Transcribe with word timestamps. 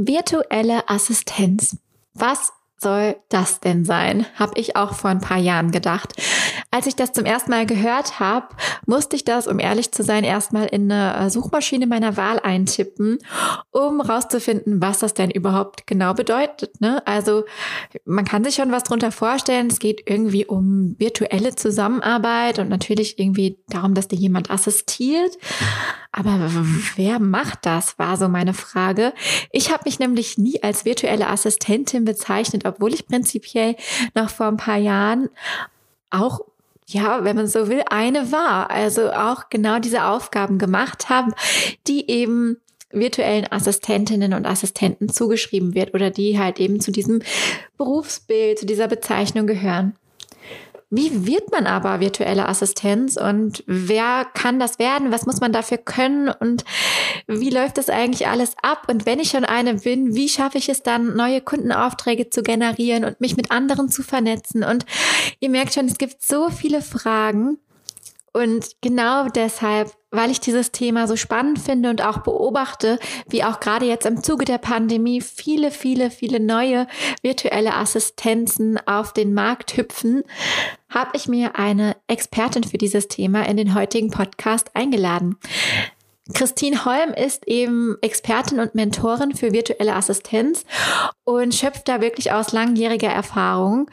Virtuelle 0.00 0.88
Assistenz. 0.88 1.76
Was 2.14 2.52
soll 2.80 3.16
das 3.28 3.60
denn 3.60 3.84
sein? 3.84 4.26
Habe 4.36 4.58
ich 4.58 4.76
auch 4.76 4.94
vor 4.94 5.10
ein 5.10 5.20
paar 5.20 5.38
Jahren 5.38 5.70
gedacht. 5.70 6.14
Als 6.70 6.86
ich 6.86 6.96
das 6.96 7.12
zum 7.12 7.24
ersten 7.24 7.50
Mal 7.50 7.66
gehört 7.66 8.20
habe, 8.20 8.48
musste 8.86 9.16
ich 9.16 9.24
das, 9.24 9.46
um 9.46 9.58
ehrlich 9.58 9.92
zu 9.92 10.02
sein, 10.02 10.22
erstmal 10.22 10.66
in 10.66 10.90
eine 10.90 11.26
äh, 11.26 11.30
Suchmaschine 11.30 11.86
meiner 11.86 12.16
Wahl 12.16 12.38
eintippen, 12.40 13.18
um 13.70 14.00
rauszufinden, 14.00 14.80
was 14.80 14.98
das 14.98 15.14
denn 15.14 15.30
überhaupt 15.30 15.86
genau 15.86 16.14
bedeutet. 16.14 16.80
Ne? 16.80 17.02
Also 17.06 17.44
man 18.04 18.24
kann 18.24 18.44
sich 18.44 18.54
schon 18.54 18.70
was 18.70 18.84
drunter 18.84 19.12
vorstellen. 19.12 19.68
Es 19.68 19.78
geht 19.78 20.02
irgendwie 20.06 20.46
um 20.46 20.94
virtuelle 20.98 21.54
Zusammenarbeit 21.54 22.58
und 22.58 22.68
natürlich 22.68 23.18
irgendwie 23.18 23.58
darum, 23.68 23.94
dass 23.94 24.08
dir 24.08 24.18
jemand 24.18 24.50
assistiert. 24.50 25.36
Aber 26.12 26.50
wer 26.96 27.18
macht 27.18 27.66
das, 27.66 27.98
war 27.98 28.16
so 28.16 28.28
meine 28.28 28.54
Frage. 28.54 29.12
Ich 29.52 29.70
habe 29.70 29.84
mich 29.84 29.98
nämlich 29.98 30.38
nie 30.38 30.62
als 30.62 30.84
virtuelle 30.84 31.28
Assistentin 31.28 32.04
bezeichnet, 32.04 32.64
obwohl 32.68 32.94
ich 32.94 33.06
prinzipiell 33.06 33.76
noch 34.14 34.30
vor 34.30 34.46
ein 34.46 34.56
paar 34.56 34.78
Jahren 34.78 35.28
auch 36.10 36.40
ja, 36.90 37.22
wenn 37.22 37.36
man 37.36 37.46
so 37.46 37.68
will, 37.68 37.82
eine 37.90 38.32
war. 38.32 38.70
Also 38.70 39.12
auch 39.12 39.50
genau 39.50 39.78
diese 39.78 40.04
Aufgaben 40.04 40.58
gemacht 40.58 41.10
haben, 41.10 41.34
die 41.86 42.08
eben 42.10 42.56
virtuellen 42.90 43.46
Assistentinnen 43.50 44.32
und 44.32 44.46
Assistenten 44.46 45.10
zugeschrieben 45.10 45.74
wird 45.74 45.92
oder 45.92 46.10
die 46.10 46.38
halt 46.38 46.58
eben 46.58 46.80
zu 46.80 46.90
diesem 46.90 47.20
Berufsbild, 47.76 48.58
zu 48.58 48.66
dieser 48.66 48.88
Bezeichnung 48.88 49.46
gehören. 49.46 49.94
Wie 50.90 51.26
wird 51.26 51.52
man 51.52 51.66
aber 51.66 52.00
virtuelle 52.00 52.48
Assistenz 52.48 53.18
und 53.18 53.62
wer 53.66 54.24
kann 54.32 54.58
das 54.58 54.78
werden? 54.78 55.12
Was 55.12 55.26
muss 55.26 55.38
man 55.38 55.52
dafür 55.52 55.76
können 55.76 56.30
und 56.30 56.64
wie 57.26 57.50
läuft 57.50 57.76
das 57.76 57.90
eigentlich 57.90 58.26
alles 58.26 58.54
ab? 58.62 58.86
Und 58.88 59.04
wenn 59.04 59.20
ich 59.20 59.28
schon 59.28 59.44
eine 59.44 59.74
bin, 59.74 60.14
wie 60.14 60.30
schaffe 60.30 60.56
ich 60.56 60.70
es 60.70 60.82
dann, 60.82 61.14
neue 61.14 61.42
Kundenaufträge 61.42 62.30
zu 62.30 62.42
generieren 62.42 63.04
und 63.04 63.20
mich 63.20 63.36
mit 63.36 63.50
anderen 63.50 63.90
zu 63.90 64.02
vernetzen? 64.02 64.64
Und 64.64 64.86
ihr 65.40 65.50
merkt 65.50 65.74
schon, 65.74 65.86
es 65.86 65.98
gibt 65.98 66.22
so 66.22 66.48
viele 66.48 66.80
Fragen. 66.80 67.58
Und 68.32 68.80
genau 68.80 69.28
deshalb 69.28 69.94
weil 70.10 70.30
ich 70.30 70.40
dieses 70.40 70.72
Thema 70.72 71.06
so 71.06 71.16
spannend 71.16 71.58
finde 71.58 71.90
und 71.90 72.02
auch 72.02 72.18
beobachte, 72.18 72.98
wie 73.28 73.44
auch 73.44 73.60
gerade 73.60 73.86
jetzt 73.86 74.06
im 74.06 74.22
Zuge 74.22 74.44
der 74.44 74.58
Pandemie 74.58 75.20
viele, 75.20 75.70
viele, 75.70 76.10
viele 76.10 76.40
neue 76.40 76.86
virtuelle 77.22 77.74
Assistenzen 77.74 78.78
auf 78.86 79.12
den 79.12 79.34
Markt 79.34 79.76
hüpfen, 79.76 80.22
habe 80.88 81.10
ich 81.14 81.28
mir 81.28 81.58
eine 81.58 81.96
Expertin 82.06 82.64
für 82.64 82.78
dieses 82.78 83.08
Thema 83.08 83.46
in 83.46 83.56
den 83.56 83.74
heutigen 83.74 84.10
Podcast 84.10 84.74
eingeladen. 84.74 85.36
Christine 86.34 86.84
Holm 86.84 87.14
ist 87.14 87.46
eben 87.46 87.96
Expertin 88.02 88.60
und 88.60 88.74
Mentorin 88.74 89.34
für 89.34 89.52
virtuelle 89.52 89.94
Assistenz 89.94 90.64
und 91.24 91.54
schöpft 91.54 91.88
da 91.88 92.00
wirklich 92.00 92.32
aus 92.32 92.52
langjähriger 92.52 93.08
Erfahrung. 93.08 93.90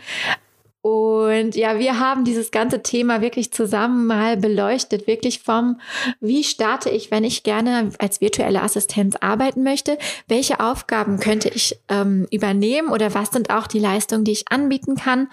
Und 0.86 1.56
ja, 1.56 1.80
wir 1.80 2.00
haben 2.00 2.26
dieses 2.26 2.52
ganze 2.52 2.84
Thema 2.84 3.20
wirklich 3.20 3.52
zusammen 3.52 4.06
mal 4.06 4.38
beleuchtet, 4.38 5.08
wirklich 5.08 5.40
vom, 5.40 5.82
wie 6.20 6.44
starte 6.44 6.92
ich, 6.92 7.10
wenn 7.10 7.24
ich 7.24 7.42
gerne 7.42 7.90
als 7.98 8.22
virtuelle 8.22 8.62
Assistenz 8.62 9.16
arbeiten 9.20 9.64
möchte, 9.64 9.98
welche 10.28 10.60
Aufgaben 10.60 11.20
könnte 11.20 11.50
ich 11.50 11.80
ähm, 11.90 12.28
übernehmen 12.30 12.90
oder 12.90 13.16
was 13.16 13.32
sind 13.32 13.50
auch 13.50 13.66
die 13.66 13.80
Leistungen, 13.80 14.26
die 14.26 14.34
ich 14.34 14.52
anbieten 14.52 14.96
kann, 14.96 15.28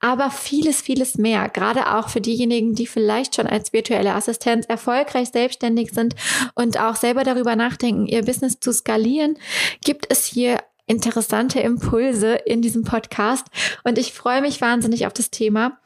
aber 0.00 0.30
vieles, 0.30 0.82
vieles 0.82 1.16
mehr, 1.16 1.48
gerade 1.48 1.94
auch 1.96 2.10
für 2.10 2.20
diejenigen, 2.20 2.74
die 2.74 2.86
vielleicht 2.86 3.36
schon 3.36 3.46
als 3.46 3.72
virtuelle 3.72 4.12
Assistenz 4.12 4.66
erfolgreich 4.66 5.30
selbstständig 5.30 5.92
sind 5.92 6.14
und 6.54 6.78
auch 6.78 6.96
selber 6.96 7.24
darüber 7.24 7.56
nachdenken, 7.56 8.04
ihr 8.04 8.22
Business 8.22 8.60
zu 8.60 8.70
skalieren, 8.70 9.38
gibt 9.82 10.04
es 10.10 10.26
hier 10.26 10.58
interessante 10.86 11.60
Impulse 11.60 12.34
in 12.34 12.62
diesem 12.62 12.84
Podcast 12.84 13.46
und 13.84 13.98
ich 13.98 14.12
freue 14.12 14.40
mich 14.40 14.60
wahnsinnig 14.60 15.06
auf 15.06 15.12
das 15.12 15.30
Thema. 15.30 15.78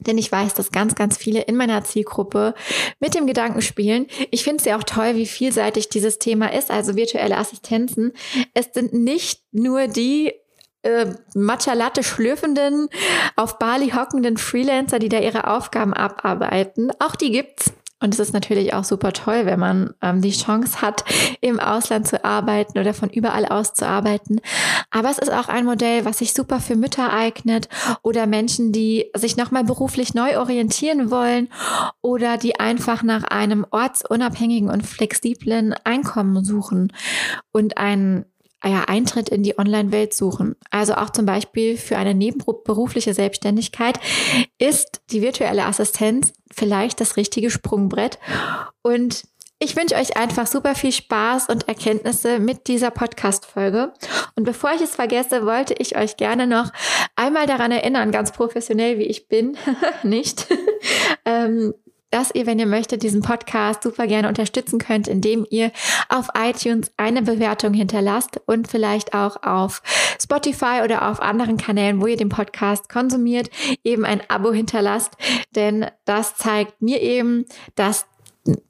Denn 0.00 0.18
ich 0.18 0.30
weiß, 0.30 0.54
dass 0.54 0.72
ganz, 0.72 0.96
ganz 0.96 1.16
viele 1.16 1.42
in 1.42 1.56
meiner 1.56 1.84
Zielgruppe 1.84 2.54
mit 2.98 3.14
dem 3.14 3.26
Gedanken 3.26 3.62
spielen. 3.62 4.06
Ich 4.32 4.42
finde 4.42 4.58
es 4.58 4.64
ja 4.64 4.76
auch 4.76 4.82
toll, 4.82 5.14
wie 5.14 5.26
vielseitig 5.26 5.88
dieses 5.88 6.18
Thema 6.18 6.52
ist, 6.52 6.70
also 6.70 6.96
virtuelle 6.96 7.38
Assistenzen. 7.38 8.12
Es 8.54 8.70
sind 8.74 8.92
nicht 8.92 9.42
nur 9.52 9.86
die 9.86 10.32
äh, 10.82 11.06
Matcha 11.34 11.72
Latte 11.72 12.02
schlürfenden, 12.02 12.88
auf 13.36 13.58
Bali 13.58 13.90
hockenden 13.90 14.36
Freelancer, 14.36 14.98
die 14.98 15.08
da 15.08 15.20
ihre 15.20 15.46
Aufgaben 15.46 15.94
abarbeiten. 15.94 16.90
Auch 16.98 17.14
die 17.14 17.30
gibt's. 17.30 17.72
Und 18.04 18.12
es 18.12 18.20
ist 18.20 18.34
natürlich 18.34 18.74
auch 18.74 18.84
super 18.84 19.14
toll, 19.14 19.46
wenn 19.46 19.58
man 19.58 19.94
ähm, 20.02 20.20
die 20.20 20.30
Chance 20.30 20.82
hat, 20.82 21.04
im 21.40 21.58
Ausland 21.58 22.06
zu 22.06 22.22
arbeiten 22.22 22.78
oder 22.78 22.92
von 22.92 23.08
überall 23.08 23.46
aus 23.46 23.72
zu 23.72 23.88
arbeiten. 23.88 24.40
Aber 24.90 25.08
es 25.08 25.18
ist 25.18 25.32
auch 25.32 25.48
ein 25.48 25.64
Modell, 25.64 26.04
was 26.04 26.18
sich 26.18 26.34
super 26.34 26.60
für 26.60 26.76
Mütter 26.76 27.14
eignet 27.14 27.70
oder 28.02 28.26
Menschen, 28.26 28.72
die 28.72 29.06
sich 29.16 29.38
nochmal 29.38 29.64
beruflich 29.64 30.12
neu 30.12 30.38
orientieren 30.38 31.10
wollen 31.10 31.48
oder 32.02 32.36
die 32.36 32.60
einfach 32.60 33.02
nach 33.02 33.24
einem 33.24 33.64
ortsunabhängigen 33.70 34.68
und 34.68 34.86
flexiblen 34.86 35.74
Einkommen 35.84 36.44
suchen 36.44 36.92
und 37.52 37.78
einen 37.78 38.26
ja, 38.68 38.84
Eintritt 38.84 39.28
in 39.28 39.42
die 39.42 39.58
Online-Welt 39.58 40.14
suchen. 40.14 40.56
Also 40.70 40.94
auch 40.94 41.10
zum 41.10 41.26
Beispiel 41.26 41.76
für 41.76 41.96
eine 41.96 42.14
nebenberufliche 42.14 43.14
Selbstständigkeit 43.14 43.98
ist 44.58 45.02
die 45.10 45.22
virtuelle 45.22 45.64
Assistenz 45.66 46.32
vielleicht 46.52 47.00
das 47.00 47.16
richtige 47.16 47.50
Sprungbrett. 47.50 48.18
Und 48.82 49.24
ich 49.58 49.76
wünsche 49.76 49.94
euch 49.94 50.16
einfach 50.16 50.46
super 50.46 50.74
viel 50.74 50.92
Spaß 50.92 51.48
und 51.48 51.68
Erkenntnisse 51.68 52.38
mit 52.38 52.66
dieser 52.66 52.90
Podcast-Folge. 52.90 53.92
Und 54.34 54.44
bevor 54.44 54.72
ich 54.74 54.82
es 54.82 54.94
vergesse, 54.94 55.46
wollte 55.46 55.74
ich 55.78 55.96
euch 55.96 56.16
gerne 56.16 56.46
noch 56.46 56.70
einmal 57.16 57.46
daran 57.46 57.72
erinnern, 57.72 58.10
ganz 58.10 58.32
professionell 58.32 58.98
wie 58.98 59.04
ich 59.04 59.28
bin, 59.28 59.56
nicht, 60.02 60.48
ähm, 61.24 61.72
dass 62.14 62.32
ihr, 62.32 62.46
wenn 62.46 62.60
ihr 62.60 62.66
möchtet, 62.66 63.02
diesen 63.02 63.22
Podcast 63.22 63.82
super 63.82 64.06
gerne 64.06 64.28
unterstützen 64.28 64.78
könnt, 64.78 65.08
indem 65.08 65.44
ihr 65.50 65.72
auf 66.08 66.28
iTunes 66.38 66.92
eine 66.96 67.22
Bewertung 67.22 67.74
hinterlasst 67.74 68.40
und 68.46 68.68
vielleicht 68.68 69.14
auch 69.14 69.42
auf 69.42 69.82
Spotify 70.22 70.82
oder 70.84 71.10
auf 71.10 71.20
anderen 71.20 71.56
Kanälen, 71.56 72.00
wo 72.00 72.06
ihr 72.06 72.16
den 72.16 72.28
Podcast 72.28 72.88
konsumiert, 72.88 73.50
eben 73.82 74.04
ein 74.04 74.22
Abo 74.28 74.52
hinterlasst. 74.52 75.14
Denn 75.56 75.86
das 76.04 76.36
zeigt 76.36 76.80
mir 76.80 77.02
eben, 77.02 77.46
dass 77.74 78.06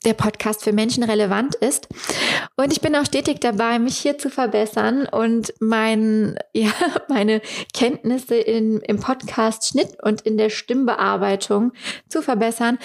der 0.05 0.15
Podcast 0.15 0.63
für 0.63 0.73
Menschen 0.73 1.03
relevant 1.03 1.55
ist. 1.57 1.89
Und 2.57 2.73
ich 2.73 2.81
bin 2.81 2.95
auch 2.95 3.05
stetig 3.05 3.41
dabei, 3.41 3.79
mich 3.79 3.97
hier 3.97 4.19
zu 4.19 4.31
verbessern 4.31 5.07
und 5.07 5.53
mein, 5.61 6.37
ja, 6.53 6.73
meine 7.09 7.41
Kenntnisse 7.73 8.37
in, 8.37 8.81
im 8.81 9.01
Podcast 9.01 9.69
Schnitt 9.69 9.97
und 10.03 10.21
in 10.23 10.37
der 10.37 10.51
Stimmbearbeitung 10.51 11.73
zu 12.09 12.23
verbessern. 12.23 12.79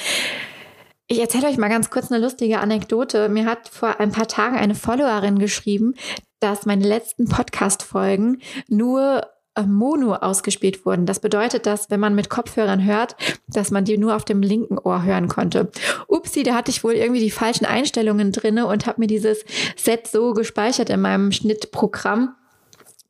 Ich 1.08 1.20
erzähle 1.20 1.48
euch 1.48 1.58
mal 1.58 1.70
ganz 1.70 1.90
kurz 1.90 2.12
eine 2.12 2.24
lustige 2.24 2.60
Anekdote. 2.60 3.30
Mir 3.30 3.46
hat 3.46 3.68
vor 3.70 4.00
ein 4.00 4.12
paar 4.12 4.28
Tagen 4.28 4.58
eine 4.58 4.76
Followerin 4.76 5.40
geschrieben, 5.40 5.96
dass 6.40 6.66
meine 6.66 6.88
letzten 6.88 7.26
Podcast-Folgen 7.26 8.42
nur 8.68 9.28
Mono 9.68 10.16
ausgespielt 10.16 10.86
wurden. 10.86 11.06
Das 11.06 11.20
bedeutet, 11.20 11.66
dass 11.66 11.90
wenn 11.90 12.00
man 12.00 12.16
mit 12.16 12.30
Kopfhörern 12.30 12.84
hört, 12.84 13.16
dass 13.48 13.72
man 13.72 13.86
die 13.86 13.98
nur 13.98 14.16
auf 14.16 14.26
dem 14.26 14.42
linken 14.42 14.78
Ohr 14.78 15.04
hören 15.04 15.28
konnte. 15.28 15.72
Upsi, 16.08 16.44
da 16.44 16.56
hatte 16.56 16.72
ich 16.72 16.84
wohl 16.84 16.94
irgendwie 16.94 17.22
die 17.22 17.32
falschen 17.32 17.66
Einstellungen 17.66 18.32
drinne 18.32 18.68
und 18.68 18.86
habe 18.86 19.02
mir 19.02 19.08
dieses 19.08 19.44
Set 19.76 20.08
so 20.08 20.34
gespeichert 20.34 20.90
in 20.90 21.02
meinem 21.02 21.32
Schnittprogramm 21.32 22.36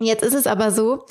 Jetzt 0.02 0.24
ist 0.24 0.34
es 0.34 0.48
aber 0.48 0.72
so, 0.72 1.06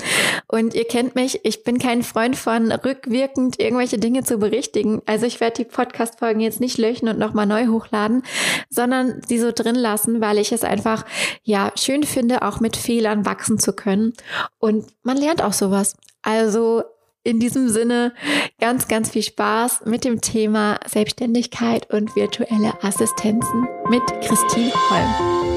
und 0.51 0.75
ihr 0.75 0.87
kennt 0.87 1.15
mich, 1.15 1.41
ich 1.45 1.63
bin 1.63 1.79
kein 1.79 2.03
Freund 2.03 2.35
von 2.35 2.73
rückwirkend 2.73 3.61
irgendwelche 3.61 3.99
Dinge 3.99 4.25
zu 4.25 4.39
berichtigen. 4.39 5.03
Also 5.05 5.27
ich 5.27 5.41
werde 5.41 5.63
die 5.63 5.65
Podcast-Folgen 5.65 6.41
jetzt 6.41 6.59
nicht 6.59 6.79
löschen 6.79 7.09
und 7.09 7.19
nochmal 7.19 7.47
neu 7.47 7.67
hochladen, 7.67 8.23
sondern 8.71 9.21
sie 9.27 9.39
so 9.39 9.53
drin 9.53 9.75
lassen, 9.75 10.23
weil 10.23 10.39
ich 10.39 10.51
es 10.51 10.65
einfach, 10.65 11.05
ja, 11.43 11.71
schön 11.77 12.03
finde, 12.03 12.43
auch 12.43 12.61
mit 12.61 12.79
Fehlern 12.79 13.27
wachsen 13.27 13.59
zu 13.59 13.75
können. 13.75 14.15
Und 14.59 14.87
man 15.03 15.19
lernt 15.19 15.43
auch 15.43 15.53
sowas. 15.53 15.95
Also 16.23 16.83
in 17.25 17.41
diesem 17.41 17.69
Sinne 17.69 18.15
ganz, 18.59 18.89
ganz 18.89 19.11
viel 19.11 19.23
Spaß 19.23 19.83
mit 19.85 20.05
dem 20.05 20.23
Thema 20.23 20.81
Selbstständigkeit 20.87 21.93
und 21.93 22.17
virtuelle 22.17 22.83
Assistenzen 22.83 23.69
mit 23.91 24.03
Christine 24.23 24.73
Holm. 24.73 25.48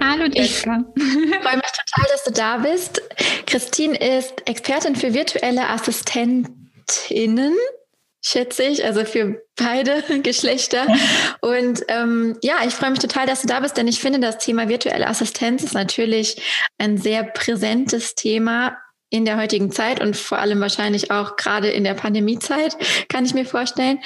Hallo 0.00 0.28
Dika. 0.28 0.44
Ich 0.44 0.58
freue 0.62 1.56
mich 1.56 1.72
total, 1.72 2.06
dass 2.10 2.24
du 2.24 2.32
da 2.32 2.56
bist. 2.58 3.02
Christine 3.46 3.96
ist 3.96 4.46
Expertin 4.46 4.96
für 4.96 5.14
virtuelle 5.14 5.68
Assistentinnen. 5.68 7.54
schätze 8.22 8.64
ich, 8.64 8.84
also 8.84 9.04
für 9.04 9.42
beide 9.56 10.02
Geschlechter. 10.22 10.86
Und 11.40 11.82
ähm, 11.88 12.36
ja, 12.42 12.56
ich 12.66 12.74
freue 12.74 12.90
mich 12.90 12.98
total, 12.98 13.26
dass 13.26 13.42
du 13.42 13.48
da 13.48 13.60
bist, 13.60 13.76
denn 13.76 13.88
ich 13.88 14.00
finde, 14.00 14.18
das 14.20 14.38
Thema 14.38 14.68
virtuelle 14.68 15.06
Assistenz 15.06 15.62
ist 15.62 15.74
natürlich 15.74 16.42
ein 16.78 16.98
sehr 16.98 17.24
präsentes 17.24 18.14
Thema 18.14 18.76
in 19.10 19.24
der 19.24 19.38
heutigen 19.38 19.70
Zeit 19.70 20.00
und 20.00 20.16
vor 20.16 20.38
allem 20.38 20.60
wahrscheinlich 20.60 21.10
auch 21.10 21.36
gerade 21.36 21.68
in 21.68 21.84
der 21.84 21.94
Pandemiezeit, 21.94 22.76
kann 23.08 23.24
ich 23.24 23.34
mir 23.34 23.46
vorstellen. 23.46 24.00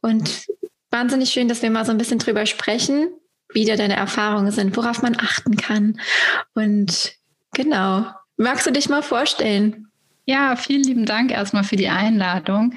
Und 0.00 0.46
wahnsinnig 0.90 1.30
schön, 1.30 1.48
dass 1.48 1.62
wir 1.62 1.70
mal 1.70 1.84
so 1.84 1.92
ein 1.92 1.98
bisschen 1.98 2.18
drüber 2.18 2.44
sprechen, 2.46 3.08
wie 3.56 3.64
da 3.64 3.74
deine 3.74 3.96
Erfahrungen 3.96 4.52
sind, 4.52 4.76
worauf 4.76 5.00
man 5.00 5.16
achten 5.16 5.56
kann. 5.56 5.98
Und 6.54 7.14
genau, 7.54 8.04
magst 8.36 8.66
du 8.66 8.70
dich 8.70 8.90
mal 8.90 9.02
vorstellen? 9.02 9.88
Ja, 10.26 10.56
vielen 10.56 10.82
lieben 10.82 11.06
Dank 11.06 11.30
erstmal 11.30 11.64
für 11.64 11.76
die 11.76 11.88
Einladung. 11.88 12.74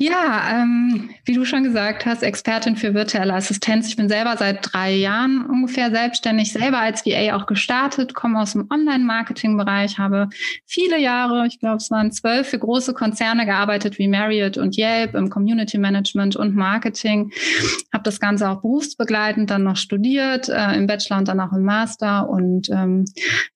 Ja, 0.00 0.44
ähm, 0.52 1.10
wie 1.24 1.32
du 1.32 1.44
schon 1.44 1.64
gesagt 1.64 2.06
hast, 2.06 2.22
Expertin 2.22 2.76
für 2.76 2.94
virtuelle 2.94 3.34
Assistenz. 3.34 3.88
Ich 3.88 3.96
bin 3.96 4.08
selber 4.08 4.36
seit 4.36 4.72
drei 4.72 4.94
Jahren 4.94 5.44
ungefähr 5.44 5.90
selbstständig, 5.90 6.52
selber 6.52 6.78
als 6.78 7.04
VA 7.04 7.34
auch 7.34 7.46
gestartet, 7.46 8.14
komme 8.14 8.40
aus 8.40 8.52
dem 8.52 8.68
Online-Marketing-Bereich, 8.70 9.98
habe 9.98 10.28
viele 10.66 11.00
Jahre, 11.00 11.48
ich 11.48 11.58
glaube 11.58 11.78
es 11.78 11.90
waren 11.90 12.12
zwölf, 12.12 12.48
für 12.48 12.60
große 12.60 12.94
Konzerne 12.94 13.44
gearbeitet 13.44 13.98
wie 13.98 14.06
Marriott 14.06 14.56
und 14.56 14.78
Yelp 14.78 15.16
im 15.16 15.30
Community 15.30 15.78
Management 15.78 16.36
und 16.36 16.54
Marketing. 16.54 17.32
Habe 17.92 18.04
das 18.04 18.20
Ganze 18.20 18.50
auch 18.50 18.60
berufsbegleitend 18.60 19.50
dann 19.50 19.64
noch 19.64 19.76
studiert, 19.76 20.48
äh, 20.48 20.76
im 20.76 20.86
Bachelor 20.86 21.18
und 21.18 21.26
dann 21.26 21.40
auch 21.40 21.52
im 21.52 21.64
Master 21.64 22.30
und 22.30 22.70
ähm, 22.70 23.04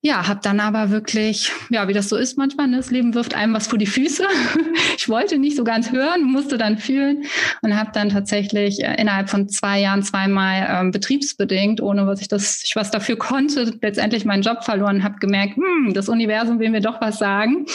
ja, 0.01 0.27
habe 0.27 0.41
dann 0.43 0.59
aber 0.59 0.91
wirklich, 0.91 1.53
ja, 1.71 1.87
wie 1.87 1.93
das 1.93 2.09
so 2.09 2.17
ist 2.17 2.37
manchmal, 2.37 2.67
ne? 2.67 2.79
das 2.79 2.91
Leben 2.91 3.15
wirft 3.15 3.35
einem 3.35 3.55
was 3.55 3.69
vor 3.69 3.79
die 3.79 3.87
Füße. 3.87 4.25
ich 4.97 5.09
wollte 5.09 5.39
nicht 5.39 5.57
so 5.57 5.63
ganz 5.63 5.93
hören 5.93 6.32
musste 6.33 6.59
dann 6.59 6.79
fühlen 6.79 7.25
und 7.63 7.79
habe 7.79 7.91
dann 7.93 8.09
tatsächlich 8.09 8.83
äh, 8.83 9.01
innerhalb 9.01 9.31
von 9.31 9.49
zwei 9.49 9.81
Jahren 9.81 10.03
zweimal 10.03 10.67
ähm, 10.69 10.91
betriebsbedingt, 10.91 11.81
ohne 11.81 12.07
was 12.07 12.21
ich 12.21 12.29
das, 12.29 12.63
ich 12.65 12.75
was 12.75 12.91
dafür 12.91 13.17
konnte, 13.17 13.75
letztendlich 13.81 14.25
meinen 14.25 14.43
Job 14.43 14.65
verloren, 14.65 15.05
habe 15.05 15.19
gemerkt, 15.19 15.57
hm, 15.57 15.93
das 15.95 16.09
Universum 16.09 16.59
will 16.59 16.71
mir 16.71 16.81
doch 16.81 17.01
was 17.01 17.19
sagen. 17.19 17.67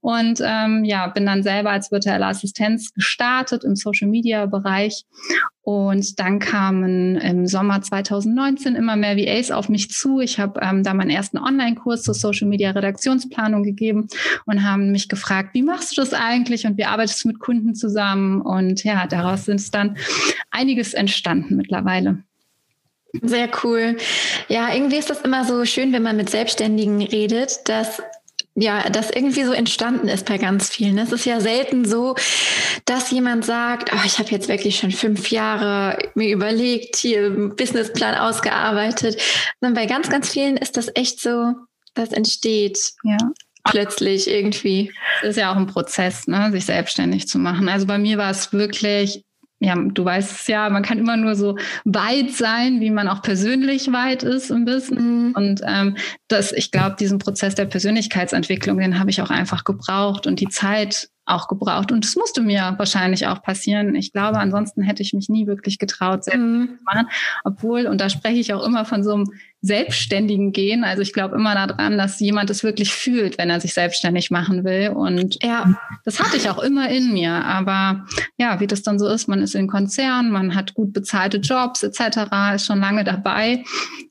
Und 0.00 0.40
ähm, 0.44 0.84
ja, 0.84 1.06
bin 1.08 1.26
dann 1.26 1.42
selber 1.42 1.70
als 1.70 1.90
virtuelle 1.90 2.26
Assistenz 2.26 2.92
gestartet 2.94 3.64
im 3.64 3.76
Social 3.76 4.08
Media 4.08 4.46
Bereich 4.46 5.04
und 5.66 6.20
dann 6.20 6.38
kamen 6.38 7.16
im 7.16 7.48
Sommer 7.48 7.82
2019 7.82 8.76
immer 8.76 8.94
mehr 8.94 9.16
VAs 9.16 9.50
auf 9.50 9.68
mich 9.68 9.90
zu. 9.90 10.20
Ich 10.20 10.38
habe 10.38 10.60
ähm, 10.62 10.84
da 10.84 10.94
meinen 10.94 11.10
ersten 11.10 11.38
Online-Kurs 11.38 12.04
zur 12.04 12.14
Social 12.14 12.46
Media 12.46 12.70
Redaktionsplanung 12.70 13.64
gegeben 13.64 14.06
und 14.44 14.62
haben 14.62 14.92
mich 14.92 15.08
gefragt, 15.08 15.54
wie 15.54 15.62
machst 15.62 15.96
du 15.96 16.00
das 16.00 16.14
eigentlich 16.14 16.68
und 16.68 16.78
wie 16.78 16.84
arbeitest 16.84 17.24
du 17.24 17.28
mit 17.28 17.40
Kunden 17.40 17.74
zusammen? 17.74 18.42
Und 18.42 18.84
ja, 18.84 19.08
daraus 19.08 19.46
sind 19.46 19.58
es 19.58 19.72
dann 19.72 19.96
einiges 20.52 20.94
entstanden 20.94 21.56
mittlerweile. 21.56 22.22
Sehr 23.22 23.48
cool. 23.64 23.96
Ja, 24.48 24.72
irgendwie 24.72 24.98
ist 24.98 25.10
das 25.10 25.22
immer 25.22 25.44
so 25.44 25.64
schön, 25.64 25.92
wenn 25.92 26.04
man 26.04 26.16
mit 26.16 26.30
Selbstständigen 26.30 27.02
redet, 27.02 27.68
dass 27.68 28.00
ja, 28.58 28.88
das 28.88 29.10
irgendwie 29.10 29.44
so 29.44 29.52
entstanden 29.52 30.08
ist 30.08 30.24
bei 30.24 30.38
ganz 30.38 30.70
vielen. 30.70 30.96
Es 30.96 31.12
ist 31.12 31.26
ja 31.26 31.40
selten 31.40 31.84
so, 31.84 32.16
dass 32.86 33.10
jemand 33.10 33.44
sagt, 33.44 33.92
oh, 33.92 34.00
ich 34.06 34.18
habe 34.18 34.30
jetzt 34.30 34.48
wirklich 34.48 34.78
schon 34.78 34.92
fünf 34.92 35.30
Jahre 35.30 35.98
mir 36.14 36.32
überlegt, 36.32 36.96
hier 36.96 37.26
einen 37.26 37.54
Businessplan 37.54 38.14
ausgearbeitet. 38.14 39.20
Sondern 39.60 39.74
bei 39.74 39.86
ganz, 39.86 40.08
ganz 40.08 40.30
vielen 40.30 40.56
ist 40.56 40.78
das 40.78 40.90
echt 40.94 41.20
so, 41.20 41.52
das 41.92 42.12
entsteht. 42.12 42.78
Ja. 43.04 43.18
Plötzlich 43.64 44.30
irgendwie. 44.30 44.90
Es 45.22 45.30
ist 45.30 45.36
ja 45.36 45.52
auch 45.52 45.56
ein 45.56 45.66
Prozess, 45.66 46.26
ne, 46.26 46.50
sich 46.50 46.64
selbstständig 46.64 47.28
zu 47.28 47.38
machen. 47.38 47.68
Also 47.68 47.84
bei 47.86 47.98
mir 47.98 48.16
war 48.16 48.30
es 48.30 48.52
wirklich 48.52 49.25
ja, 49.58 49.74
du 49.74 50.04
weißt 50.04 50.32
es 50.32 50.46
ja, 50.48 50.68
man 50.68 50.82
kann 50.82 50.98
immer 50.98 51.16
nur 51.16 51.34
so 51.34 51.56
weit 51.84 52.32
sein, 52.32 52.80
wie 52.80 52.90
man 52.90 53.08
auch 53.08 53.22
persönlich 53.22 53.90
weit 53.90 54.22
ist 54.22 54.50
im 54.50 54.64
Business. 54.66 55.02
Mhm. 55.02 55.32
Und 55.34 55.60
ähm, 55.66 55.96
das, 56.28 56.52
ich 56.52 56.70
glaube, 56.70 56.96
diesen 56.98 57.18
Prozess 57.18 57.54
der 57.54 57.64
Persönlichkeitsentwicklung, 57.64 58.78
den 58.78 58.98
habe 58.98 59.10
ich 59.10 59.22
auch 59.22 59.30
einfach 59.30 59.64
gebraucht 59.64 60.26
und 60.26 60.40
die 60.40 60.48
Zeit 60.48 61.08
auch 61.26 61.48
gebraucht. 61.48 61.92
Und 61.92 62.04
es 62.04 62.16
musste 62.16 62.40
mir 62.40 62.74
wahrscheinlich 62.78 63.26
auch 63.26 63.42
passieren. 63.42 63.94
Ich 63.96 64.12
glaube, 64.12 64.38
ansonsten 64.38 64.82
hätte 64.82 65.02
ich 65.02 65.12
mich 65.12 65.28
nie 65.28 65.46
wirklich 65.46 65.78
getraut, 65.78 66.24
selbst 66.24 66.40
mhm. 66.40 66.68
zu 66.78 66.84
machen. 66.84 67.08
Obwohl, 67.44 67.86
und 67.86 68.00
da 68.00 68.08
spreche 68.08 68.38
ich 68.38 68.54
auch 68.54 68.64
immer 68.64 68.84
von 68.84 69.02
so 69.02 69.14
einem 69.14 69.26
selbstständigen 69.60 70.52
Gehen. 70.52 70.84
Also 70.84 71.02
ich 71.02 71.12
glaube 71.12 71.34
immer 71.34 71.54
daran, 71.54 71.98
dass 71.98 72.20
jemand 72.20 72.50
es 72.50 72.62
wirklich 72.62 72.92
fühlt, 72.92 73.36
wenn 73.38 73.50
er 73.50 73.60
sich 73.60 73.74
selbstständig 73.74 74.30
machen 74.30 74.64
will. 74.64 74.90
Und 74.90 75.42
ja, 75.42 75.76
das 76.04 76.20
hatte 76.20 76.36
ich 76.36 76.48
auch 76.48 76.58
immer 76.58 76.88
in 76.88 77.12
mir. 77.12 77.32
Aber 77.32 78.06
ja, 78.38 78.60
wie 78.60 78.68
das 78.68 78.82
dann 78.82 78.98
so 78.98 79.08
ist, 79.08 79.26
man 79.26 79.42
ist 79.42 79.54
in 79.54 79.66
Konzernen, 79.66 80.30
man 80.30 80.54
hat 80.54 80.74
gut 80.74 80.92
bezahlte 80.92 81.38
Jobs 81.38 81.82
etc., 81.82 82.54
ist 82.54 82.66
schon 82.66 82.80
lange 82.80 83.02
dabei. 83.02 83.64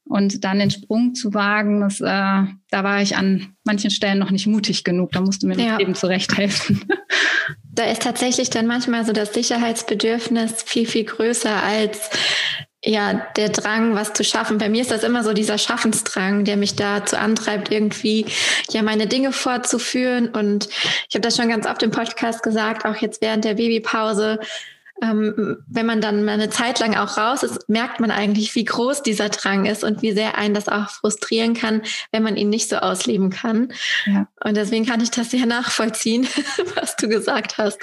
Und 0.03 0.44
dann 0.44 0.59
den 0.59 0.69
Sprung 0.69 1.15
zu 1.15 1.33
wagen, 1.33 1.81
das, 1.81 2.00
äh, 2.00 2.03
da 2.06 2.83
war 2.83 3.01
ich 3.01 3.18
an 3.18 3.56
manchen 3.63 3.89
Stellen 3.89 4.19
noch 4.19 4.29
nicht 4.29 4.45
mutig 4.45 4.83
genug. 4.83 5.11
Da 5.11 5.21
musste 5.21 5.47
mir 5.47 5.57
ja. 5.57 5.79
eben 5.79 5.95
zurecht 5.95 6.38
helfen. 6.38 6.85
Da 7.75 7.83
ist 7.86 8.01
tatsächlich 8.01 8.50
dann 8.50 8.68
manchmal 8.68 9.06
so 9.06 9.12
das 9.12 9.33
Sicherheitsbedürfnis 9.33 10.63
viel, 10.63 10.88
viel 10.88 11.04
größer 11.04 11.62
als 11.62 12.10
ja, 12.86 13.25
der 13.36 13.50
Drang, 13.50 13.95
was 13.95 14.13
zu 14.13 14.24
schaffen. 14.24 14.60
Bei 14.60 14.69
mir 14.69 14.81
ist 14.81 14.92
das 14.92 15.04
immer 15.04 15.24
so 15.24 15.33
dieser 15.33 15.57
Schaffensdrang, 15.57 16.45
der 16.45 16.56
mich 16.56 16.75
dazu 16.75 17.18
antreibt, 17.18 17.72
irgendwie 17.72 18.27
ja 18.69 18.83
meine 18.83 19.07
Dinge 19.07 19.31
fortzuführen. 19.31 20.30
Und 20.30 20.69
ich 21.10 21.16
habe 21.16 21.22
das 21.22 21.36
schon 21.36 21.50
ganz 21.50 21.66
oft 21.66 21.81
im 21.83 21.92
Podcast 21.92 22.44
gesagt, 22.44 22.86
auch 22.86 22.95
jetzt 22.95 23.22
während 23.22 23.44
der 23.44 23.56
Babypause 23.56 24.39
ähm, 25.01 25.57
wenn 25.68 25.86
man 25.86 26.00
dann 26.00 26.24
mal 26.24 26.33
eine 26.33 26.50
Zeit 26.50 26.80
lang 26.80 26.95
auch 26.95 27.18
raus 27.18 27.44
ist, 27.44 27.68
merkt 27.68 28.00
man 28.00 28.12
eigentlich, 28.12 28.56
wie 28.56 28.63
groß 28.63 29.03
dieser 29.03 29.30
Drang 29.30 29.65
ist 29.65 29.83
und 29.83 30.01
wie 30.01 30.13
sehr 30.13 30.38
einen 30.38 30.53
das 30.53 30.69
auch 30.69 30.89
frustrieren 30.89 31.53
kann, 31.53 31.81
wenn 32.12 32.24
man 32.24 32.38
ihn 32.38 32.50
nicht 32.50 32.69
so 32.69 32.77
ausleben 32.77 33.30
kann. 33.30 33.74
Ja. 34.06 34.27
Und 34.44 34.56
deswegen 34.56 34.86
kann 34.86 35.01
ich 35.01 35.12
das 35.12 35.31
sehr 35.31 35.45
nachvollziehen, 35.45 36.27
was 36.75 36.95
du 36.95 37.09
gesagt 37.09 37.57
hast. 37.57 37.80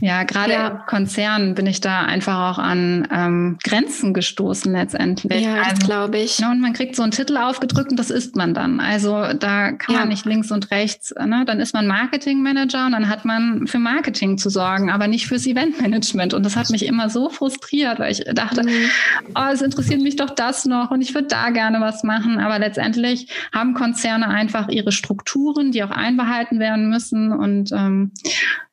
Ja, 0.00 0.22
gerade 0.22 0.52
ja. 0.52 0.68
im 0.68 0.78
Konzern 0.86 1.54
bin 1.54 1.66
ich 1.66 1.80
da 1.80 2.02
einfach 2.02 2.52
auch 2.52 2.58
an 2.58 3.08
ähm, 3.12 3.58
Grenzen 3.64 4.14
gestoßen 4.14 4.72
letztendlich. 4.72 5.44
Ja, 5.44 5.62
also, 5.62 5.84
glaube 5.84 6.18
ich. 6.18 6.38
Ne, 6.38 6.50
und 6.50 6.60
man 6.60 6.72
kriegt 6.72 6.94
so 6.94 7.02
einen 7.02 7.12
Titel 7.12 7.36
aufgedrückt 7.36 7.90
und 7.90 7.96
das 7.96 8.10
ist 8.10 8.36
man 8.36 8.54
dann. 8.54 8.78
Also 8.78 9.32
da 9.32 9.72
kann 9.72 9.94
ja. 9.94 10.00
man 10.00 10.08
nicht 10.08 10.24
links 10.24 10.52
und 10.52 10.70
rechts. 10.70 11.12
Ne? 11.18 11.44
Dann 11.44 11.58
ist 11.58 11.74
man 11.74 11.88
Marketingmanager 11.88 12.86
und 12.86 12.92
dann 12.92 13.08
hat 13.08 13.24
man 13.24 13.66
für 13.66 13.78
Marketing 13.78 14.38
zu 14.38 14.48
sorgen, 14.48 14.90
aber 14.90 15.08
nicht 15.08 15.26
fürs 15.26 15.46
Eventmanagement. 15.46 16.35
Und 16.36 16.44
das 16.44 16.56
hat 16.56 16.70
mich 16.70 16.86
immer 16.86 17.10
so 17.10 17.30
frustriert, 17.30 17.98
weil 17.98 18.12
ich 18.12 18.24
dachte, 18.34 18.62
mhm. 18.62 18.90
oh, 19.34 19.48
es 19.52 19.62
interessiert 19.62 20.00
mich 20.02 20.16
doch 20.16 20.30
das 20.30 20.64
noch 20.66 20.90
und 20.90 21.02
ich 21.02 21.14
würde 21.14 21.28
da 21.28 21.50
gerne 21.50 21.80
was 21.80 22.04
machen. 22.04 22.38
Aber 22.38 22.58
letztendlich 22.58 23.28
haben 23.52 23.74
Konzerne 23.74 24.28
einfach 24.28 24.68
ihre 24.68 24.92
Strukturen, 24.92 25.72
die 25.72 25.82
auch 25.82 25.90
einbehalten 25.90 26.60
werden 26.60 26.88
müssen. 26.88 27.32
Und 27.32 27.72
ähm, 27.72 28.12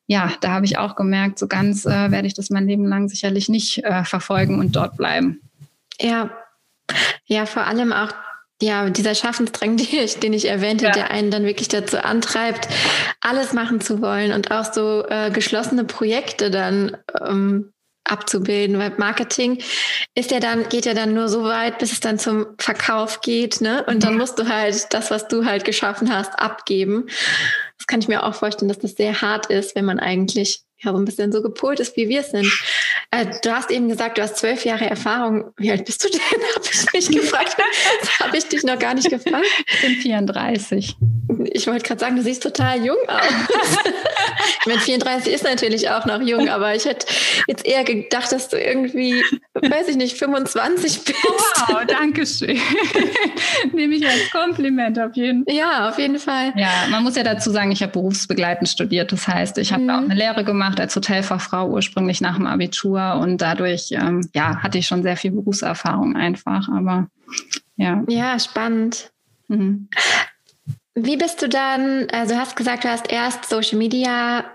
ja, 0.08 0.32
da 0.42 0.52
habe 0.52 0.66
ich 0.66 0.78
auch 0.78 0.96
gemerkt, 0.96 1.40
so 1.40 1.48
ganz 1.48 1.86
äh, 1.86 2.12
werde 2.12 2.28
ich 2.28 2.34
das 2.34 2.50
mein 2.50 2.68
Leben 2.68 2.86
lang 2.86 3.08
sicherlich 3.08 3.50
nicht 3.50 3.84
äh, 3.84 4.04
verfolgen 4.04 4.60
und 4.60 4.76
dort 4.76 4.98
bleiben. 4.98 5.42
Ja, 6.00 6.30
ja, 7.26 7.46
vor 7.46 7.66
allem 7.66 7.94
auch 7.94 8.12
ja, 8.62 8.90
dieser 8.90 9.16
Schaffensdrang, 9.16 9.78
den 10.22 10.34
ich, 10.34 10.48
erwähnte, 10.48 10.86
ja. 10.86 10.92
der 10.92 11.12
einen 11.12 11.32
dann 11.32 11.46
wirklich 11.46 11.68
dazu 11.68 12.04
antreibt, 12.04 12.68
alles 13.22 13.54
machen 13.54 13.82
zu 13.82 14.02
wollen 14.02 14.32
und 14.32 14.52
auch 14.52 14.72
so 14.72 15.06
äh, 15.08 15.32
geschlossene 15.32 15.86
Projekte 15.86 16.52
dann 16.52 16.98
ähm, 17.26 17.74
abzubilden, 18.06 18.80
weil 18.80 18.94
Marketing 18.98 19.62
ist 20.14 20.32
ja 20.32 20.40
dann, 20.40 20.68
geht 20.70 20.86
ja 20.86 20.94
dann 20.94 21.14
nur 21.14 21.30
so 21.30 21.44
weit, 21.44 21.80
bis 21.80 21.94
es 21.94 22.00
dann 22.00 22.20
zum 22.20 22.48
Verkauf 22.58 23.22
geht, 23.22 23.62
ne? 23.62 23.84
Und 23.86 24.04
dann 24.04 24.18
musst 24.18 24.38
du 24.38 24.48
halt 24.48 24.94
das, 24.94 25.10
was 25.10 25.28
du 25.28 25.46
halt 25.46 25.64
geschaffen 25.64 26.14
hast, 26.14 26.38
abgeben. 26.38 27.08
Das 27.78 27.88
kann 27.88 28.02
ich 28.02 28.08
mir 28.08 28.24
auch 28.24 28.36
vorstellen, 28.36 28.68
dass 28.68 28.80
das 28.80 28.96
sehr 28.96 29.22
hart 29.22 29.46
ist, 29.46 29.76
wenn 29.76 29.86
man 29.86 30.00
eigentlich 30.00 30.64
ja 30.84 30.92
so 30.92 30.98
ein 30.98 31.06
bisschen 31.06 31.32
so 31.32 31.42
gepolt 31.42 31.80
ist, 31.80 31.96
wie 31.98 32.10
wir 32.10 32.24
sind. 32.24 32.52
Äh, 33.12 33.26
du 33.44 33.56
hast 33.56 33.72
eben 33.72 33.90
gesagt, 33.90 34.18
du 34.18 34.22
hast 34.22 34.38
zwölf 34.38 34.66
Jahre 34.66 34.90
Erfahrung. 34.90 35.52
Wie 35.58 35.72
alt 35.72 35.86
bist 35.86 36.04
du 36.04 36.10
denn? 36.10 36.20
Habe 36.56 36.66
ich 36.72 37.10
mich 37.10 37.22
gefragt. 37.22 37.56
Das 38.02 38.20
habe 38.20 38.38
ich 38.38 38.48
dich 38.48 38.64
noch 38.64 38.80
gar 38.80 38.94
nicht 38.94 39.10
gefragt. 39.10 39.46
Ich 39.68 39.82
bin 39.82 39.96
34. 39.96 40.96
Ich 41.52 41.68
wollte 41.68 41.86
gerade 41.86 42.00
sagen, 42.00 42.16
du 42.16 42.22
siehst 42.22 42.44
total 42.44 42.84
jung 42.84 42.98
aus. 43.08 43.22
ich 44.62 44.66
meine, 44.66 44.80
34 44.80 45.34
ist 45.34 45.44
natürlich 45.44 45.90
auch 45.90 46.06
noch 46.06 46.22
jung, 46.22 46.50
aber 46.50 46.76
ich 46.76 46.86
hätte 46.86 47.08
jetzt 47.48 47.66
eher 47.66 47.84
gedacht, 47.84 48.32
dass 48.32 48.50
du 48.50 48.58
irgendwie, 48.60 49.24
weiß 49.54 49.88
ich 49.90 49.96
nicht, 49.96 50.18
25 50.18 51.04
bist. 51.06 51.18
Wow, 51.68 51.82
danke 51.88 52.26
schön. 52.26 52.60
Nehme 53.74 53.96
ich 53.96 54.08
als 54.08 54.30
Kompliment 54.32 55.00
auf 55.00 55.16
jeden 55.16 55.46
Fall. 55.46 55.56
Ja, 55.56 55.90
auf 55.90 55.98
jeden 55.98 56.20
Fall. 56.20 56.54
Ja, 56.56 56.88
man 56.90 57.04
muss 57.04 57.16
ja 57.16 57.24
dazu 57.24 57.52
sagen, 57.52 57.72
ich 57.72 57.82
habe 57.82 57.92
berufsbegleitend 57.92 58.70
studiert. 58.70 59.12
Das 59.12 59.28
heißt, 59.28 59.58
ich 59.58 59.72
habe 59.72 59.84
mhm. 59.84 59.90
auch 59.90 60.02
eine 60.02 60.16
Lehre 60.16 60.44
gemacht 60.44 60.73
als 60.80 60.96
Hotelfachfrau 60.96 61.70
ursprünglich 61.70 62.22
nach 62.22 62.36
dem 62.36 62.48
Abitur 62.48 63.16
und 63.22 63.40
dadurch 63.42 63.90
ähm, 63.92 64.28
ja, 64.34 64.58
hatte 64.62 64.78
ich 64.78 64.88
schon 64.88 65.04
sehr 65.04 65.18
viel 65.18 65.32
Berufserfahrung 65.32 66.16
einfach. 66.16 66.70
Aber 66.70 67.08
ja. 67.76 68.04
Ja, 68.08 68.40
spannend. 68.40 69.12
Mhm. 69.48 69.90
Wie 70.96 71.18
bist 71.18 71.42
du 71.42 71.50
dann, 71.50 72.08
also 72.12 72.36
du 72.36 72.40
hast 72.40 72.56
gesagt, 72.56 72.84
du 72.84 72.90
hast 72.90 73.12
erst 73.12 73.46
Social 73.50 73.78
Media 73.78 74.46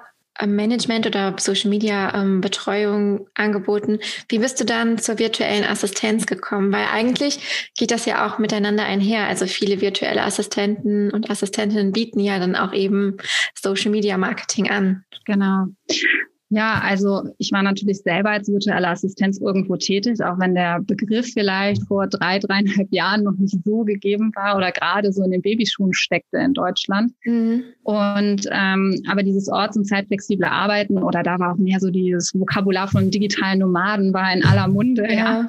Management 0.47 1.07
oder 1.07 1.35
Social 1.38 1.71
Media 1.71 2.14
ähm, 2.14 2.40
Betreuung 2.40 3.28
angeboten. 3.35 3.99
Wie 4.28 4.38
bist 4.38 4.61
du 4.61 4.64
dann 4.64 4.99
zur 4.99 5.18
virtuellen 5.18 5.64
Assistenz 5.64 6.26
gekommen? 6.26 6.73
Weil 6.73 6.87
eigentlich 6.92 7.71
geht 7.76 7.90
das 7.90 8.07
ja 8.07 8.26
auch 8.26 8.38
miteinander 8.38 8.85
einher. 8.85 9.26
Also 9.26 9.47
viele 9.47 9.80
virtuelle 9.80 10.23
Assistenten 10.23 11.11
und 11.11 11.30
Assistentinnen 11.30 11.92
bieten 11.92 12.21
ja 12.21 12.38
dann 12.38 12.57
auch 12.57 12.73
eben 12.73 13.16
Social 13.54 13.90
Media 13.90 14.16
Marketing 14.16 14.71
an. 14.71 15.04
Genau. 15.25 15.66
Ja, 16.50 16.80
also 16.82 17.28
ich 17.36 17.52
war 17.52 17.62
natürlich 17.62 17.98
selber 17.98 18.30
als 18.30 18.48
virtuelle 18.48 18.88
Assistenz 18.88 19.38
irgendwo 19.38 19.76
tätig, 19.76 20.22
auch 20.24 20.38
wenn 20.38 20.54
der 20.54 20.80
Begriff 20.80 21.30
vielleicht 21.32 21.82
vor 21.86 22.06
drei, 22.06 22.38
dreieinhalb 22.38 22.90
Jahren 22.90 23.24
noch 23.24 23.36
nicht 23.36 23.58
so 23.64 23.84
gegeben 23.84 24.32
war 24.34 24.56
oder 24.56 24.72
gerade 24.72 25.12
so 25.12 25.22
in 25.24 25.30
den 25.30 25.42
Babyschuhen 25.42 25.92
steckte 25.92 26.38
in 26.38 26.54
Deutschland. 26.54 27.12
Mhm. 27.24 27.64
Und 27.82 28.48
ähm, 28.50 29.02
aber 29.10 29.22
dieses 29.22 29.48
orts- 29.48 29.76
und 29.76 29.84
zeitflexible 29.84 30.48
Arbeiten 30.48 30.96
oder 30.96 31.22
da 31.22 31.38
war 31.38 31.52
auch 31.52 31.58
mehr 31.58 31.80
so 31.80 31.90
dieses 31.90 32.32
Vokabular 32.34 32.88
von 32.88 33.10
digitalen 33.10 33.58
Nomaden 33.58 34.14
war 34.14 34.32
in 34.32 34.44
aller 34.44 34.68
Munde. 34.68 35.04
ja. 35.04 35.16
ja. 35.42 35.48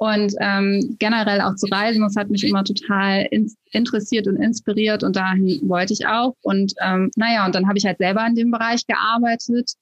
Und 0.00 0.32
ähm, 0.38 0.94
generell 1.00 1.40
auch 1.40 1.56
zu 1.56 1.66
reisen, 1.66 2.02
das 2.02 2.14
hat 2.14 2.30
mich 2.30 2.44
immer 2.44 2.62
total 2.62 3.26
in 3.32 3.52
interessiert 3.72 4.28
und 4.28 4.36
inspiriert 4.36 5.02
und 5.02 5.16
dahin 5.16 5.60
wollte 5.68 5.92
ich 5.92 6.06
auch. 6.06 6.36
Und 6.42 6.72
ähm, 6.80 7.10
naja, 7.16 7.44
und 7.44 7.56
dann 7.56 7.66
habe 7.66 7.78
ich 7.78 7.84
halt 7.84 7.98
selber 7.98 8.24
in 8.24 8.36
dem 8.36 8.52
Bereich 8.52 8.86
gearbeitet 8.86 9.72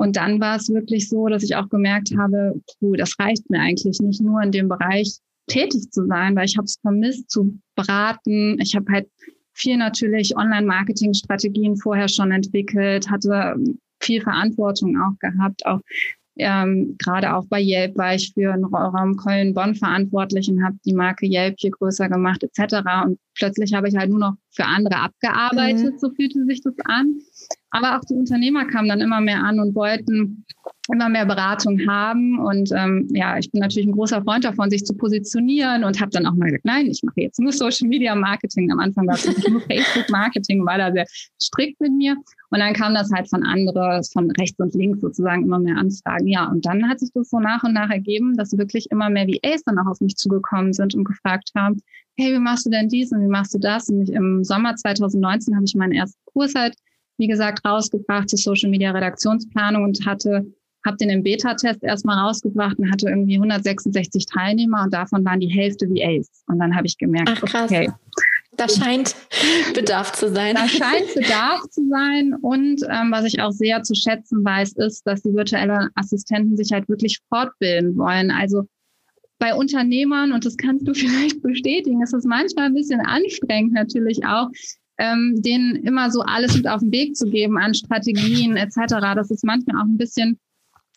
und 0.00 0.16
dann 0.16 0.40
war 0.40 0.56
es 0.56 0.70
wirklich 0.70 1.10
so, 1.10 1.26
dass 1.26 1.42
ich 1.42 1.56
auch 1.56 1.68
gemerkt 1.68 2.16
habe, 2.16 2.54
puh, 2.78 2.94
das 2.94 3.18
reicht 3.18 3.50
mir 3.50 3.60
eigentlich 3.60 4.00
nicht 4.00 4.22
nur 4.22 4.40
in 4.40 4.50
dem 4.50 4.66
Bereich 4.66 5.18
tätig 5.46 5.90
zu 5.90 6.06
sein, 6.06 6.34
weil 6.34 6.46
ich 6.46 6.56
habe 6.56 6.64
es 6.64 6.78
vermisst 6.80 7.30
zu 7.30 7.60
beraten. 7.74 8.58
Ich 8.62 8.74
habe 8.74 8.90
halt 8.90 9.10
viel 9.52 9.76
natürlich 9.76 10.34
Online-Marketing-Strategien 10.34 11.76
vorher 11.76 12.08
schon 12.08 12.32
entwickelt, 12.32 13.10
hatte 13.10 13.56
viel 14.00 14.22
Verantwortung 14.22 14.96
auch 14.96 15.18
gehabt, 15.18 15.66
auch 15.66 15.80
ähm, 16.36 16.96
gerade 16.98 17.34
auch 17.34 17.44
bei 17.46 17.60
Yelp 17.60 17.96
war 17.96 18.14
ich 18.14 18.32
für 18.32 18.52
den 18.52 18.64
Raum 18.64 19.16
Köln-Bonn 19.16 19.74
verantwortlich 19.74 20.50
und 20.50 20.64
habe 20.64 20.76
die 20.84 20.94
Marke 20.94 21.26
Yelp 21.26 21.56
hier 21.58 21.70
größer 21.70 22.08
gemacht 22.08 22.42
etc. 22.42 22.76
Und 23.04 23.18
plötzlich 23.34 23.74
habe 23.74 23.88
ich 23.88 23.96
halt 23.96 24.10
nur 24.10 24.20
noch 24.20 24.34
für 24.50 24.64
andere 24.64 24.96
abgearbeitet, 24.96 25.94
mhm. 25.94 25.98
so 25.98 26.10
fühlte 26.10 26.44
sich 26.46 26.62
das 26.62 26.74
an. 26.84 27.18
Aber 27.70 27.96
auch 27.96 28.04
die 28.04 28.14
Unternehmer 28.14 28.64
kamen 28.66 28.88
dann 28.88 29.00
immer 29.00 29.20
mehr 29.20 29.42
an 29.44 29.60
und 29.60 29.74
wollten 29.74 30.44
immer 30.92 31.08
mehr 31.08 31.26
Beratung 31.26 31.80
haben. 31.88 32.38
Und 32.38 32.70
ähm, 32.74 33.08
ja, 33.12 33.38
ich 33.38 33.50
bin 33.50 33.60
natürlich 33.60 33.88
ein 33.88 33.94
großer 33.94 34.22
Freund 34.22 34.44
davon, 34.44 34.70
sich 34.70 34.84
zu 34.84 34.94
positionieren 34.94 35.84
und 35.84 36.00
habe 36.00 36.10
dann 36.10 36.26
auch 36.26 36.34
mal 36.34 36.46
gesagt, 36.46 36.64
nein, 36.64 36.86
ich 36.86 37.02
mache 37.02 37.20
jetzt 37.20 37.38
nur 37.38 37.52
Social 37.52 37.88
Media 37.88 38.14
Marketing. 38.14 38.72
Am 38.72 38.80
Anfang 38.80 39.06
war 39.06 39.14
es 39.14 39.26
nur 39.48 39.60
Facebook 39.70 40.10
Marketing, 40.10 40.64
war 40.66 40.78
da 40.78 40.92
sehr 40.92 41.06
strikt 41.40 41.80
mit 41.80 41.92
mir. 41.92 42.16
Und 42.50 42.58
dann 42.58 42.74
kam 42.74 42.94
das 42.94 43.10
halt 43.12 43.28
von 43.28 43.44
anderen, 43.44 44.02
von 44.04 44.30
rechts 44.32 44.58
und 44.58 44.74
links 44.74 45.00
sozusagen 45.00 45.44
immer 45.44 45.60
mehr 45.60 45.76
Anfragen. 45.76 46.26
Ja, 46.26 46.50
und 46.50 46.66
dann 46.66 46.88
hat 46.88 46.98
sich 46.98 47.10
das 47.14 47.30
so 47.30 47.38
nach 47.38 47.62
und 47.62 47.74
nach 47.74 47.90
ergeben, 47.90 48.36
dass 48.36 48.56
wirklich 48.58 48.90
immer 48.90 49.08
mehr 49.08 49.26
VAs 49.28 49.62
dann 49.62 49.78
auch 49.78 49.86
auf 49.86 50.00
mich 50.00 50.16
zugekommen 50.16 50.72
sind 50.72 50.94
und 50.94 51.04
gefragt 51.04 51.50
haben, 51.56 51.80
hey, 52.16 52.34
wie 52.34 52.40
machst 52.40 52.66
du 52.66 52.70
denn 52.70 52.88
dies 52.88 53.12
und 53.12 53.22
wie 53.22 53.28
machst 53.28 53.54
du 53.54 53.58
das? 53.58 53.88
Und 53.88 54.02
ich, 54.02 54.10
im 54.10 54.42
Sommer 54.42 54.74
2019 54.74 55.54
habe 55.54 55.64
ich 55.64 55.74
meinen 55.76 55.92
ersten 55.92 56.20
Kurs 56.24 56.54
halt, 56.56 56.74
wie 57.18 57.28
gesagt, 57.28 57.64
rausgebracht 57.64 58.28
zur 58.28 58.38
Social 58.38 58.70
Media 58.70 58.90
Redaktionsplanung 58.90 59.84
und 59.84 60.04
hatte 60.04 60.44
habe 60.84 60.96
den 60.96 61.10
im 61.10 61.22
Beta-Test 61.22 61.82
erstmal 61.82 62.18
rausgebracht 62.18 62.78
und 62.78 62.90
hatte 62.90 63.08
irgendwie 63.08 63.34
166 63.34 64.26
Teilnehmer 64.26 64.84
und 64.84 64.94
davon 64.94 65.24
waren 65.24 65.40
die 65.40 65.48
Hälfte 65.48 65.86
VAs. 65.88 66.42
Und 66.46 66.58
dann 66.58 66.74
habe 66.74 66.86
ich 66.86 66.96
gemerkt, 66.96 67.42
Ach, 67.44 67.64
okay. 67.64 67.90
Da 68.56 68.68
scheint 68.68 69.14
Bedarf 69.74 70.12
zu 70.12 70.28
sein. 70.28 70.56
Da 70.56 70.68
scheint 70.68 71.14
Bedarf 71.14 71.62
zu 71.70 71.88
sein. 71.88 72.34
Und 72.42 72.82
ähm, 72.90 73.10
was 73.12 73.24
ich 73.24 73.40
auch 73.40 73.52
sehr 73.52 73.82
zu 73.82 73.94
schätzen 73.94 74.44
weiß, 74.44 74.72
ist, 74.72 75.06
dass 75.06 75.22
die 75.22 75.32
virtuellen 75.32 75.88
Assistenten 75.94 76.56
sich 76.56 76.72
halt 76.72 76.88
wirklich 76.88 77.20
fortbilden 77.28 77.96
wollen. 77.96 78.30
Also 78.30 78.64
bei 79.38 79.54
Unternehmern, 79.54 80.32
und 80.32 80.44
das 80.44 80.56
kannst 80.56 80.86
du 80.86 80.94
vielleicht 80.94 81.42
bestätigen, 81.42 82.02
ist 82.02 82.12
es 82.12 82.24
manchmal 82.24 82.66
ein 82.66 82.74
bisschen 82.74 83.00
anstrengend 83.00 83.72
natürlich 83.72 84.24
auch, 84.26 84.48
ähm, 84.98 85.40
denen 85.42 85.76
immer 85.76 86.10
so 86.10 86.20
alles 86.20 86.56
mit 86.56 86.68
auf 86.68 86.80
den 86.80 86.92
Weg 86.92 87.16
zu 87.16 87.30
geben 87.30 87.56
an 87.56 87.72
Strategien 87.72 88.56
etc. 88.56 88.76
Das 89.14 89.30
ist 89.30 89.44
manchmal 89.44 89.80
auch 89.80 89.86
ein 89.86 89.96
bisschen 89.96 90.38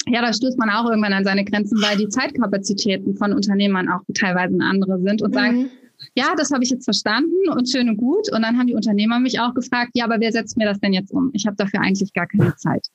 ja, 0.05 0.21
da 0.21 0.33
stößt 0.33 0.57
man 0.57 0.69
auch 0.69 0.89
irgendwann 0.89 1.13
an 1.13 1.23
seine 1.23 1.45
Grenzen, 1.45 1.81
weil 1.81 1.95
die 1.97 2.09
Zeitkapazitäten 2.09 3.15
von 3.15 3.31
Unternehmern 3.31 3.87
auch 3.89 4.01
teilweise 4.13 4.57
andere 4.59 4.99
sind 4.99 5.21
und 5.21 5.31
mhm. 5.31 5.33
sagen, 5.33 5.71
ja, 6.15 6.33
das 6.37 6.51
habe 6.51 6.63
ich 6.63 6.69
jetzt 6.69 6.85
verstanden 6.85 7.49
und 7.49 7.69
schön 7.69 7.89
und 7.89 7.97
gut. 7.97 8.31
Und 8.31 8.41
dann 8.41 8.57
haben 8.57 8.67
die 8.67 8.75
Unternehmer 8.75 9.19
mich 9.19 9.39
auch 9.39 9.53
gefragt, 9.53 9.91
ja, 9.93 10.05
aber 10.05 10.19
wer 10.19 10.31
setzt 10.31 10.57
mir 10.57 10.65
das 10.65 10.79
denn 10.79 10.93
jetzt 10.93 11.11
um? 11.11 11.29
Ich 11.33 11.45
habe 11.45 11.55
dafür 11.55 11.81
eigentlich 11.81 12.13
gar 12.13 12.27
keine 12.27 12.55
Zeit. 12.55 12.87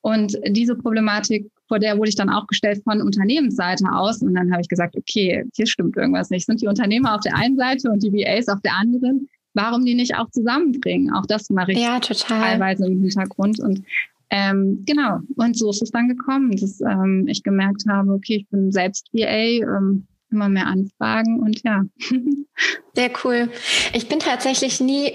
Und 0.00 0.36
diese 0.48 0.74
Problematik, 0.74 1.50
vor 1.68 1.78
der 1.78 1.96
wurde 1.96 2.10
ich 2.10 2.16
dann 2.16 2.30
auch 2.30 2.46
gestellt 2.46 2.82
von 2.84 3.00
Unternehmensseite 3.00 3.84
aus. 3.92 4.22
Und 4.22 4.34
dann 4.34 4.50
habe 4.52 4.60
ich 4.60 4.68
gesagt, 4.68 4.96
okay, 4.96 5.44
hier 5.54 5.66
stimmt 5.66 5.96
irgendwas 5.96 6.30
nicht. 6.30 6.46
Sind 6.46 6.60
die 6.60 6.66
Unternehmer 6.66 7.14
auf 7.14 7.20
der 7.20 7.36
einen 7.36 7.56
Seite 7.56 7.90
und 7.90 8.02
die 8.02 8.12
VAs 8.12 8.48
auf 8.48 8.60
der 8.62 8.74
anderen? 8.74 9.28
Warum 9.54 9.84
die 9.84 9.94
nicht 9.94 10.16
auch 10.16 10.30
zusammenbringen? 10.30 11.12
Auch 11.12 11.26
das 11.26 11.50
mache 11.50 11.72
ich 11.72 11.78
ja, 11.78 12.00
teilweise 12.00 12.86
im 12.86 13.00
Hintergrund. 13.00 13.60
Und 13.60 13.82
ähm, 14.30 14.82
genau, 14.86 15.18
und 15.36 15.58
so 15.58 15.70
ist 15.70 15.82
es 15.82 15.90
dann 15.90 16.08
gekommen, 16.08 16.56
dass 16.56 16.80
ähm, 16.80 17.26
ich 17.28 17.42
gemerkt 17.42 17.84
habe, 17.88 18.12
okay, 18.12 18.36
ich 18.36 18.48
bin 18.48 18.72
selbst 18.72 19.08
VA, 19.12 19.60
ähm, 19.60 20.06
immer 20.32 20.48
mehr 20.48 20.66
Anfragen 20.66 21.40
und 21.40 21.62
ja. 21.62 21.82
Sehr 22.94 23.10
cool. 23.24 23.50
Ich 23.92 24.08
bin 24.08 24.18
tatsächlich 24.18 24.80
nie 24.80 25.12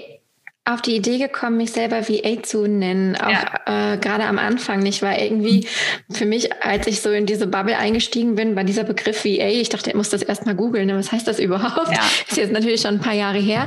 auf 0.68 0.82
die 0.82 0.96
Idee 0.96 1.16
gekommen, 1.16 1.56
mich 1.56 1.72
selber 1.72 2.08
VA 2.08 2.42
zu 2.42 2.66
nennen, 2.66 3.16
auch 3.16 3.30
ja. 3.30 3.94
äh, 3.94 3.96
gerade 3.96 4.24
am 4.24 4.38
Anfang 4.38 4.80
nicht, 4.80 5.00
weil 5.00 5.22
irgendwie 5.22 5.66
für 6.10 6.26
mich, 6.26 6.62
als 6.62 6.86
ich 6.86 7.00
so 7.00 7.10
in 7.10 7.24
diese 7.24 7.46
Bubble 7.46 7.78
eingestiegen 7.78 8.34
bin, 8.34 8.54
war 8.54 8.64
dieser 8.64 8.84
Begriff 8.84 9.24
VA, 9.24 9.48
ich 9.48 9.70
dachte, 9.70 9.90
ich 9.90 9.96
muss 9.96 10.10
das 10.10 10.20
erstmal 10.20 10.54
googeln, 10.54 10.88
ne? 10.88 10.98
was 10.98 11.10
heißt 11.10 11.26
das 11.26 11.38
überhaupt? 11.38 11.90
Ja. 11.90 12.02
Ist 12.28 12.36
jetzt 12.36 12.52
natürlich 12.52 12.82
schon 12.82 12.96
ein 12.96 13.00
paar 13.00 13.14
Jahre 13.14 13.38
her, 13.38 13.66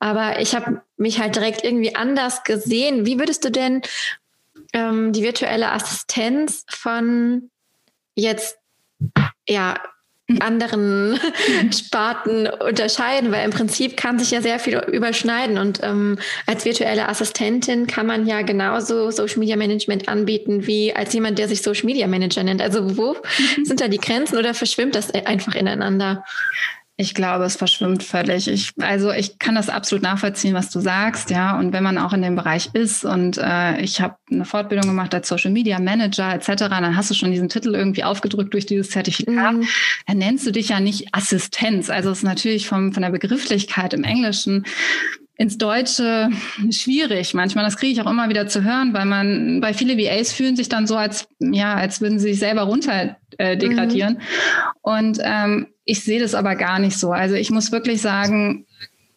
aber 0.00 0.40
ich 0.40 0.56
habe 0.56 0.82
mich 0.96 1.20
halt 1.20 1.36
direkt 1.36 1.62
irgendwie 1.62 1.94
anders 1.94 2.42
gesehen. 2.42 3.06
Wie 3.06 3.20
würdest 3.20 3.44
du 3.44 3.50
denn 3.50 3.82
ähm, 4.72 5.12
die 5.12 5.22
virtuelle 5.22 5.70
Assistenz 5.70 6.64
von 6.68 7.50
jetzt 8.16 8.58
ja 9.48 9.76
anderen 10.40 11.18
Sparten 11.72 12.46
unterscheiden, 12.46 13.32
weil 13.32 13.44
im 13.44 13.50
Prinzip 13.50 13.96
kann 13.96 14.18
sich 14.18 14.30
ja 14.30 14.40
sehr 14.40 14.58
viel 14.58 14.78
überschneiden 14.92 15.58
und 15.58 15.80
ähm, 15.82 16.18
als 16.46 16.64
virtuelle 16.64 17.08
Assistentin 17.08 17.86
kann 17.86 18.06
man 18.06 18.26
ja 18.26 18.42
genauso 18.42 19.10
Social 19.10 19.38
Media 19.38 19.56
Management 19.56 20.08
anbieten 20.08 20.66
wie 20.66 20.94
als 20.94 21.12
jemand, 21.12 21.38
der 21.38 21.48
sich 21.48 21.62
Social 21.62 21.86
Media 21.86 22.06
Manager 22.06 22.42
nennt. 22.42 22.62
Also 22.62 22.96
wo 22.96 23.14
mhm. 23.14 23.64
sind 23.64 23.80
da 23.80 23.88
die 23.88 23.98
Grenzen 23.98 24.38
oder 24.38 24.54
verschwimmt 24.54 24.94
das 24.94 25.10
einfach 25.10 25.54
ineinander? 25.54 26.24
Ich 27.00 27.14
glaube, 27.14 27.44
es 27.44 27.56
verschwimmt 27.56 28.02
völlig. 28.02 28.46
Ich, 28.46 28.72
also 28.78 29.10
ich 29.10 29.38
kann 29.38 29.54
das 29.54 29.70
absolut 29.70 30.02
nachvollziehen, 30.02 30.52
was 30.52 30.68
du 30.68 30.80
sagst, 30.80 31.30
ja. 31.30 31.58
Und 31.58 31.72
wenn 31.72 31.82
man 31.82 31.96
auch 31.96 32.12
in 32.12 32.20
dem 32.20 32.36
Bereich 32.36 32.68
ist 32.74 33.06
und 33.06 33.38
äh, 33.38 33.80
ich 33.80 34.02
habe 34.02 34.16
eine 34.30 34.44
Fortbildung 34.44 34.86
gemacht 34.86 35.14
als 35.14 35.26
Social 35.26 35.50
Media 35.50 35.80
Manager 35.80 36.34
etc., 36.34 36.68
dann 36.68 36.94
hast 36.94 37.08
du 37.08 37.14
schon 37.14 37.30
diesen 37.30 37.48
Titel 37.48 37.74
irgendwie 37.74 38.04
aufgedrückt 38.04 38.52
durch 38.52 38.66
dieses 38.66 38.90
Zertifikat. 38.90 39.54
Mhm. 39.54 39.66
Dann 40.06 40.18
nennst 40.18 40.46
du 40.46 40.52
dich 40.52 40.68
ja 40.68 40.78
nicht 40.78 41.08
Assistenz. 41.12 41.88
Also 41.88 42.10
es 42.10 42.18
ist 42.18 42.24
natürlich 42.24 42.68
vom, 42.68 42.92
von 42.92 43.02
der 43.02 43.10
Begrifflichkeit 43.10 43.94
im 43.94 44.04
Englischen 44.04 44.66
ins 45.40 45.56
Deutsche 45.56 46.28
schwierig 46.70 47.32
manchmal. 47.32 47.64
Das 47.64 47.78
kriege 47.78 47.94
ich 47.94 48.02
auch 48.02 48.10
immer 48.10 48.28
wieder 48.28 48.46
zu 48.46 48.62
hören, 48.62 48.92
weil 48.92 49.06
man, 49.06 49.62
bei 49.62 49.72
viele 49.72 49.96
VAs 49.96 50.34
fühlen 50.34 50.54
sich 50.54 50.68
dann 50.68 50.86
so, 50.86 50.96
als 50.96 51.28
ja, 51.38 51.72
als 51.72 52.02
würden 52.02 52.18
sie 52.18 52.28
sich 52.28 52.40
selber 52.40 52.64
runter 52.64 53.16
äh, 53.38 53.56
degradieren. 53.56 54.18
Mhm. 54.18 54.20
Und 54.82 55.18
ähm, 55.22 55.68
ich 55.86 56.04
sehe 56.04 56.20
das 56.20 56.34
aber 56.34 56.56
gar 56.56 56.78
nicht 56.78 56.98
so. 56.98 57.12
Also 57.12 57.36
ich 57.36 57.50
muss 57.50 57.72
wirklich 57.72 58.02
sagen, 58.02 58.66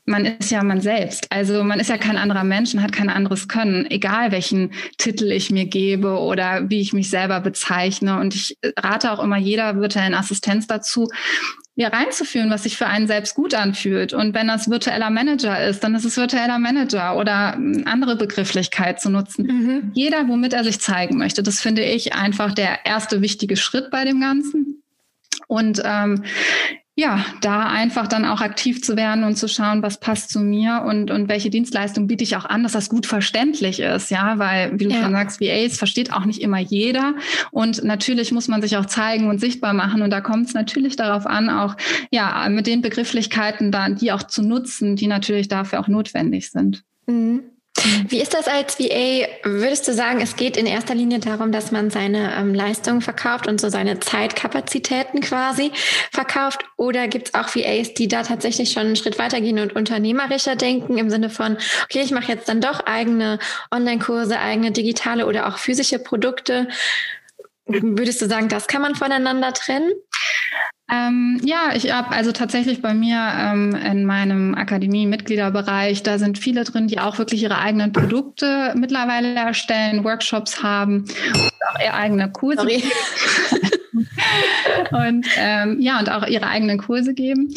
man 0.06 0.26
ist 0.26 0.52
ja 0.52 0.64
man 0.64 0.82
selbst. 0.82 1.28
Also 1.32 1.64
man 1.64 1.80
ist 1.80 1.90
ja 1.90 1.98
kein 1.98 2.18
anderer 2.18 2.44
Mensch 2.44 2.74
und 2.74 2.84
hat 2.84 2.92
kein 2.92 3.10
anderes 3.10 3.48
Können, 3.48 3.90
egal 3.90 4.32
welchen 4.32 4.72
Titel 4.98 5.32
ich 5.32 5.50
mir 5.50 5.66
gebe 5.66 6.20
oder 6.20 6.70
wie 6.70 6.82
ich 6.82 6.94
mich 6.94 7.10
selber 7.10 7.40
bezeichne. 7.40 8.20
Und 8.20 8.36
ich 8.36 8.58
rate 8.78 9.12
auch 9.12 9.24
immer 9.24 9.38
jeder 9.38 9.78
virtuellen 9.78 10.14
Assistenz 10.14 10.68
dazu, 10.68 11.08
ja, 11.76 11.88
reinzuführen, 11.88 12.52
was 12.52 12.64
sich 12.64 12.78
für 12.78 12.86
einen 12.86 13.08
selbst 13.08 13.34
gut 13.34 13.56
anfühlt. 13.56 14.14
Und 14.14 14.36
wenn 14.36 14.48
das 14.48 14.70
virtueller 14.70 15.10
Manager 15.10 15.66
ist, 15.66 15.84
dann 15.84 15.96
ist 15.96 16.06
es 16.06 16.18
virtueller 16.18 16.60
Manager 16.60 17.18
oder 17.18 17.58
andere 17.86 18.16
Begrifflichkeit 18.16 19.02
zu 19.02 19.10
nutzen. 19.10 19.46
Mhm. 19.48 19.92
Jeder, 19.96 20.28
womit 20.28 20.54
er 20.54 20.64
sich 20.64 20.80
zeigen 20.80 21.18
möchte. 21.18 21.42
Das 21.42 21.62
finde 21.62 21.84
ich 21.84 22.14
einfach 22.14 22.54
der 22.54 22.86
erste 22.86 23.22
wichtige 23.22 23.56
Schritt 23.56 23.90
bei 23.90 24.06
dem 24.06 24.22
Ganzen. 24.22 24.83
Und 25.48 25.82
ähm, 25.86 26.24
ja, 26.96 27.26
da 27.42 27.66
einfach 27.66 28.08
dann 28.08 28.24
auch 28.24 28.40
aktiv 28.40 28.84
zu 28.84 28.96
werden 28.96 29.24
und 29.24 29.36
zu 29.36 29.48
schauen, 29.48 29.82
was 29.82 30.00
passt 30.00 30.30
zu 30.30 30.40
mir 30.40 30.84
und, 30.86 31.10
und 31.10 31.28
welche 31.28 31.50
Dienstleistung 31.50 32.06
biete 32.06 32.24
ich 32.24 32.36
auch 32.36 32.46
an, 32.46 32.62
dass 32.62 32.74
das 32.74 32.88
gut 32.88 33.08
verständlich 33.08 33.80
ist, 33.80 34.12
ja, 34.12 34.38
weil, 34.38 34.80
wie 34.80 34.86
du 34.86 34.92
ja. 34.92 35.02
schon 35.02 35.12
sagst, 35.12 35.42
VAs 35.42 35.78
versteht 35.78 36.14
auch 36.14 36.26
nicht 36.26 36.40
immer 36.40 36.60
jeder 36.60 37.16
und 37.50 37.84
natürlich 37.84 38.32
muss 38.32 38.48
man 38.48 38.62
sich 38.62 38.78
auch 38.78 38.86
zeigen 38.86 39.28
und 39.28 39.40
sichtbar 39.40 39.74
machen 39.74 40.04
und 40.04 40.12
da 40.12 40.22
kommt 40.22 40.46
es 40.48 40.54
natürlich 40.54 40.96
darauf 40.96 41.26
an, 41.26 41.50
auch, 41.50 41.76
ja, 42.12 42.48
mit 42.50 42.68
den 42.68 42.84
Begrifflichkeiten 42.84 43.72
da, 43.72 43.90
die 43.90 44.12
auch 44.12 44.24
zu 44.24 44.44
nutzen, 44.44 44.96
die 44.96 45.08
natürlich 45.08 45.48
dafür 45.48 45.80
auch 45.80 45.88
notwendig 45.88 46.52
sind. 46.52 46.84
Mhm. 47.08 47.42
Wie 48.08 48.22
ist 48.22 48.34
das 48.34 48.48
als 48.48 48.80
VA? 48.80 49.28
Würdest 49.44 49.88
du 49.88 49.94
sagen, 49.94 50.22
es 50.22 50.36
geht 50.36 50.58
in 50.58 50.68
erster 50.68 50.94
Linie 50.94 51.20
darum, 51.20 51.52
dass 51.52 51.72
man 51.72 51.90
seine 51.90 52.36
ähm, 52.36 52.54
Leistungen 52.54 53.02
verkauft 53.02 53.48
und 53.48 53.60
so 53.60 53.70
seine 53.70 54.00
Zeitkapazitäten 54.00 55.22
quasi 55.22 55.72
verkauft? 56.12 56.66
Oder 56.78 57.08
gibt 57.08 57.30
es 57.30 57.34
auch 57.34 57.56
VAs, 57.56 57.94
die 57.96 58.08
da 58.08 58.24
tatsächlich 58.24 58.72
schon 58.72 58.84
einen 58.84 58.96
Schritt 58.96 59.18
weitergehen 59.18 59.60
und 59.60 59.76
unternehmerischer 59.76 60.56
denken 60.56 60.98
im 60.98 61.10
Sinne 61.10 61.30
von, 61.30 61.58
okay, 61.86 62.02
ich 62.02 62.12
mache 62.12 62.32
jetzt 62.32 62.48
dann 62.48 62.62
doch 62.62 62.80
eigene 62.86 63.40
Online-Kurse, 63.72 64.40
eigene 64.40 64.72
digitale 64.72 65.26
oder 65.26 65.48
auch 65.48 65.58
physische 65.58 65.98
Produkte? 65.98 66.68
Würdest 67.66 68.22
du 68.22 68.28
sagen, 68.28 68.50
das 68.50 68.68
kann 68.68 68.82
man 68.82 68.94
voneinander 68.94 69.52
trennen? 69.52 69.92
Ähm, 70.92 71.40
ja, 71.44 71.72
ich 71.76 71.92
habe 71.92 72.10
also 72.10 72.32
tatsächlich 72.34 72.82
bei 72.82 72.94
mir 72.94 73.18
ähm, 73.40 73.74
in 73.74 74.06
meinem 74.06 74.54
Akademie-Mitgliederbereich, 74.54 76.04
da 76.04 76.20
sind 76.20 76.38
viele 76.38 76.66
drin, 76.66 76.88
die 76.88 77.00
auch 77.00 77.18
wirklich 77.18 77.42
ihre 77.42 77.58
eigenen 77.58 77.94
Produkte 77.94 78.74
mittlerweile 78.76 79.34
erstellen, 79.34 80.04
Workshops 80.04 80.62
haben 80.62 81.06
und 81.34 81.52
auch 81.70 81.80
ihre 81.80 81.94
eigene 81.94 82.32
Kurse. 82.32 82.68
und 84.92 85.26
ähm, 85.38 85.80
ja, 85.80 86.00
und 86.00 86.12
auch 86.12 86.28
ihre 86.28 86.48
eigenen 86.48 86.80
Kurse 86.80 87.14
geben. 87.14 87.54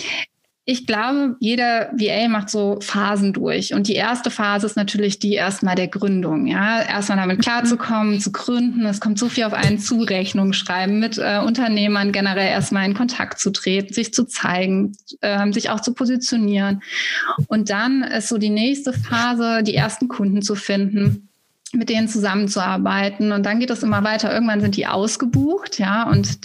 Ich 0.69 0.85
glaube, 0.85 1.37
jeder 1.39 1.93
VA 1.93 2.29
macht 2.29 2.51
so 2.51 2.81
Phasen 2.83 3.33
durch. 3.33 3.73
Und 3.73 3.87
die 3.87 3.95
erste 3.95 4.33
Phase 4.33 4.67
ist 4.67 4.77
natürlich 4.77 5.21
die 5.21 5.35
erstmal 5.35 5.77
der 5.77 5.87
Gründung. 5.87 6.49
Ja, 6.49 6.83
erstmal 6.83 7.19
damit 7.19 7.41
klarzukommen, 7.41 8.19
zu 8.19 8.33
gründen. 8.33 8.85
Es 8.85 9.01
kommt 9.01 9.17
so 9.17 9.29
viel 9.29 9.45
auf 9.45 9.53
einen 9.53 9.79
zu, 9.79 10.03
Rechnung 10.03 10.53
schreiben, 10.53 10.99
mit 10.99 11.19
äh, 11.19 11.39
Unternehmern 11.39 12.11
generell 12.11 12.49
erstmal 12.49 12.85
in 12.85 12.95
Kontakt 12.95 13.39
zu 13.39 13.53
treten, 13.53 13.95
sich 13.95 14.13
zu 14.13 14.25
zeigen, 14.25 14.97
äh, 15.21 15.53
sich 15.53 15.71
auch 15.71 15.81
zu 15.81 15.95
positionieren. 15.95 16.83
Und 17.47 17.71
dann 17.71 18.03
ist 18.03 18.29
so 18.29 18.37
die 18.37 18.51
nächste 18.51 18.93
Phase, 18.93 19.63
die 19.63 19.77
ersten 19.77 20.09
Kunden 20.09 20.43
zu 20.43 20.57
finden 20.57 21.29
mit 21.73 21.91
denen 21.91 22.09
zusammenzuarbeiten. 22.09 23.33
Und 23.33 23.45
dann 23.45 23.61
geht 23.61 23.71
es 23.71 23.83
immer 23.83 24.03
weiter. 24.03 24.33
Irgendwann 24.33 24.61
sind 24.61 24.77
die 24.77 24.87
ausgebucht, 24.87 25.79
ja, 25.79 26.09
und 26.09 26.39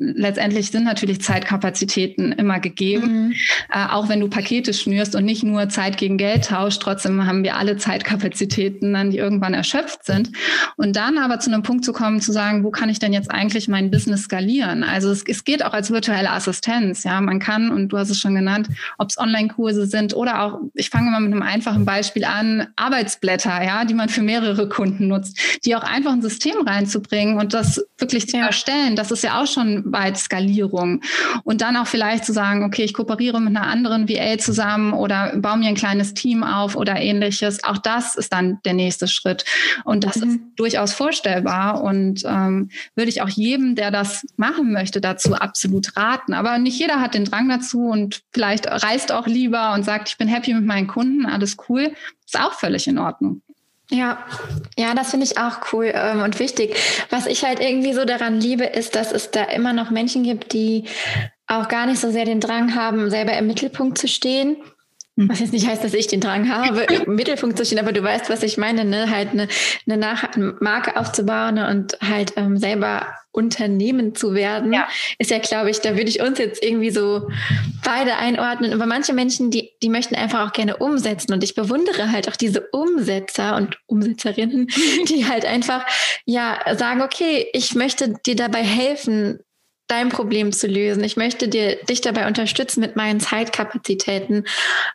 letztendlich 0.00 0.70
sind 0.70 0.84
natürlich 0.84 1.20
Zeitkapazitäten 1.20 2.32
immer 2.32 2.58
gegeben. 2.58 3.28
Mhm. 3.28 3.34
Äh, 3.70 3.86
auch 3.90 4.08
wenn 4.08 4.20
du 4.20 4.28
Pakete 4.28 4.72
schnürst 4.72 5.14
und 5.14 5.26
nicht 5.26 5.42
nur 5.42 5.68
Zeit 5.68 5.98
gegen 5.98 6.16
Geld 6.16 6.46
tauscht, 6.46 6.80
trotzdem 6.82 7.26
haben 7.26 7.44
wir 7.44 7.56
alle 7.56 7.76
Zeitkapazitäten 7.76 8.94
dann, 8.94 9.10
die 9.10 9.18
irgendwann 9.18 9.52
erschöpft 9.52 10.04
sind. 10.06 10.30
Und 10.76 10.96
dann 10.96 11.18
aber 11.18 11.38
zu 11.38 11.52
einem 11.52 11.62
Punkt 11.62 11.84
zu 11.84 11.92
kommen, 11.92 12.20
zu 12.20 12.32
sagen, 12.32 12.64
wo 12.64 12.70
kann 12.70 12.88
ich 12.88 12.98
denn 12.98 13.12
jetzt 13.12 13.30
eigentlich 13.30 13.68
mein 13.68 13.90
Business 13.90 14.22
skalieren? 14.22 14.84
Also 14.84 15.10
es, 15.10 15.22
es 15.26 15.44
geht 15.44 15.62
auch 15.64 15.74
als 15.74 15.90
virtuelle 15.90 16.30
Assistenz. 16.30 17.04
Ja, 17.04 17.20
man 17.20 17.38
kann, 17.38 17.70
und 17.70 17.90
du 17.90 17.98
hast 17.98 18.08
es 18.08 18.18
schon 18.18 18.34
genannt, 18.34 18.68
ob 18.96 19.10
es 19.10 19.18
Online-Kurse 19.18 19.86
sind 19.86 20.14
oder 20.14 20.42
auch, 20.42 20.60
ich 20.74 20.88
fange 20.88 21.10
mal 21.10 21.20
mit 21.20 21.32
einem 21.32 21.42
einfachen 21.42 21.84
Beispiel 21.84 22.24
an, 22.24 22.68
Arbeitsblätter, 22.76 23.62
ja, 23.62 23.84
die 23.84 23.94
man 23.94 24.08
für 24.08 24.22
mehrere 24.22 24.68
Kunden 24.68 25.08
nutzt, 25.08 25.38
die 25.66 25.76
auch 25.76 25.84
einfach 25.84 26.12
ein 26.12 26.22
System 26.22 26.66
reinzubringen 26.66 27.38
und 27.38 27.52
das 27.52 27.84
wirklich 27.98 28.28
zu 28.28 28.38
ja. 28.38 28.46
erstellen. 28.46 28.96
Das 28.96 29.10
ist 29.10 29.22
ja 29.22 29.42
auch 29.42 29.46
schon 29.46 29.89
weit 29.92 30.16
Skalierung. 30.16 31.02
Und 31.44 31.60
dann 31.60 31.76
auch 31.76 31.86
vielleicht 31.86 32.24
zu 32.24 32.32
sagen, 32.32 32.64
okay, 32.64 32.84
ich 32.84 32.94
kooperiere 32.94 33.40
mit 33.40 33.56
einer 33.56 33.66
anderen 33.66 34.08
VA 34.08 34.38
zusammen 34.38 34.92
oder 34.92 35.36
baue 35.36 35.58
mir 35.58 35.68
ein 35.68 35.74
kleines 35.74 36.14
Team 36.14 36.42
auf 36.42 36.76
oder 36.76 36.96
ähnliches. 36.96 37.64
Auch 37.64 37.78
das 37.78 38.16
ist 38.16 38.32
dann 38.32 38.58
der 38.64 38.74
nächste 38.74 39.08
Schritt. 39.08 39.44
Und 39.84 40.04
das 40.04 40.16
mhm. 40.16 40.22
ist 40.28 40.40
durchaus 40.56 40.92
vorstellbar 40.92 41.82
und 41.82 42.22
ähm, 42.24 42.70
würde 42.94 43.10
ich 43.10 43.22
auch 43.22 43.28
jedem, 43.28 43.74
der 43.74 43.90
das 43.90 44.26
machen 44.36 44.72
möchte, 44.72 45.00
dazu 45.00 45.34
absolut 45.34 45.96
raten. 45.96 46.34
Aber 46.34 46.58
nicht 46.58 46.78
jeder 46.78 47.00
hat 47.00 47.14
den 47.14 47.24
Drang 47.24 47.48
dazu 47.48 47.86
und 47.86 48.22
vielleicht 48.32 48.66
reist 48.66 49.12
auch 49.12 49.26
lieber 49.26 49.72
und 49.74 49.84
sagt, 49.84 50.08
ich 50.10 50.18
bin 50.18 50.28
happy 50.28 50.54
mit 50.54 50.64
meinen 50.64 50.86
Kunden, 50.86 51.26
alles 51.26 51.56
cool. 51.68 51.92
Ist 52.24 52.40
auch 52.40 52.54
völlig 52.54 52.86
in 52.86 52.98
Ordnung. 52.98 53.42
Ja, 53.90 54.24
ja, 54.78 54.94
das 54.94 55.10
finde 55.10 55.26
ich 55.26 55.36
auch 55.36 55.72
cool 55.72 55.92
ähm, 55.92 56.22
und 56.22 56.38
wichtig. 56.38 56.76
Was 57.10 57.26
ich 57.26 57.44
halt 57.44 57.60
irgendwie 57.60 57.92
so 57.92 58.04
daran 58.04 58.40
liebe, 58.40 58.64
ist, 58.64 58.94
dass 58.94 59.10
es 59.10 59.32
da 59.32 59.44
immer 59.44 59.72
noch 59.72 59.90
Menschen 59.90 60.22
gibt, 60.22 60.52
die 60.52 60.84
auch 61.48 61.66
gar 61.66 61.86
nicht 61.86 62.00
so 62.00 62.10
sehr 62.12 62.24
den 62.24 62.40
Drang 62.40 62.76
haben, 62.76 63.10
selber 63.10 63.36
im 63.36 63.48
Mittelpunkt 63.48 63.98
zu 63.98 64.06
stehen. 64.06 64.56
Hm. 65.18 65.28
Was 65.28 65.40
jetzt 65.40 65.52
nicht 65.52 65.66
heißt, 65.66 65.82
dass 65.82 65.94
ich 65.94 66.06
den 66.06 66.20
Drang 66.20 66.48
habe, 66.50 66.82
im 67.06 67.14
Mittelpunkt 67.14 67.58
zu 67.58 67.64
stehen, 67.64 67.78
aber 67.78 67.92
du 67.92 68.02
weißt, 68.02 68.30
was 68.30 68.42
ich 68.42 68.56
meine, 68.56 68.84
ne? 68.84 69.10
Halt 69.10 69.30
eine, 69.30 69.48
eine 69.86 69.96
Nach 69.96 70.28
Marke 70.60 70.96
aufzubauen 70.96 71.58
und 71.58 71.98
halt 72.00 72.34
ähm, 72.36 72.56
selber 72.56 73.06
Unternehmen 73.32 74.14
zu 74.16 74.34
werden, 74.34 74.72
ja. 74.72 74.88
ist 75.18 75.30
ja, 75.30 75.38
glaube 75.38 75.70
ich, 75.70 75.80
da 75.80 75.90
würde 75.90 76.10
ich 76.10 76.20
uns 76.20 76.38
jetzt 76.38 76.64
irgendwie 76.64 76.90
so 76.90 77.28
beide 77.84 78.16
einordnen. 78.16 78.72
Aber 78.72 78.86
manche 78.86 79.12
Menschen, 79.12 79.52
die, 79.52 79.70
die 79.82 79.88
möchten 79.88 80.16
einfach 80.16 80.48
auch 80.48 80.52
gerne 80.52 80.78
umsetzen. 80.78 81.32
Und 81.32 81.44
ich 81.44 81.54
bewundere 81.54 82.10
halt 82.10 82.28
auch 82.28 82.34
diese 82.34 82.68
Umsetzer 82.72 83.54
und 83.56 83.78
Umsetzerinnen, 83.86 84.66
die 85.08 85.26
halt 85.28 85.44
einfach, 85.44 85.86
ja, 86.24 86.58
sagen, 86.76 87.02
okay, 87.02 87.46
ich 87.52 87.74
möchte 87.76 88.14
dir 88.26 88.34
dabei 88.34 88.62
helfen, 88.62 89.38
dein 89.90 90.08
Problem 90.08 90.52
zu 90.52 90.66
lösen. 90.66 91.04
Ich 91.04 91.16
möchte 91.16 91.48
dir, 91.48 91.76
dich 91.84 92.00
dabei 92.00 92.26
unterstützen 92.26 92.80
mit 92.80 92.96
meinen 92.96 93.20
Zeitkapazitäten. 93.20 94.44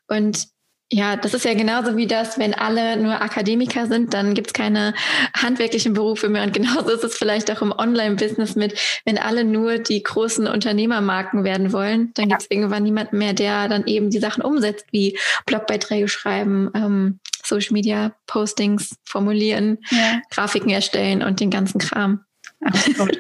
Und 0.08 0.48
ja, 0.92 1.16
das 1.16 1.34
ist 1.34 1.46
ja 1.46 1.56
genauso 1.56 1.98
wie 1.98 2.06
das, 2.06 2.38
wenn 2.38 2.54
alle 2.54 2.96
nur 2.98 3.20
Akademiker 3.20 3.88
sind, 3.88 4.14
dann 4.14 4.36
gibt's 4.36 4.54
keine 4.54 4.94
handwerklichen 5.36 5.94
Berufe 5.94 6.30
mehr. 6.30 6.44
Und 6.44 6.54
genauso 6.54 6.92
ist 6.92 7.04
es 7.04 7.18
vielleicht 7.18 7.50
auch 7.50 7.62
im 7.64 7.72
Online-Business 7.72 8.56
mit, 8.56 8.80
wenn 9.04 9.18
alle 9.18 9.44
nur 9.44 9.80
die 9.80 10.04
großen 10.04 10.48
Unternehmermarken 10.48 11.44
werden 11.44 11.74
wollen, 11.74 12.12
dann 12.14 12.30
gibt's 12.30 12.48
irgendwann 12.50 12.84
niemanden 12.84 13.18
mehr, 13.18 13.34
der 13.34 13.68
dann 13.68 13.88
eben 13.88 14.12
die 14.12 14.20
Sachen 14.20 14.44
umsetzt, 14.44 14.86
wie 14.92 15.18
Blogbeiträge 15.48 16.08
schreiben, 16.08 16.70
ähm, 16.76 17.20
Social 17.44 17.74
Media 17.74 18.14
Postings 18.28 18.96
formulieren, 19.04 19.80
ja. 19.90 20.22
Grafiken 20.30 20.70
erstellen 20.70 21.24
und 21.24 21.40
den 21.40 21.50
ganzen 21.50 21.80
Kram. 21.80 22.25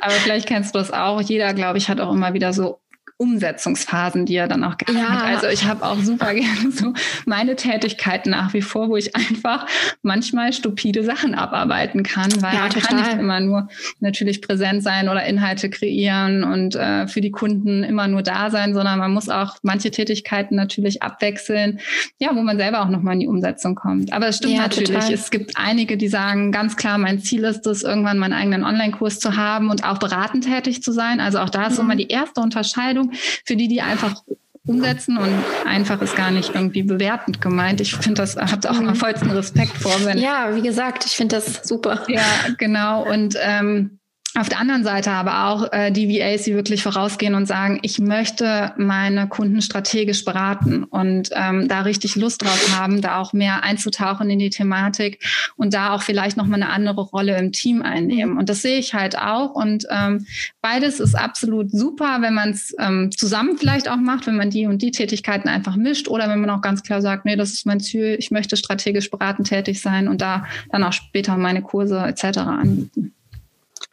Aber 0.01 0.11
vielleicht 0.11 0.47
kennst 0.47 0.73
du 0.73 0.79
das 0.79 0.91
auch. 0.91 1.21
Jeder, 1.21 1.53
glaube 1.53 1.77
ich, 1.77 1.89
hat 1.89 1.99
auch 2.01 2.11
immer 2.11 2.33
wieder 2.33 2.53
so 2.53 2.79
Umsetzungsphasen, 3.17 4.25
die 4.25 4.35
er 4.35 4.49
dann 4.49 4.65
auch 4.65 4.77
gerne 4.77 4.99
ja. 4.99 5.09
hat. 5.09 5.35
Also 5.35 5.47
ich 5.47 5.63
habe 5.65 5.85
auch 5.85 5.97
super 5.99 6.33
gerne 6.33 6.71
so 6.71 6.93
meine 7.25 7.55
Tätigkeiten 7.55 8.31
nach 8.31 8.53
wie 8.53 8.61
vor, 8.61 8.89
wo 8.89 8.97
ich 8.97 9.15
einfach 9.15 9.65
manchmal 10.01 10.51
stupide 10.51 11.03
Sachen 11.03 11.33
abarbeiten 11.33 12.03
kann, 12.03 12.29
weil 12.41 12.53
ja, 12.53 12.61
man 12.61 12.69
kann 12.71 12.97
nicht 12.97 13.13
immer 13.13 13.39
nur 13.39 13.69
natürlich 14.01 14.41
präsent 14.41 14.83
sein 14.83 15.07
oder 15.07 15.25
Inhalte 15.25 15.69
kreieren 15.69 16.43
und 16.43 16.75
äh, 16.75 17.07
für 17.07 17.21
die 17.21 17.31
Kunden 17.31 17.83
immer 17.83 18.07
nur 18.09 18.21
da 18.21 18.49
sein, 18.49 18.73
sondern 18.73 18.99
man 18.99 19.13
muss 19.13 19.29
auch 19.29 19.55
manche 19.61 19.91
Tätigkeiten 19.91 20.55
natürlich 20.55 21.01
abwechseln, 21.01 21.79
ja, 22.19 22.35
wo 22.35 22.41
man 22.41 22.57
selber 22.57 22.81
auch 22.81 22.89
nochmal 22.89 23.13
in 23.13 23.21
die 23.21 23.27
Umsetzung 23.27 23.75
kommt. 23.75 24.11
Aber 24.11 24.27
es 24.27 24.37
stimmt 24.37 24.55
ja, 24.55 24.63
natürlich, 24.63 24.91
total. 24.91 25.13
es 25.13 25.31
gibt 25.31 25.53
einige, 25.55 25.95
die 25.95 26.09
sagen, 26.09 26.51
ganz 26.51 26.75
klar, 26.75 26.97
mein 26.97 27.19
Ziel 27.19 27.45
ist 27.45 27.65
es, 27.65 27.83
irgendwann 27.83 28.17
meinen 28.17 28.33
eigenen 28.33 28.65
Online-Kurs 28.65 29.19
zu 29.19 29.37
haben 29.37 29.69
und 29.69 29.85
auch 29.85 29.99
beratend 29.99 30.43
tätig 30.43 30.83
zu 30.83 30.91
sein. 30.91 31.21
Also 31.21 31.39
auch 31.39 31.49
da 31.49 31.67
ist 31.67 31.77
mhm. 31.77 31.85
immer 31.85 31.95
die 31.95 32.09
erste 32.09 32.41
Unterscheidung 32.41 33.04
Empfehlung 33.05 33.41
für 33.45 33.55
die, 33.55 33.67
die 33.67 33.81
einfach 33.81 34.23
umsetzen 34.67 35.17
und 35.17 35.31
einfach 35.65 36.01
ist 36.01 36.15
gar 36.15 36.31
nicht 36.31 36.55
irgendwie 36.55 36.81
bewertend 36.81 37.39
gemeint. 37.39 37.81
Ich 37.81 37.95
finde 37.95 38.21
das, 38.21 38.35
habe 38.35 38.57
da 38.61 38.71
auch 38.71 38.79
immer 38.79 38.91
mhm. 38.91 38.95
vollsten 38.95 39.29
Respekt 39.29 39.77
vor. 39.77 39.93
Wenn, 40.03 40.17
ja, 40.17 40.55
wie 40.55 40.61
gesagt, 40.61 41.05
ich 41.05 41.15
finde 41.15 41.35
das 41.35 41.67
super. 41.67 42.03
Ja, 42.07 42.23
genau. 42.57 43.07
Und 43.07 43.37
ähm, 43.39 43.99
auf 44.37 44.49
der 44.49 44.59
anderen 44.59 44.83
Seite 44.83 45.11
aber 45.11 45.47
auch 45.47 45.71
äh, 45.71 45.91
die 45.91 46.09
VAs, 46.09 46.43
die 46.43 46.55
wirklich 46.55 46.83
vorausgehen 46.83 47.35
und 47.35 47.45
sagen, 47.45 47.79
ich 47.83 47.99
möchte 47.99 48.73
meine 48.77 49.29
Kunden 49.29 49.61
strategisch 49.61 50.25
beraten 50.25 50.83
und 50.83 51.29
ähm, 51.31 51.69
da 51.69 51.81
richtig 51.81 52.17
Lust 52.17 52.43
drauf 52.43 52.77
haben, 52.77 53.01
da 53.01 53.19
auch 53.19 53.31
mehr 53.31 53.63
einzutauchen 53.63 54.29
in 54.29 54.39
die 54.39 54.49
Thematik 54.49 55.23
und 55.55 55.73
da 55.73 55.93
auch 55.93 56.01
vielleicht 56.01 56.35
nochmal 56.35 56.61
eine 56.61 56.71
andere 56.71 57.01
Rolle 57.01 57.37
im 57.37 57.53
Team 57.53 57.81
einnehmen. 57.81 58.37
Und 58.37 58.49
das 58.49 58.61
sehe 58.61 58.77
ich 58.77 58.93
halt 58.93 59.17
auch. 59.17 59.51
Und 59.51 59.85
ähm, 59.89 60.25
beides 60.61 60.99
ist 60.99 61.15
absolut 61.15 61.71
super, 61.71 62.17
wenn 62.19 62.33
man 62.33 62.49
es 62.49 62.75
ähm, 62.77 63.11
zusammen 63.15 63.57
vielleicht 63.57 63.87
auch 63.87 63.95
macht, 63.95 64.27
wenn 64.27 64.35
man 64.35 64.49
die 64.49 64.67
und 64.67 64.81
die 64.81 64.91
Tätigkeiten 64.91 65.47
einfach 65.47 65.77
mischt 65.77 66.09
oder 66.09 66.27
wenn 66.27 66.41
man 66.41 66.49
auch 66.49 66.61
ganz 66.61 66.83
klar 66.83 67.01
sagt, 67.01 67.23
nee, 67.23 67.37
das 67.37 67.53
ist 67.53 67.65
mein 67.65 67.79
Ziel, 67.79 68.17
ich 68.19 68.31
möchte 68.31 68.57
strategisch 68.57 69.09
beratend 69.09 69.47
tätig 69.47 69.81
sein 69.81 70.09
und 70.09 70.21
da 70.21 70.45
dann 70.71 70.83
auch 70.83 70.93
später 70.93 71.37
meine 71.37 71.61
Kurse 71.61 71.99
etc. 71.99 72.39
anbieten. 72.39 73.13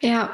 Ja, 0.03 0.31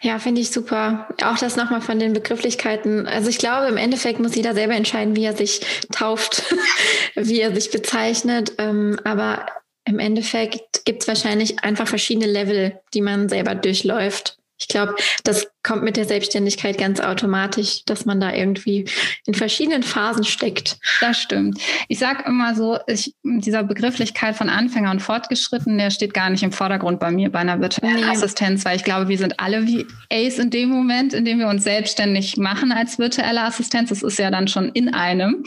ja, 0.00 0.18
finde 0.18 0.40
ich 0.40 0.50
super. 0.50 1.08
Auch 1.22 1.36
das 1.36 1.56
nochmal 1.56 1.82
von 1.82 1.98
den 1.98 2.14
Begrifflichkeiten. 2.14 3.06
Also 3.06 3.28
ich 3.28 3.36
glaube, 3.36 3.66
im 3.66 3.76
Endeffekt 3.76 4.18
muss 4.18 4.34
jeder 4.34 4.54
selber 4.54 4.74
entscheiden, 4.74 5.14
wie 5.14 5.24
er 5.24 5.36
sich 5.36 5.60
tauft, 5.92 6.42
wie 7.14 7.40
er 7.40 7.54
sich 7.54 7.70
bezeichnet. 7.70 8.54
Ähm, 8.56 8.98
aber 9.04 9.46
im 9.84 9.98
Endeffekt 9.98 10.86
gibt 10.86 11.02
es 11.02 11.08
wahrscheinlich 11.08 11.62
einfach 11.62 11.86
verschiedene 11.86 12.26
Level, 12.26 12.80
die 12.94 13.02
man 13.02 13.28
selber 13.28 13.54
durchläuft. 13.54 14.38
Ich 14.58 14.68
glaube, 14.68 14.94
das 15.22 15.48
kommt 15.64 15.82
mit 15.82 15.96
der 15.96 16.04
Selbstständigkeit 16.04 16.78
ganz 16.78 17.00
automatisch, 17.00 17.84
dass 17.86 18.04
man 18.04 18.20
da 18.20 18.32
irgendwie 18.32 18.84
in 19.26 19.34
verschiedenen 19.34 19.82
Phasen 19.82 20.22
steckt. 20.22 20.78
Das 21.00 21.18
stimmt. 21.18 21.58
Ich 21.88 21.98
sage 21.98 22.24
immer 22.26 22.54
so, 22.54 22.78
ich, 22.86 23.14
dieser 23.24 23.64
Begrifflichkeit 23.64 24.36
von 24.36 24.48
Anfänger 24.48 24.90
und 24.90 25.00
Fortgeschritten, 25.00 25.76
der 25.78 25.90
steht 25.90 26.14
gar 26.14 26.30
nicht 26.30 26.42
im 26.42 26.52
Vordergrund 26.52 27.00
bei 27.00 27.10
mir 27.10 27.32
bei 27.32 27.40
einer 27.40 27.60
virtuellen 27.60 27.96
nee. 27.96 28.04
Assistenz, 28.04 28.64
weil 28.64 28.76
ich 28.76 28.84
glaube, 28.84 29.08
wir 29.08 29.18
sind 29.18 29.40
alle 29.40 29.66
wie 29.66 29.86
Ace 30.12 30.38
in 30.38 30.50
dem 30.50 30.68
Moment, 30.68 31.14
in 31.14 31.24
dem 31.24 31.38
wir 31.38 31.48
uns 31.48 31.64
selbstständig 31.64 32.36
machen 32.36 32.70
als 32.70 32.98
virtuelle 32.98 33.42
Assistenz. 33.42 33.88
Das 33.88 34.02
ist 34.02 34.18
ja 34.18 34.30
dann 34.30 34.46
schon 34.48 34.68
in 34.68 34.92
einem. 34.92 35.44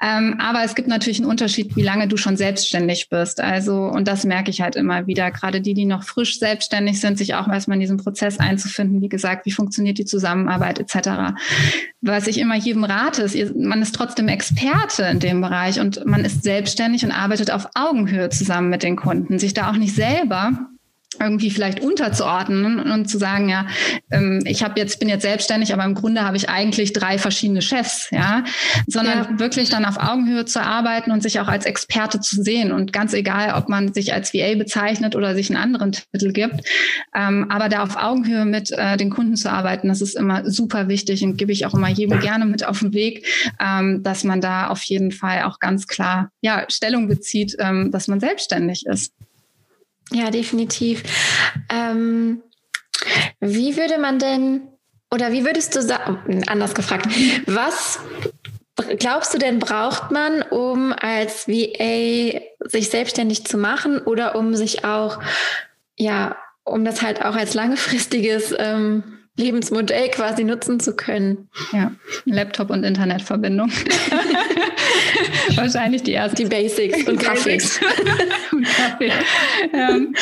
Ähm, 0.00 0.36
aber 0.40 0.64
es 0.64 0.74
gibt 0.74 0.88
natürlich 0.88 1.18
einen 1.18 1.30
Unterschied, 1.30 1.76
wie 1.76 1.82
lange 1.82 2.08
du 2.08 2.16
schon 2.16 2.36
selbstständig 2.36 3.08
bist. 3.08 3.40
Also, 3.40 3.84
und 3.84 4.08
das 4.08 4.24
merke 4.24 4.50
ich 4.50 4.60
halt 4.60 4.76
immer 4.76 5.06
wieder. 5.06 5.30
Gerade 5.30 5.60
die, 5.60 5.74
die 5.74 5.84
noch 5.84 6.02
frisch 6.02 6.38
selbstständig 6.38 7.00
sind, 7.00 7.18
sich 7.18 7.34
auch 7.34 7.48
erstmal 7.48 7.76
in 7.76 7.80
diesen 7.80 7.98
Prozess 7.98 8.38
einzufinden. 8.38 9.00
Wie 9.00 9.08
gesagt, 9.08 9.31
wie 9.44 9.50
funktioniert 9.50 9.98
die 9.98 10.04
Zusammenarbeit 10.04 10.78
etc. 10.78 11.34
Was 12.00 12.26
ich 12.26 12.38
immer 12.38 12.56
jedem 12.56 12.84
rate, 12.84 13.22
ist, 13.22 13.56
man 13.56 13.82
ist 13.82 13.94
trotzdem 13.94 14.28
Experte 14.28 15.04
in 15.04 15.20
dem 15.20 15.40
Bereich 15.40 15.80
und 15.80 16.04
man 16.06 16.24
ist 16.24 16.42
selbstständig 16.42 17.04
und 17.04 17.12
arbeitet 17.12 17.50
auf 17.50 17.68
Augenhöhe 17.74 18.30
zusammen 18.30 18.70
mit 18.70 18.82
den 18.82 18.96
Kunden. 18.96 19.38
Sich 19.38 19.54
da 19.54 19.70
auch 19.70 19.76
nicht 19.76 19.94
selber 19.94 20.68
irgendwie 21.20 21.50
vielleicht 21.50 21.80
unterzuordnen 21.80 22.78
und 22.80 23.08
zu 23.08 23.18
sagen, 23.18 23.48
ja, 23.48 23.66
ähm, 24.10 24.42
ich 24.46 24.62
habe 24.62 24.78
jetzt 24.78 25.00
bin 25.00 25.08
jetzt 25.08 25.22
selbstständig, 25.22 25.72
aber 25.72 25.84
im 25.84 25.94
Grunde 25.94 26.22
habe 26.22 26.36
ich 26.36 26.48
eigentlich 26.48 26.92
drei 26.92 27.18
verschiedene 27.18 27.62
Chefs, 27.62 28.08
ja, 28.10 28.44
sondern 28.86 29.18
ja. 29.18 29.38
wirklich 29.38 29.68
dann 29.68 29.84
auf 29.84 29.96
Augenhöhe 29.98 30.44
zu 30.44 30.62
arbeiten 30.62 31.10
und 31.10 31.22
sich 31.22 31.40
auch 31.40 31.48
als 31.48 31.66
Experte 31.66 32.20
zu 32.20 32.42
sehen 32.42 32.72
und 32.72 32.92
ganz 32.92 33.12
egal, 33.14 33.54
ob 33.54 33.68
man 33.68 33.92
sich 33.92 34.12
als 34.12 34.32
VA 34.34 34.54
bezeichnet 34.56 35.16
oder 35.16 35.34
sich 35.34 35.50
einen 35.50 35.62
anderen 35.62 35.92
Titel 35.92 36.32
gibt, 36.32 36.66
ähm, 37.14 37.46
aber 37.50 37.68
da 37.68 37.82
auf 37.82 37.96
Augenhöhe 37.96 38.44
mit 38.44 38.70
äh, 38.72 38.96
den 38.96 39.10
Kunden 39.10 39.36
zu 39.36 39.50
arbeiten, 39.50 39.88
das 39.88 40.00
ist 40.00 40.16
immer 40.16 40.48
super 40.50 40.88
wichtig 40.88 41.22
und 41.22 41.36
gebe 41.36 41.52
ich 41.52 41.66
auch 41.66 41.74
immer 41.74 41.88
jedem 41.88 42.20
gerne 42.20 42.44
mit 42.44 42.66
auf 42.66 42.80
den 42.80 42.92
Weg, 42.92 43.26
ähm, 43.60 44.02
dass 44.02 44.24
man 44.24 44.40
da 44.40 44.68
auf 44.68 44.82
jeden 44.82 45.12
Fall 45.12 45.42
auch 45.42 45.58
ganz 45.58 45.86
klar 45.86 46.30
ja 46.40 46.64
Stellung 46.68 47.08
bezieht, 47.08 47.56
dass 47.58 48.08
man 48.08 48.20
selbstständig 48.20 48.86
ist. 48.86 49.12
Ja, 50.12 50.30
definitiv. 50.30 51.02
Ähm, 51.70 52.42
wie 53.40 53.76
würde 53.76 53.98
man 53.98 54.18
denn, 54.18 54.62
oder 55.10 55.32
wie 55.32 55.44
würdest 55.44 55.74
du 55.74 55.82
sagen, 55.82 56.44
anders 56.46 56.74
gefragt, 56.74 57.06
was 57.46 57.98
glaubst 58.98 59.34
du 59.34 59.38
denn, 59.38 59.58
braucht 59.58 60.10
man, 60.10 60.42
um 60.42 60.92
als 60.92 61.48
VA 61.48 62.40
sich 62.60 62.90
selbstständig 62.90 63.44
zu 63.44 63.58
machen 63.58 63.98
oder 64.00 64.36
um 64.36 64.54
sich 64.54 64.84
auch, 64.84 65.20
ja, 65.96 66.36
um 66.64 66.84
das 66.84 67.02
halt 67.02 67.24
auch 67.24 67.34
als 67.34 67.54
langfristiges 67.54 68.54
ähm, 68.58 69.21
Lebensmodell 69.36 70.10
quasi 70.10 70.44
nutzen 70.44 70.78
zu 70.78 70.94
können. 70.94 71.48
Ja, 71.72 71.92
Laptop 72.24 72.70
und 72.70 72.84
Internetverbindung. 72.84 73.70
Wahrscheinlich 75.54 76.02
die 76.02 76.14
ersten. 76.14 76.36
Die 76.36 76.44
Basics 76.44 77.08
und 77.08 77.18
Kaffee. 77.18 77.54
und 78.52 78.66
Kaffee. 78.66 79.12
Ähm, 79.72 80.14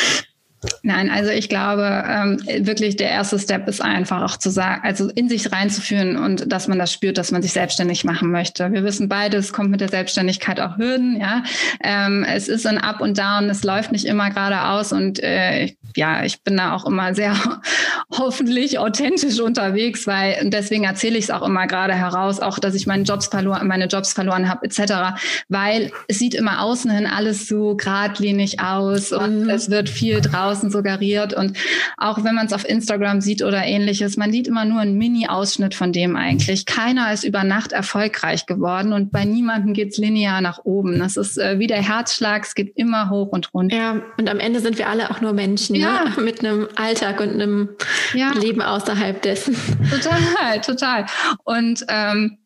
Nein, 0.83 1.09
also 1.09 1.31
ich 1.31 1.49
glaube, 1.49 2.03
ähm, 2.07 2.39
wirklich 2.65 2.95
der 2.95 3.09
erste 3.09 3.39
Step 3.39 3.67
ist 3.67 3.81
einfach 3.81 4.21
auch 4.21 4.37
zu 4.37 4.51
sagen, 4.51 4.81
also 4.83 5.09
in 5.09 5.27
sich 5.27 5.51
reinzuführen 5.51 6.17
und 6.17 6.51
dass 6.51 6.67
man 6.67 6.77
das 6.77 6.93
spürt, 6.93 7.17
dass 7.17 7.31
man 7.31 7.41
sich 7.41 7.53
selbstständig 7.53 8.03
machen 8.03 8.29
möchte. 8.29 8.71
Wir 8.71 8.83
wissen 8.83 9.09
beide, 9.09 9.37
es 9.37 9.53
kommt 9.53 9.71
mit 9.71 9.81
der 9.81 9.89
Selbstständigkeit 9.89 10.59
auch 10.59 10.77
Hürden, 10.77 11.19
ja. 11.19 11.43
Ähm, 11.83 12.23
es 12.23 12.47
ist 12.47 12.67
ein 12.67 12.77
Up 12.77 13.01
und 13.01 13.17
Down, 13.17 13.49
es 13.49 13.63
läuft 13.63 13.91
nicht 13.91 14.05
immer 14.05 14.29
geradeaus 14.29 14.93
und 14.93 15.21
äh, 15.23 15.73
ja, 15.95 16.23
ich 16.23 16.43
bin 16.43 16.57
da 16.57 16.75
auch 16.75 16.85
immer 16.85 17.15
sehr 17.15 17.35
hoffentlich 18.11 18.77
authentisch 18.77 19.39
unterwegs, 19.39 20.05
weil 20.05 20.37
deswegen 20.43 20.83
erzähle 20.83 21.17
ich 21.17 21.25
es 21.25 21.31
auch 21.31 21.41
immer 21.41 21.65
gerade 21.65 21.95
heraus, 21.95 22.39
auch 22.39 22.59
dass 22.59 22.75
ich 22.75 22.85
meine 22.85 23.03
Jobs 23.03 23.27
verloren, 23.27 23.67
meine 23.67 23.87
Jobs 23.87 24.13
verloren 24.13 24.47
habe, 24.47 24.65
etc. 24.65 25.19
Weil 25.49 25.91
es 26.07 26.19
sieht 26.19 26.35
immer 26.35 26.61
außen 26.61 26.91
hin 26.91 27.07
alles 27.07 27.47
so 27.47 27.75
geradlinig 27.75 28.59
aus 28.59 29.11
und 29.11 29.43
mhm. 29.43 29.49
es 29.49 29.71
wird 29.71 29.89
viel 29.89 30.21
draus 30.21 30.50
außen 30.51 30.69
suggeriert. 30.69 31.33
Und 31.33 31.57
auch 31.97 32.23
wenn 32.23 32.35
man 32.35 32.45
es 32.45 32.53
auf 32.53 32.67
Instagram 32.67 33.21
sieht 33.21 33.43
oder 33.43 33.63
ähnliches, 33.63 34.17
man 34.17 34.31
sieht 34.31 34.47
immer 34.47 34.65
nur 34.65 34.81
einen 34.81 34.97
Mini-Ausschnitt 34.97 35.73
von 35.73 35.91
dem 35.91 36.15
eigentlich. 36.15 36.65
Keiner 36.65 37.13
ist 37.13 37.23
über 37.23 37.43
Nacht 37.43 37.71
erfolgreich 37.71 38.45
geworden 38.45 38.93
und 38.93 39.11
bei 39.11 39.25
niemandem 39.25 39.73
geht 39.73 39.89
es 39.89 39.97
linear 39.97 40.41
nach 40.41 40.59
oben. 40.63 40.99
Das 40.99 41.17
ist 41.17 41.37
äh, 41.37 41.59
wie 41.59 41.67
der 41.67 41.81
Herzschlag, 41.81 42.43
es 42.43 42.55
geht 42.55 42.73
immer 42.75 43.09
hoch 43.09 43.29
und 43.29 43.53
runter. 43.53 43.75
Ja, 43.75 44.01
und 44.17 44.29
am 44.29 44.39
Ende 44.39 44.59
sind 44.59 44.77
wir 44.77 44.89
alle 44.89 45.09
auch 45.09 45.21
nur 45.21 45.33
Menschen, 45.33 45.77
ne? 45.77 45.83
ja. 45.83 46.03
Ne? 46.15 46.23
mit 46.23 46.43
einem 46.43 46.67
Alltag 46.75 47.19
und 47.19 47.29
einem 47.29 47.69
ja. 48.13 48.31
Leben 48.31 48.61
außerhalb 48.61 49.21
dessen. 49.21 49.55
Total, 49.89 50.61
total. 50.61 51.05
Und 51.43 51.85
ähm, 51.87 52.37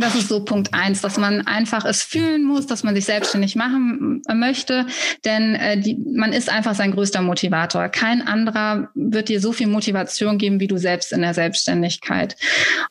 das 0.00 0.14
ist 0.14 0.28
so 0.28 0.44
Punkt 0.44 0.72
eins, 0.72 1.00
dass 1.00 1.18
man 1.18 1.46
einfach 1.46 1.84
es 1.84 2.02
fühlen 2.02 2.44
muss, 2.44 2.66
dass 2.66 2.82
man 2.82 2.94
sich 2.94 3.04
selbstständig 3.04 3.56
machen 3.56 4.22
möchte, 4.32 4.86
denn 5.24 5.54
äh, 5.54 5.80
die, 5.80 5.96
man 6.14 6.32
ist 6.32 6.48
einfach 6.48 6.74
sein 6.74 6.92
größter 6.92 7.22
Motivator. 7.22 7.88
Kein 7.88 8.22
anderer 8.22 8.90
wird 8.94 9.28
dir 9.28 9.40
so 9.40 9.52
viel 9.52 9.66
Motivation 9.66 10.38
geben 10.38 10.60
wie 10.60 10.66
du 10.66 10.76
selbst 10.76 11.12
in 11.12 11.20
der 11.20 11.34
Selbstständigkeit. 11.34 12.36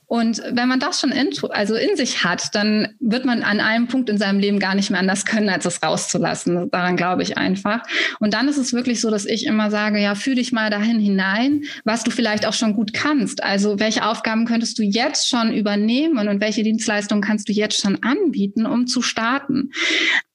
Und 0.05 0.41
wenn 0.51 0.67
man 0.67 0.79
das 0.79 0.99
schon 0.99 1.11
in, 1.11 1.29
also 1.49 1.75
in 1.75 1.95
sich 1.95 2.23
hat, 2.23 2.55
dann 2.55 2.95
wird 2.99 3.25
man 3.25 3.43
an 3.43 3.59
einem 3.59 3.87
Punkt 3.87 4.09
in 4.09 4.17
seinem 4.17 4.39
Leben 4.39 4.59
gar 4.59 4.75
nicht 4.75 4.89
mehr 4.89 4.99
anders 4.99 5.25
können, 5.25 5.49
als 5.49 5.65
es 5.65 5.83
rauszulassen. 5.83 6.69
Daran 6.71 6.97
glaube 6.97 7.23
ich 7.23 7.37
einfach. 7.37 7.81
Und 8.19 8.33
dann 8.33 8.47
ist 8.47 8.57
es 8.57 8.73
wirklich 8.73 9.01
so, 9.01 9.09
dass 9.09 9.25
ich 9.25 9.45
immer 9.45 9.71
sage, 9.71 9.99
ja, 9.99 10.15
fühl 10.15 10.35
dich 10.35 10.51
mal 10.51 10.69
dahin 10.69 10.99
hinein, 10.99 11.63
was 11.83 12.03
du 12.03 12.11
vielleicht 12.11 12.45
auch 12.45 12.53
schon 12.53 12.73
gut 12.73 12.93
kannst. 12.93 13.43
Also 13.43 13.79
welche 13.79 14.05
Aufgaben 14.05 14.45
könntest 14.45 14.77
du 14.79 14.83
jetzt 14.83 15.29
schon 15.29 15.53
übernehmen 15.53 16.27
und 16.27 16.41
welche 16.41 16.63
Dienstleistungen 16.63 16.96
Dienstleistung 16.97 17.21
kannst 17.21 17.47
du 17.47 17.53
jetzt 17.53 17.79
schon 17.79 18.01
anbieten, 18.01 18.65
um 18.65 18.87
zu 18.87 19.01
starten. 19.01 19.71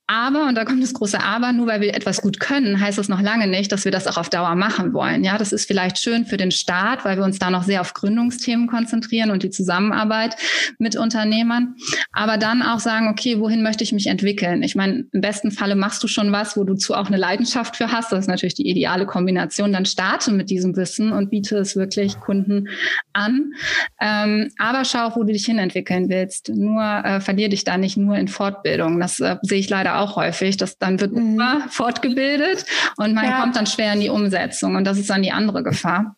Aber, 0.07 0.49
und 0.49 0.57
da 0.57 0.65
kommt 0.65 0.83
das 0.83 0.95
große 0.95 1.23
Aber, 1.23 1.53
nur 1.53 1.67
weil 1.67 1.81
wir 1.81 1.95
etwas 1.95 2.21
gut 2.21 2.41
können, 2.41 2.81
heißt 2.81 2.99
das 2.99 3.09
noch 3.09 3.21
lange 3.21 3.47
nicht, 3.47 3.71
dass 3.73 3.85
wir 3.85 3.93
das 3.93 4.07
auch 4.07 4.17
auf 4.17 4.29
Dauer 4.29 4.55
machen 4.57 4.93
wollen. 4.93 5.25
Ja, 5.25 5.39
das 5.39 5.53
ist 5.53 5.67
vielleicht 5.67 5.99
schön 5.99 6.27
für 6.27 6.37
den 6.37 6.51
Staat, 6.51 7.05
weil 7.05 7.17
wir 7.17 7.25
uns 7.25 7.39
da 7.39 7.51
noch 7.51 7.63
sehr 7.63 7.81
auf 7.81 7.95
Gründungsthemen 7.95 8.67
konzentrieren 8.67 9.31
und 9.31 9.43
die 9.43 9.51
Zusammenarbeit 9.51 10.37
mit 10.79 10.97
Unternehmern. 10.97 11.77
Aber 12.13 12.37
dann 12.37 12.63
auch 12.63 12.81
sagen, 12.81 13.09
okay, 13.09 13.39
wohin 13.39 13.63
möchte 13.63 13.85
ich 13.85 13.93
mich 13.93 14.09
entwickeln? 14.09 14.63
Ich 14.63 14.75
meine, 14.75 15.05
im 15.13 15.21
besten 15.21 15.51
Falle 15.51 15.77
machst 15.77 16.03
du 16.03 16.09
schon 16.09 16.33
was, 16.33 16.57
wo 16.57 16.65
du 16.65 16.75
zu 16.75 16.95
auch 16.95 17.07
eine 17.07 17.17
Leidenschaft 17.17 17.77
für 17.77 17.93
hast. 17.93 18.13
Das 18.13 18.21
ist 18.21 18.29
natürlich 18.29 18.55
die 18.55 18.69
ideale 18.69 19.07
Kombination. 19.07 19.73
Dann 19.73 19.87
starte 19.87 20.33
mit 20.33 20.51
diesem 20.51 20.77
Wissen 20.77 21.13
und 21.13 21.31
biete 21.31 21.57
es 21.59 21.77
wirklich 21.77 22.19
Kunden 22.19 22.69
an. 23.13 23.53
Ähm, 24.01 24.51
aber 24.59 24.85
schau, 24.85 25.15
wo 25.15 25.23
du 25.23 25.33
dich 25.33 25.47
hinentwickeln 25.47 26.09
willst. 26.09 26.49
Nur 26.49 26.83
äh, 26.83 27.21
verlier 27.21 27.49
dich 27.49 27.65
da 27.65 27.79
nicht 27.79 27.97
nur 27.97 28.17
in 28.17 28.29
Fortbildung. 28.29 28.99
Das 28.99 29.21
äh, 29.21 29.37
sehe 29.43 29.59
ich 29.59 29.71
leider 29.71 29.92
auch 30.01 30.03
auch 30.03 30.17
häufig, 30.17 30.57
dass 30.57 30.79
dann 30.79 31.01
wird 31.01 31.13
mhm. 31.13 31.19
immer 31.19 31.69
fortgebildet 31.69 32.67
und 32.97 33.15
man 33.15 33.25
ja. 33.25 33.41
kommt 33.41 33.57
dann 33.57 33.67
schwer 33.67 33.93
in 33.93 34.01
die 34.01 34.11
Umsetzung 34.11 34.77
und 34.77 34.85
das 34.85 34.99
ist 34.99 35.11
dann 35.11 35.23
die 35.23 35.33
andere 35.33 35.63
Gefahr. 35.63 36.17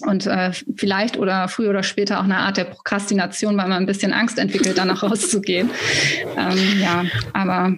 Und 0.00 0.26
äh, 0.26 0.50
vielleicht 0.76 1.16
oder 1.18 1.46
früher 1.46 1.70
oder 1.70 1.84
später 1.84 2.18
auch 2.18 2.24
eine 2.24 2.38
Art 2.38 2.56
der 2.56 2.64
Prokrastination, 2.64 3.56
weil 3.56 3.68
man 3.68 3.82
ein 3.82 3.86
bisschen 3.86 4.12
Angst 4.12 4.40
entwickelt, 4.40 4.76
danach 4.76 5.04
rauszugehen. 5.04 5.70
Ähm, 6.36 6.80
ja, 6.80 7.04
aber 7.32 7.76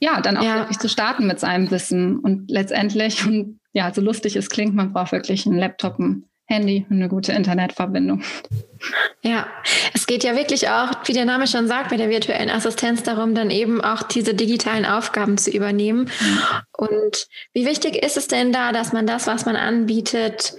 ja, 0.00 0.20
dann 0.20 0.36
auch 0.36 0.42
ja. 0.42 0.56
wirklich 0.56 0.80
zu 0.80 0.88
starten 0.88 1.28
mit 1.28 1.38
seinem 1.38 1.70
Wissen 1.70 2.18
und 2.18 2.50
letztendlich, 2.50 3.24
und 3.24 3.60
ja, 3.72 3.94
so 3.94 4.00
lustig 4.00 4.34
es 4.34 4.50
klingt, 4.50 4.74
man 4.74 4.92
braucht 4.92 5.12
wirklich 5.12 5.46
einen 5.46 5.58
Laptop, 5.58 6.00
ein 6.00 6.24
Handy 6.46 6.86
und 6.90 6.96
eine 6.96 7.08
gute 7.08 7.32
Internetverbindung. 7.32 8.22
Ja, 9.22 9.46
es 9.94 10.06
geht 10.06 10.24
ja 10.24 10.34
wirklich 10.34 10.68
auch, 10.68 10.90
wie 11.04 11.12
der 11.12 11.24
Name 11.24 11.46
schon 11.46 11.68
sagt, 11.68 11.90
bei 11.90 11.96
der 11.96 12.10
virtuellen 12.10 12.50
Assistenz 12.50 13.02
darum, 13.02 13.34
dann 13.34 13.50
eben 13.50 13.80
auch 13.80 14.02
diese 14.02 14.34
digitalen 14.34 14.84
Aufgaben 14.84 15.38
zu 15.38 15.50
übernehmen. 15.50 16.10
Und 16.72 17.28
wie 17.54 17.64
wichtig 17.64 18.02
ist 18.02 18.16
es 18.16 18.28
denn 18.28 18.52
da, 18.52 18.72
dass 18.72 18.92
man 18.92 19.06
das, 19.06 19.26
was 19.26 19.46
man 19.46 19.56
anbietet, 19.56 20.54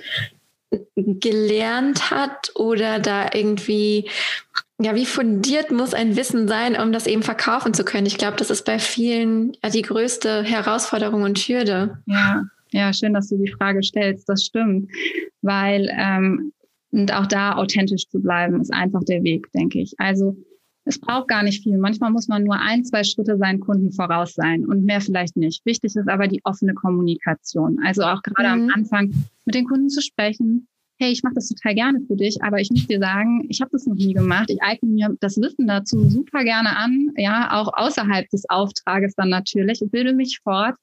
gelernt 0.95 2.11
hat 2.11 2.51
oder 2.55 2.99
da 2.99 3.27
irgendwie, 3.33 4.09
ja, 4.79 4.95
wie 4.95 5.05
fundiert 5.05 5.71
muss 5.71 5.93
ein 5.93 6.15
Wissen 6.15 6.47
sein, 6.47 6.79
um 6.79 6.91
das 6.91 7.05
eben 7.05 7.23
verkaufen 7.23 7.73
zu 7.73 7.83
können? 7.83 8.07
Ich 8.07 8.17
glaube, 8.17 8.37
das 8.37 8.49
ist 8.49 8.65
bei 8.65 8.79
vielen 8.79 9.55
ja, 9.61 9.69
die 9.69 9.81
größte 9.81 10.43
Herausforderung 10.43 11.23
und 11.23 11.37
Hürde. 11.37 11.99
Ja, 12.05 12.45
ja, 12.73 12.91
schön, 12.91 13.13
dass 13.13 13.29
du 13.29 13.37
die 13.37 13.51
Frage 13.51 13.81
stellst. 13.81 14.27
Das 14.27 14.43
stimmt, 14.43 14.91
weil 15.41 15.89
ähm, 15.97 16.51
und 16.93 17.11
auch 17.11 17.25
da 17.25 17.55
authentisch 17.55 18.07
zu 18.07 18.21
bleiben 18.21 18.61
ist 18.61 18.71
einfach 18.71 19.03
der 19.03 19.23
Weg, 19.23 19.51
denke 19.51 19.81
ich. 19.81 19.95
Also 19.97 20.37
es 20.85 20.99
braucht 20.99 21.27
gar 21.27 21.41
nicht 21.41 21.63
viel. 21.63 21.77
Manchmal 21.77 22.11
muss 22.11 22.27
man 22.27 22.43
nur 22.43 22.59
ein, 22.59 22.83
zwei 22.85 23.03
Schritte 23.03 23.37
seinen 23.37 23.59
Kunden 23.59 23.91
voraus 23.91 24.35
sein 24.35 24.65
und 24.65 24.83
mehr 24.83 25.01
vielleicht 25.01 25.35
nicht. 25.35 25.65
Wichtig 25.65 25.95
ist 25.95 26.07
aber 26.07 26.27
die 26.27 26.41
offene 26.43 26.75
Kommunikation. 26.75 27.79
Also 27.83 28.03
auch 28.03 28.21
gerade 28.21 28.55
mhm. 28.55 28.69
am 28.69 28.75
Anfang 28.75 29.11
mit 29.45 29.55
den 29.55 29.65
Kunden 29.65 29.89
zu 29.89 30.01
sprechen. 30.01 30.67
Hey, 30.99 31.11
ich 31.11 31.23
mache 31.23 31.33
das 31.33 31.49
total 31.49 31.73
gerne 31.73 32.01
für 32.05 32.15
dich, 32.15 32.43
aber 32.43 32.59
ich 32.59 32.69
muss 32.69 32.85
dir 32.85 32.99
sagen, 32.99 33.47
ich 33.49 33.59
habe 33.61 33.71
das 33.71 33.87
noch 33.87 33.95
nie 33.95 34.13
gemacht. 34.13 34.51
Ich 34.51 34.61
eigne 34.61 34.89
mir 34.89 35.17
das 35.19 35.37
Wissen 35.37 35.65
dazu 35.65 36.07
super 36.07 36.43
gerne 36.43 36.77
an, 36.77 37.09
ja, 37.17 37.59
auch 37.59 37.73
außerhalb 37.73 38.29
des 38.29 38.47
Auftrages 38.49 39.15
dann 39.15 39.29
natürlich. 39.29 39.81
Ich 39.81 39.89
bilde 39.89 40.13
mich 40.13 40.39
fort 40.43 40.75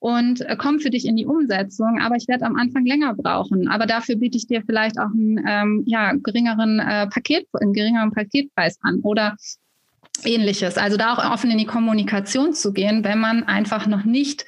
und 0.00 0.40
äh, 0.42 0.56
komme 0.56 0.78
für 0.78 0.90
dich 0.90 1.06
in 1.06 1.16
die 1.16 1.26
Umsetzung, 1.26 1.98
aber 2.00 2.16
ich 2.16 2.28
werde 2.28 2.46
am 2.46 2.56
Anfang 2.56 2.86
länger 2.86 3.14
brauchen. 3.14 3.68
Aber 3.68 3.86
dafür 3.86 4.16
biete 4.16 4.36
ich 4.36 4.46
dir 4.46 4.62
vielleicht 4.64 4.98
auch 4.98 5.10
einen 5.12 5.44
ähm, 5.46 5.82
ja, 5.86 6.12
geringeren 6.12 6.78
äh, 6.78 7.08
Paket, 7.08 7.46
einen 7.60 7.72
geringeren 7.72 8.12
Paketpreis 8.12 8.78
an 8.82 9.00
oder 9.02 9.36
ähnliches. 10.24 10.76
Also 10.76 10.96
da 10.96 11.14
auch 11.14 11.32
offen 11.32 11.50
in 11.50 11.58
die 11.58 11.66
Kommunikation 11.66 12.54
zu 12.54 12.72
gehen, 12.72 13.04
wenn 13.04 13.18
man 13.18 13.44
einfach 13.44 13.86
noch 13.86 14.04
nicht 14.04 14.46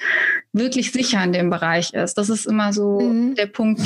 wirklich 0.53 0.91
sicher 0.91 1.23
in 1.23 1.33
dem 1.33 1.51
Bereich 1.51 1.93
ist. 1.95 2.19
Das 2.19 2.29
ist 2.29 2.47
immer 2.47 2.73
so 2.73 3.01
mhm. 3.01 3.35
der 3.37 3.47
Punkt, 3.47 3.81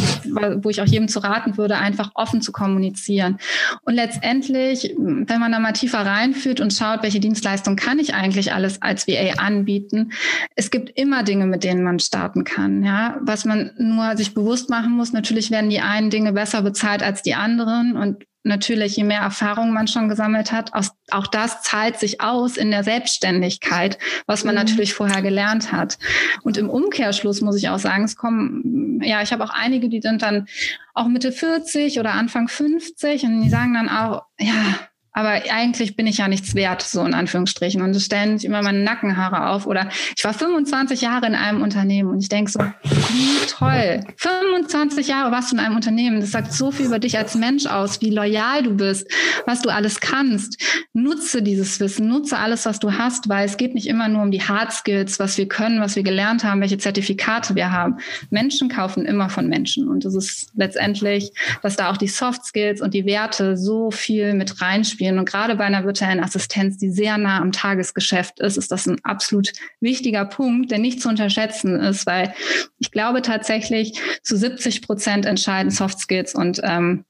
wo 0.62 0.70
ich 0.70 0.80
auch 0.80 0.86
jedem 0.86 1.08
zu 1.08 1.18
raten 1.18 1.56
würde, 1.58 1.76
einfach 1.76 2.12
offen 2.14 2.40
zu 2.40 2.52
kommunizieren. 2.52 3.38
Und 3.84 3.94
letztendlich, 3.94 4.94
wenn 4.96 5.40
man 5.40 5.52
da 5.52 5.58
mal 5.58 5.72
tiefer 5.72 6.06
reinführt 6.06 6.60
und 6.60 6.72
schaut, 6.72 7.02
welche 7.02 7.20
Dienstleistung 7.20 7.76
kann 7.76 7.98
ich 7.98 8.14
eigentlich 8.14 8.52
alles 8.52 8.80
als 8.80 9.06
VA 9.06 9.42
anbieten, 9.42 10.12
es 10.56 10.70
gibt 10.70 10.98
immer 10.98 11.22
Dinge, 11.22 11.46
mit 11.46 11.64
denen 11.64 11.82
man 11.82 11.98
starten 11.98 12.44
kann. 12.44 12.82
Ja, 12.82 13.18
was 13.20 13.44
man 13.44 13.72
nur 13.78 14.16
sich 14.16 14.32
bewusst 14.34 14.70
machen 14.70 14.92
muss, 14.92 15.12
natürlich 15.12 15.50
werden 15.50 15.70
die 15.70 15.80
einen 15.80 16.10
Dinge 16.10 16.32
besser 16.32 16.62
bezahlt 16.62 17.02
als 17.02 17.22
die 17.22 17.34
anderen 17.34 17.96
und 17.96 18.24
natürlich, 18.44 18.96
je 18.96 19.04
mehr 19.04 19.20
Erfahrung 19.20 19.72
man 19.72 19.88
schon 19.88 20.08
gesammelt 20.08 20.52
hat, 20.52 20.72
auch 21.10 21.26
das 21.26 21.62
zahlt 21.62 21.98
sich 21.98 22.20
aus 22.20 22.56
in 22.56 22.70
der 22.70 22.84
Selbstständigkeit, 22.84 23.98
was 24.26 24.44
man 24.44 24.54
mhm. 24.54 24.60
natürlich 24.60 24.94
vorher 24.94 25.22
gelernt 25.22 25.72
hat. 25.72 25.98
Und 26.42 26.56
im 26.56 26.68
Umkehrschluss 26.70 27.40
muss 27.40 27.56
ich 27.56 27.68
auch 27.70 27.78
sagen, 27.78 28.04
es 28.04 28.16
kommen, 28.16 29.00
ja, 29.02 29.22
ich 29.22 29.32
habe 29.32 29.44
auch 29.44 29.50
einige, 29.50 29.88
die 29.88 30.00
sind 30.00 30.22
dann 30.22 30.46
auch 30.92 31.08
Mitte 31.08 31.32
40 31.32 31.98
oder 31.98 32.12
Anfang 32.12 32.48
50 32.48 33.24
und 33.24 33.42
die 33.42 33.50
sagen 33.50 33.74
dann 33.74 33.88
auch, 33.88 34.22
ja, 34.38 34.78
aber 35.16 35.40
eigentlich 35.48 35.94
bin 35.94 36.08
ich 36.08 36.18
ja 36.18 36.26
nichts 36.26 36.56
wert, 36.56 36.82
so 36.82 37.04
in 37.04 37.14
Anführungsstrichen. 37.14 37.80
Und 37.82 37.94
es 37.94 38.04
stellen 38.04 38.36
sich 38.36 38.46
immer 38.46 38.62
meine 38.62 38.80
Nackenhaare 38.80 39.48
auf. 39.48 39.64
Oder 39.64 39.88
ich 40.16 40.24
war 40.24 40.34
25 40.34 41.02
Jahre 41.02 41.26
in 41.26 41.36
einem 41.36 41.62
Unternehmen 41.62 42.10
und 42.10 42.18
ich 42.18 42.28
denke 42.28 42.50
so, 42.50 42.58
wie 42.58 43.46
toll. 43.46 44.00
25 44.16 45.06
Jahre 45.06 45.30
warst 45.30 45.52
du 45.52 45.56
in 45.56 45.60
einem 45.60 45.76
Unternehmen. 45.76 46.20
Das 46.20 46.32
sagt 46.32 46.52
so 46.52 46.72
viel 46.72 46.86
über 46.86 46.98
dich 46.98 47.16
als 47.16 47.36
Mensch 47.36 47.66
aus, 47.66 48.00
wie 48.00 48.10
loyal 48.10 48.64
du 48.64 48.70
bist, 48.72 49.06
was 49.46 49.62
du 49.62 49.70
alles 49.70 50.00
kannst. 50.00 50.60
Nutze 50.94 51.42
dieses 51.42 51.78
Wissen, 51.78 52.08
nutze 52.08 52.36
alles, 52.36 52.66
was 52.66 52.80
du 52.80 52.98
hast, 52.98 53.28
weil 53.28 53.46
es 53.46 53.56
geht 53.56 53.74
nicht 53.74 53.86
immer 53.86 54.08
nur 54.08 54.22
um 54.22 54.32
die 54.32 54.42
Hard 54.42 54.72
Skills, 54.72 55.20
was 55.20 55.38
wir 55.38 55.46
können, 55.46 55.80
was 55.80 55.94
wir 55.94 56.02
gelernt 56.02 56.42
haben, 56.42 56.60
welche 56.60 56.78
Zertifikate 56.78 57.54
wir 57.54 57.70
haben. 57.70 57.98
Menschen 58.30 58.68
kaufen 58.68 59.04
immer 59.04 59.30
von 59.30 59.48
Menschen. 59.48 59.86
Und 59.86 60.04
das 60.04 60.16
ist 60.16 60.48
letztendlich, 60.56 61.30
dass 61.62 61.76
da 61.76 61.92
auch 61.92 61.98
die 61.98 62.08
Soft 62.08 62.44
Skills 62.44 62.80
und 62.80 62.94
die 62.94 63.06
Werte 63.06 63.56
so 63.56 63.92
viel 63.92 64.34
mit 64.34 64.60
reinspielen 64.60 65.03
spielen. 65.04 65.18
Und 65.18 65.28
gerade 65.28 65.56
bei 65.56 65.64
einer 65.64 65.84
virtuellen 65.84 66.22
Assistenz, 66.22 66.78
die 66.78 66.90
sehr 66.90 67.18
nah 67.18 67.40
am 67.40 67.52
Tagesgeschäft 67.52 68.40
ist, 68.40 68.56
ist 68.56 68.70
das 68.72 68.86
ein 68.86 68.98
absolut 69.04 69.52
wichtiger 69.80 70.24
Punkt, 70.24 70.70
der 70.70 70.78
nicht 70.78 71.00
zu 71.00 71.08
unterschätzen 71.08 71.78
ist, 71.80 72.06
weil 72.06 72.34
ich 72.78 72.90
glaube 72.90 73.22
tatsächlich 73.22 74.00
zu 74.22 74.36
70 74.36 74.82
Prozent 74.82 75.26
entscheiden 75.26 75.70
Soft 75.70 75.98
Skills 75.98 76.34
und 76.34 76.60
ähm, 76.62 77.04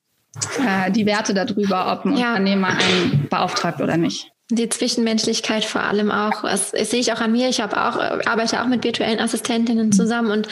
äh, 0.59 0.91
die 0.91 1.07
Werte 1.07 1.35
darüber, 1.35 1.93
ob 1.93 2.05
ein 2.05 2.17
ja. 2.17 2.31
Unternehmer 2.31 2.69
einen 2.69 3.29
beauftragt 3.29 3.81
oder 3.81 3.97
nicht. 3.97 4.31
Die 4.51 4.69
Zwischenmenschlichkeit 4.69 5.65
vor 5.65 5.83
allem 5.83 6.11
auch. 6.11 6.43
Das, 6.43 6.73
das 6.73 6.91
sehe 6.91 7.01
ich 7.01 7.13
auch 7.13 7.21
an 7.21 7.33
mir. 7.33 7.49
Ich 7.49 7.63
habe 7.63 7.77
auch, 7.77 7.97
arbeite 8.27 8.61
auch 8.61 8.67
mit 8.67 8.85
virtuellen 8.85 9.19
Assistentinnen 9.19 9.91
zusammen 9.91 10.31
und 10.31 10.49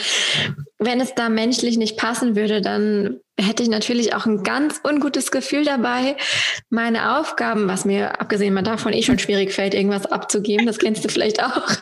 wenn 0.79 0.99
es 0.99 1.13
da 1.15 1.29
menschlich 1.29 1.77
nicht 1.77 1.97
passen 1.97 2.35
würde, 2.35 2.61
dann 2.61 3.19
hätte 3.39 3.63
ich 3.63 3.69
natürlich 3.69 4.13
auch 4.13 4.25
ein 4.25 4.43
ganz 4.43 4.79
ungutes 4.83 5.31
Gefühl 5.31 5.65
dabei, 5.65 6.15
meine 6.69 7.17
Aufgaben, 7.17 7.67
was 7.67 7.83
mir 7.83 8.21
abgesehen 8.21 8.53
mal 8.53 8.61
davon 8.61 8.93
eh 8.93 9.01
schon 9.01 9.17
schwierig 9.17 9.51
fällt, 9.53 9.73
irgendwas 9.73 10.05
abzugeben, 10.05 10.67
das 10.67 10.77
kennst 10.77 11.03
du 11.03 11.09
vielleicht 11.09 11.43
auch. 11.43 11.63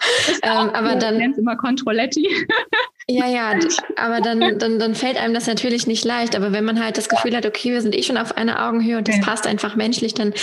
Ähm, 0.44 0.70
aber 0.72 0.96
dann 0.96 1.20
immer 1.20 1.56
Controletti. 1.56 2.28
ja, 3.08 3.28
ja, 3.28 3.54
aber 3.96 4.22
dann, 4.22 4.58
dann, 4.58 4.80
dann 4.80 4.96
fällt 4.96 5.18
einem 5.18 5.34
das 5.34 5.46
natürlich 5.46 5.88
nicht 5.88 6.04
leicht. 6.04 6.36
Aber 6.36 6.52
wenn 6.52 6.64
man 6.64 6.84
halt 6.84 6.98
das 6.98 7.10
Gefühl 7.10 7.36
hat, 7.36 7.46
okay, 7.46 7.72
wir 7.72 7.82
sind 7.82 7.96
eh 7.96 8.02
schon 8.02 8.18
auf 8.18 8.38
einer 8.38 8.68
Augenhöhe 8.68 8.98
und 8.98 9.08
das 9.08 9.18
ja. 9.18 9.24
passt 9.24 9.46
einfach 9.46 9.76
menschlich, 9.76 10.14
dann 10.14 10.34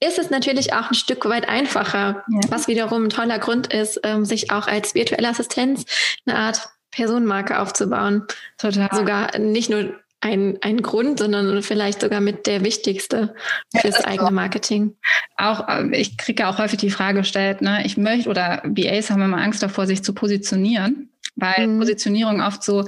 ist 0.00 0.18
es 0.18 0.30
natürlich 0.30 0.72
auch 0.72 0.90
ein 0.90 0.94
Stück 0.94 1.24
weit 1.26 1.48
einfacher, 1.48 2.24
ja. 2.28 2.40
was 2.48 2.66
wiederum 2.66 3.04
ein 3.04 3.10
toller 3.10 3.38
Grund 3.38 3.72
ist, 3.72 4.00
ähm, 4.02 4.24
sich 4.24 4.50
auch 4.50 4.66
als 4.66 4.94
virtuelle 4.94 5.28
Assistenz 5.28 5.84
eine 6.26 6.36
Art 6.36 6.68
Personenmarke 6.90 7.60
aufzubauen. 7.60 8.26
Total. 8.58 8.88
Sogar 8.92 9.38
nicht 9.38 9.70
nur 9.70 9.94
ein, 10.24 10.58
ein 10.62 10.80
Grund, 10.80 11.18
sondern 11.18 11.62
vielleicht 11.62 12.00
sogar 12.00 12.20
mit 12.20 12.46
der 12.46 12.64
wichtigste 12.64 13.34
fürs 13.76 13.98
ja, 13.98 14.06
eigene 14.06 14.30
Marketing. 14.30 14.96
Auch, 15.36 15.68
äh, 15.68 15.94
ich 15.94 16.16
kriege 16.16 16.48
auch 16.48 16.58
häufig 16.58 16.78
die 16.78 16.90
Frage 16.90 17.20
gestellt, 17.20 17.60
ne, 17.60 17.84
ich 17.84 17.96
möchte 17.96 18.30
oder 18.30 18.62
BAs 18.64 19.10
haben 19.10 19.22
immer 19.22 19.42
Angst 19.42 19.62
davor, 19.62 19.86
sich 19.86 20.02
zu 20.02 20.14
positionieren 20.14 21.10
weil 21.36 21.66
mhm. 21.66 21.78
Positionierung 21.78 22.40
oft 22.40 22.62
so, 22.62 22.86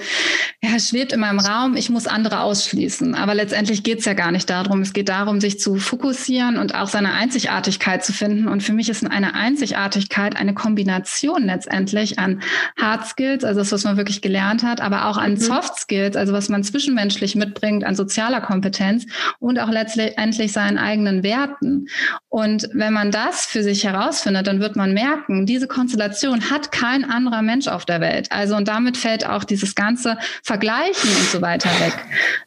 ja, 0.63 0.79
schwebt 0.79 1.13
immer 1.13 1.31
im 1.31 1.39
Raum, 1.39 1.77
ich 1.77 1.91
muss 1.91 2.07
andere 2.07 2.41
ausschließen. 2.41 3.15
Aber 3.15 3.35
letztendlich 3.35 3.83
geht 3.83 4.01
es 4.01 4.05
ja 4.05 4.15
gar 4.15 4.31
nicht 4.31 4.49
darum. 4.49 4.83
Es 4.83 4.93
geht 4.93 5.09
darum, 5.09 5.41
sich 5.41 5.59
zu 5.59 5.77
fokussieren 5.77 6.57
und 6.57 6.75
auch 6.75 6.89
seine 6.89 7.13
Einzigartigkeit 7.13 8.05
zu 8.05 8.13
finden. 8.13 8.49
Und 8.49 8.63
für 8.63 8.73
mich 8.73 8.89
ist 8.89 9.09
eine 9.09 9.35
Einzigartigkeit 9.35 10.37
eine 10.37 10.55
Kombination 10.55 11.45
letztendlich 11.45 12.19
an 12.19 12.41
Hard 12.81 13.07
Skills, 13.07 13.45
also 13.45 13.61
das, 13.61 13.73
was 13.73 13.85
man 13.85 13.97
wirklich 13.97 14.23
gelernt 14.23 14.63
hat, 14.63 14.81
aber 14.81 15.07
auch 15.07 15.17
an 15.17 15.33
mhm. 15.33 15.37
Soft 15.39 15.79
Skills, 15.79 16.17
also 16.17 16.33
was 16.33 16.49
man 16.49 16.63
zwischenmenschlich 16.63 17.35
mitbringt, 17.35 17.85
an 17.85 17.95
sozialer 17.95 18.41
Kompetenz 18.41 19.07
und 19.39 19.59
auch 19.59 19.71
letztendlich 19.71 20.53
seinen 20.53 20.79
eigenen 20.79 21.23
Werten. 21.23 21.89
Und 22.29 22.69
wenn 22.73 22.93
man 22.93 23.11
das 23.11 23.47
für 23.47 23.63
sich 23.63 23.85
herausfindet, 23.85 24.47
dann 24.47 24.61
wird 24.61 24.77
man 24.77 24.95
merken, 24.95 25.47
diese 25.47 25.67
Konstellation 25.67 26.51
hat 26.51 26.71
kein 26.71 27.05
anderer 27.05 27.43
Mensch 27.43 27.67
auf 27.67 27.85
der 27.85 28.01
Welt. 28.01 28.31
Also 28.37 28.55
und 28.55 28.68
damit 28.68 28.96
fällt 28.96 29.27
auch 29.27 29.44
dieses 29.44 29.75
ganze 29.75 30.18
Vergleichen 30.42 31.11
und 31.11 31.29
so 31.31 31.40
weiter 31.40 31.70
weg. 31.81 31.94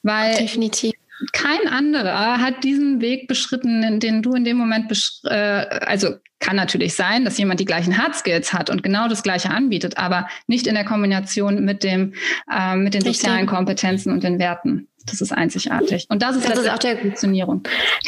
Weil 0.04 0.36
Definitiv 0.36 0.94
kein 1.34 1.68
anderer 1.68 2.40
hat 2.40 2.64
diesen 2.64 3.02
Weg 3.02 3.28
beschritten, 3.28 4.00
den 4.00 4.22
du 4.22 4.34
in 4.34 4.46
dem 4.46 4.58
Moment 4.58 4.92
äh, 5.26 5.36
also 5.36 6.16
kann 6.40 6.56
natürlich 6.56 6.94
sein, 6.94 7.26
dass 7.26 7.38
jemand 7.38 7.60
die 7.60 7.66
gleichen 7.66 7.98
Hard 7.98 8.16
Skills 8.16 8.54
hat 8.54 8.70
und 8.70 8.84
genau 8.84 9.10
das 9.10 9.24
Gleiche 9.24 9.50
anbietet, 9.50 9.98
aber 9.98 10.30
nicht 10.48 10.68
in 10.68 10.76
der 10.76 10.86
Kombination 10.86 11.66
mit 11.66 11.84
dem 11.84 12.14
äh, 12.50 12.76
mit 12.76 12.94
den 12.94 13.02
Richtig. 13.02 13.22
sozialen 13.22 13.48
Kompetenzen 13.48 14.14
und 14.14 14.24
den 14.24 14.40
Werten. 14.40 14.88
Das 15.06 15.22
ist 15.22 15.32
einzigartig. 15.32 16.06
Und 16.10 16.22
das 16.22 16.36
ist, 16.36 16.48
das 16.48 16.60
ist 16.60 16.70
auch 16.70 16.78
der, 16.78 16.98
Funktionierung. 16.98 17.64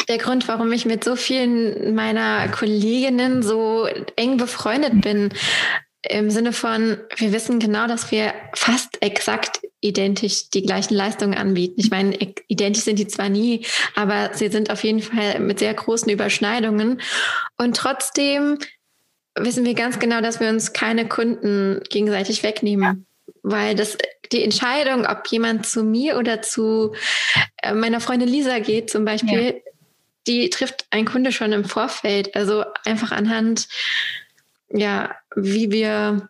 der 0.08 0.18
Grund, 0.18 0.48
warum 0.48 0.72
ich 0.72 0.86
mit 0.86 1.04
so 1.04 1.16
vielen 1.16 1.96
meiner 1.96 2.48
Kolleginnen 2.50 3.42
so 3.42 3.88
eng 4.16 4.38
befreundet 4.38 5.02
bin 5.02 5.30
im 6.04 6.32
Sinne 6.32 6.52
von, 6.52 6.98
wir 7.16 7.32
wissen 7.32 7.60
genau, 7.60 7.88
dass 7.88 8.12
wir 8.12 8.34
fast 8.56 9.02
exakt 9.02 9.62
identisch 9.82 10.50
die 10.50 10.64
gleichen 10.64 10.96
Leistungen 10.96 11.36
anbieten. 11.38 11.76
Ich 11.78 11.92
meine, 11.92 12.18
identisch 12.48 12.84
sind 12.84 12.98
die 12.98 13.08
zwar 13.08 13.30
nie, 13.30 13.66
aber 13.96 14.32
sie 14.34 14.50
sind 14.50 14.72
auf 14.72 14.84
jeden 14.84 15.02
Fall 15.02 15.40
mit 15.40 15.60
sehr 15.60 15.74
großen 15.74 16.12
Überschneidungen. 16.12 17.02
Und 17.58 17.78
trotzdem 17.78 18.58
wissen 19.36 19.64
wir 19.64 19.76
ganz 19.76 20.00
genau, 20.00 20.22
dass 20.22 20.40
wir 20.40 20.50
uns 20.50 20.74
keine 20.74 21.08
Kunden 21.08 21.82
gegenseitig 21.90 22.44
wegnehmen. 22.44 23.06
Weil 23.44 23.76
das, 23.76 23.98
die 24.32 24.44
Entscheidung, 24.44 25.06
ob 25.06 25.28
jemand 25.28 25.66
zu 25.66 25.84
mir 25.84 26.18
oder 26.18 26.42
zu 26.42 26.94
äh, 27.62 27.74
meiner 27.74 28.00
Freundin 28.00 28.30
Lisa 28.30 28.60
geht 28.60 28.90
zum 28.90 29.06
Beispiel, 29.06 29.46
ja. 29.46 29.72
die 30.28 30.50
trifft 30.50 30.86
ein 30.92 31.06
Kunde 31.06 31.32
schon 31.32 31.52
im 31.52 31.66
Vorfeld. 31.66 32.36
Also 32.36 32.64
einfach 32.86 33.12
anhand 33.12 33.68
ja, 34.74 35.16
wie 35.36 35.72
wir, 35.72 36.30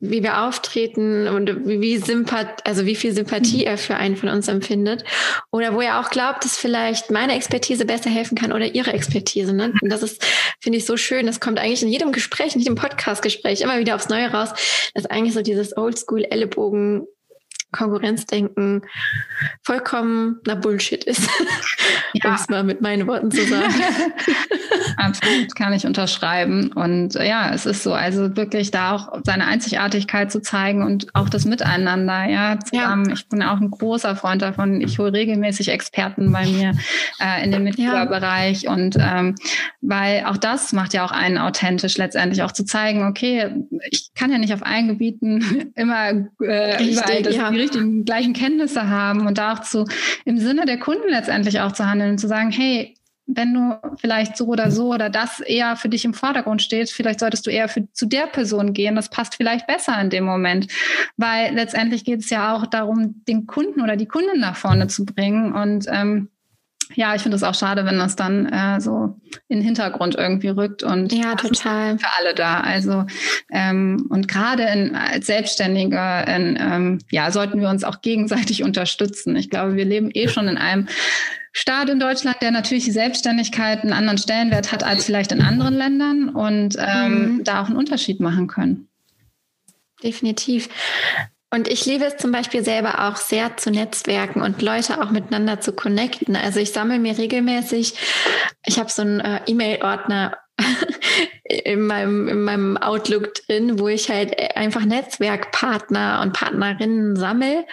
wie 0.00 0.22
wir 0.22 0.42
auftreten 0.42 1.28
und 1.28 1.66
wie, 1.66 1.80
wie 1.80 1.98
Sympath 1.98 2.66
also 2.66 2.86
wie 2.86 2.94
viel 2.94 3.12
Sympathie 3.12 3.64
er 3.64 3.78
für 3.78 3.96
einen 3.96 4.16
von 4.16 4.28
uns 4.28 4.48
empfindet. 4.48 5.04
Oder 5.50 5.74
wo 5.74 5.80
er 5.80 6.00
auch 6.00 6.10
glaubt, 6.10 6.44
dass 6.44 6.56
vielleicht 6.56 7.10
meine 7.10 7.34
Expertise 7.34 7.84
besser 7.84 8.10
helfen 8.10 8.36
kann 8.36 8.52
oder 8.52 8.74
ihre 8.74 8.92
Expertise. 8.92 9.52
Ne? 9.52 9.72
Und 9.80 9.90
das 9.90 10.02
ist, 10.02 10.24
finde 10.60 10.78
ich, 10.78 10.86
so 10.86 10.96
schön. 10.96 11.26
Das 11.26 11.40
kommt 11.40 11.58
eigentlich 11.58 11.82
in 11.82 11.88
jedem 11.88 12.12
Gespräch, 12.12 12.54
in 12.54 12.60
jedem 12.60 12.76
Podcast-Gespräch 12.76 13.60
immer 13.60 13.78
wieder 13.78 13.94
aufs 13.94 14.08
Neue 14.08 14.30
raus, 14.30 14.50
dass 14.94 15.06
eigentlich 15.06 15.34
so 15.34 15.42
dieses 15.42 15.76
Oldschool-Ellenbogen 15.76 17.06
Konkurrenzdenken 17.72 18.82
vollkommener 19.62 20.56
Bullshit 20.56 21.04
ist, 21.04 21.28
ja. 22.14 22.30
um 22.30 22.34
es 22.34 22.48
mal 22.48 22.64
mit 22.64 22.80
meinen 22.80 23.06
Worten 23.06 23.30
zu 23.30 23.44
sagen. 23.44 23.74
Absolut, 24.96 25.54
kann 25.54 25.72
ich 25.72 25.86
unterschreiben. 25.86 26.72
Und 26.72 27.14
ja, 27.14 27.52
es 27.52 27.66
ist 27.66 27.82
so, 27.82 27.94
also 27.94 28.36
wirklich 28.36 28.70
da 28.70 28.94
auch 28.94 29.20
seine 29.24 29.46
Einzigartigkeit 29.46 30.30
zu 30.30 30.42
zeigen 30.42 30.82
und 30.82 31.14
auch 31.14 31.28
das 31.28 31.44
Miteinander, 31.44 32.28
ja, 32.28 32.58
zusammen. 32.60 33.06
Ja. 33.06 33.14
Ich 33.14 33.28
bin 33.28 33.42
auch 33.42 33.60
ein 33.60 33.70
großer 33.70 34.16
Freund 34.16 34.42
davon. 34.42 34.80
Ich 34.80 34.98
hole 34.98 35.12
regelmäßig 35.12 35.68
Experten 35.68 36.32
bei 36.32 36.46
mir 36.46 36.72
äh, 37.20 37.44
in 37.44 37.50
dem 37.50 37.64
Mitgliederbereich 37.64 38.62
ja. 38.62 38.72
und 38.72 38.96
ähm, 38.98 39.34
weil 39.80 40.24
auch 40.26 40.36
das 40.36 40.72
macht 40.72 40.94
ja 40.94 41.04
auch 41.04 41.12
einen 41.12 41.38
authentisch 41.38 41.96
letztendlich 41.96 42.42
auch 42.42 42.52
zu 42.52 42.64
zeigen, 42.64 43.04
okay, 43.04 43.50
ich 43.90 44.10
kann 44.14 44.30
ja 44.30 44.38
nicht 44.38 44.52
auf 44.52 44.64
allen 44.64 44.88
Gebieten 44.88 45.72
immer 45.74 46.10
äh, 46.40 46.74
Richtig, 46.76 46.92
überall 46.92 47.22
das, 47.22 47.36
richtigen 47.60 48.04
gleichen 48.04 48.32
Kenntnisse 48.32 48.88
haben 48.88 49.26
und 49.26 49.38
da 49.38 49.54
auch 49.54 49.60
zu 49.60 49.86
im 50.24 50.38
Sinne 50.38 50.66
der 50.66 50.78
Kunden 50.78 51.08
letztendlich 51.08 51.60
auch 51.60 51.72
zu 51.72 51.86
handeln 51.86 52.12
und 52.12 52.18
zu 52.18 52.28
sagen, 52.28 52.50
hey, 52.50 52.96
wenn 53.34 53.54
du 53.54 53.78
vielleicht 53.96 54.36
so 54.36 54.46
oder 54.46 54.70
so 54.70 54.92
oder 54.92 55.08
das 55.08 55.40
eher 55.40 55.76
für 55.76 55.88
dich 55.88 56.04
im 56.04 56.14
Vordergrund 56.14 56.62
steht, 56.62 56.90
vielleicht 56.90 57.20
solltest 57.20 57.46
du 57.46 57.50
eher 57.50 57.68
für, 57.68 57.90
zu 57.92 58.06
der 58.06 58.26
Person 58.26 58.72
gehen. 58.72 58.96
Das 58.96 59.08
passt 59.08 59.36
vielleicht 59.36 59.66
besser 59.66 60.00
in 60.00 60.10
dem 60.10 60.24
Moment, 60.24 60.66
weil 61.16 61.54
letztendlich 61.54 62.04
geht 62.04 62.20
es 62.20 62.30
ja 62.30 62.54
auch 62.54 62.66
darum, 62.66 63.22
den 63.28 63.46
Kunden 63.46 63.80
oder 63.80 63.96
die 63.96 64.08
Kunden 64.08 64.40
nach 64.40 64.56
vorne 64.56 64.88
zu 64.88 65.04
bringen 65.04 65.52
und 65.52 65.86
ähm, 65.88 66.28
ja, 66.94 67.14
ich 67.14 67.22
finde 67.22 67.36
es 67.36 67.42
auch 67.42 67.54
schade, 67.54 67.84
wenn 67.84 67.98
das 67.98 68.16
dann 68.16 68.46
äh, 68.46 68.80
so 68.80 69.16
in 69.48 69.58
den 69.58 69.62
Hintergrund 69.62 70.16
irgendwie 70.16 70.48
rückt 70.48 70.82
und 70.82 71.12
ja, 71.12 71.34
total 71.34 71.98
für 71.98 72.08
alle 72.18 72.34
da. 72.34 72.60
Also 72.60 73.04
ähm, 73.50 74.06
und 74.10 74.28
gerade 74.28 74.66
als 74.94 75.26
Selbstständige 75.26 76.24
in, 76.26 76.58
ähm, 76.60 76.98
ja, 77.10 77.30
sollten 77.30 77.60
wir 77.60 77.68
uns 77.68 77.84
auch 77.84 78.00
gegenseitig 78.00 78.62
unterstützen. 78.64 79.36
Ich 79.36 79.50
glaube, 79.50 79.76
wir 79.76 79.84
leben 79.84 80.10
eh 80.12 80.28
schon 80.28 80.48
in 80.48 80.56
einem 80.56 80.88
Staat 81.52 81.88
in 81.88 81.98
Deutschland, 81.98 82.36
der 82.42 82.52
natürlich 82.52 82.84
die 82.84 82.92
Selbstständigkeit 82.92 83.82
einen 83.82 83.92
anderen 83.92 84.18
Stellenwert 84.18 84.70
hat 84.70 84.84
als 84.84 85.04
vielleicht 85.04 85.32
in 85.32 85.42
anderen 85.42 85.74
Ländern 85.74 86.28
und 86.28 86.76
ähm, 86.78 87.36
mhm. 87.36 87.44
da 87.44 87.62
auch 87.62 87.66
einen 87.66 87.76
Unterschied 87.76 88.20
machen 88.20 88.46
können. 88.46 88.88
Definitiv. 90.02 90.68
Und 91.52 91.66
ich 91.66 91.84
liebe 91.84 92.04
es 92.04 92.16
zum 92.16 92.30
Beispiel 92.30 92.64
selber 92.64 93.08
auch 93.08 93.16
sehr 93.16 93.56
zu 93.56 93.72
netzwerken 93.72 94.40
und 94.40 94.62
Leute 94.62 95.02
auch 95.02 95.10
miteinander 95.10 95.60
zu 95.60 95.72
connecten. 95.72 96.36
Also 96.36 96.60
ich 96.60 96.72
sammle 96.72 97.00
mir 97.00 97.18
regelmäßig, 97.18 97.94
ich 98.64 98.78
habe 98.78 98.90
so 98.90 99.02
einen 99.02 99.18
äh, 99.18 99.40
E-Mail-Ordner 99.46 100.38
in 101.44 101.80
meinem, 101.86 102.28
in 102.28 102.42
meinem 102.42 102.76
Outlook 102.76 103.34
drin, 103.34 103.80
wo 103.80 103.88
ich 103.88 104.10
halt 104.10 104.56
einfach 104.56 104.84
Netzwerkpartner 104.84 106.20
und 106.22 106.34
Partnerinnen 106.34 107.16
sammle 107.16 107.66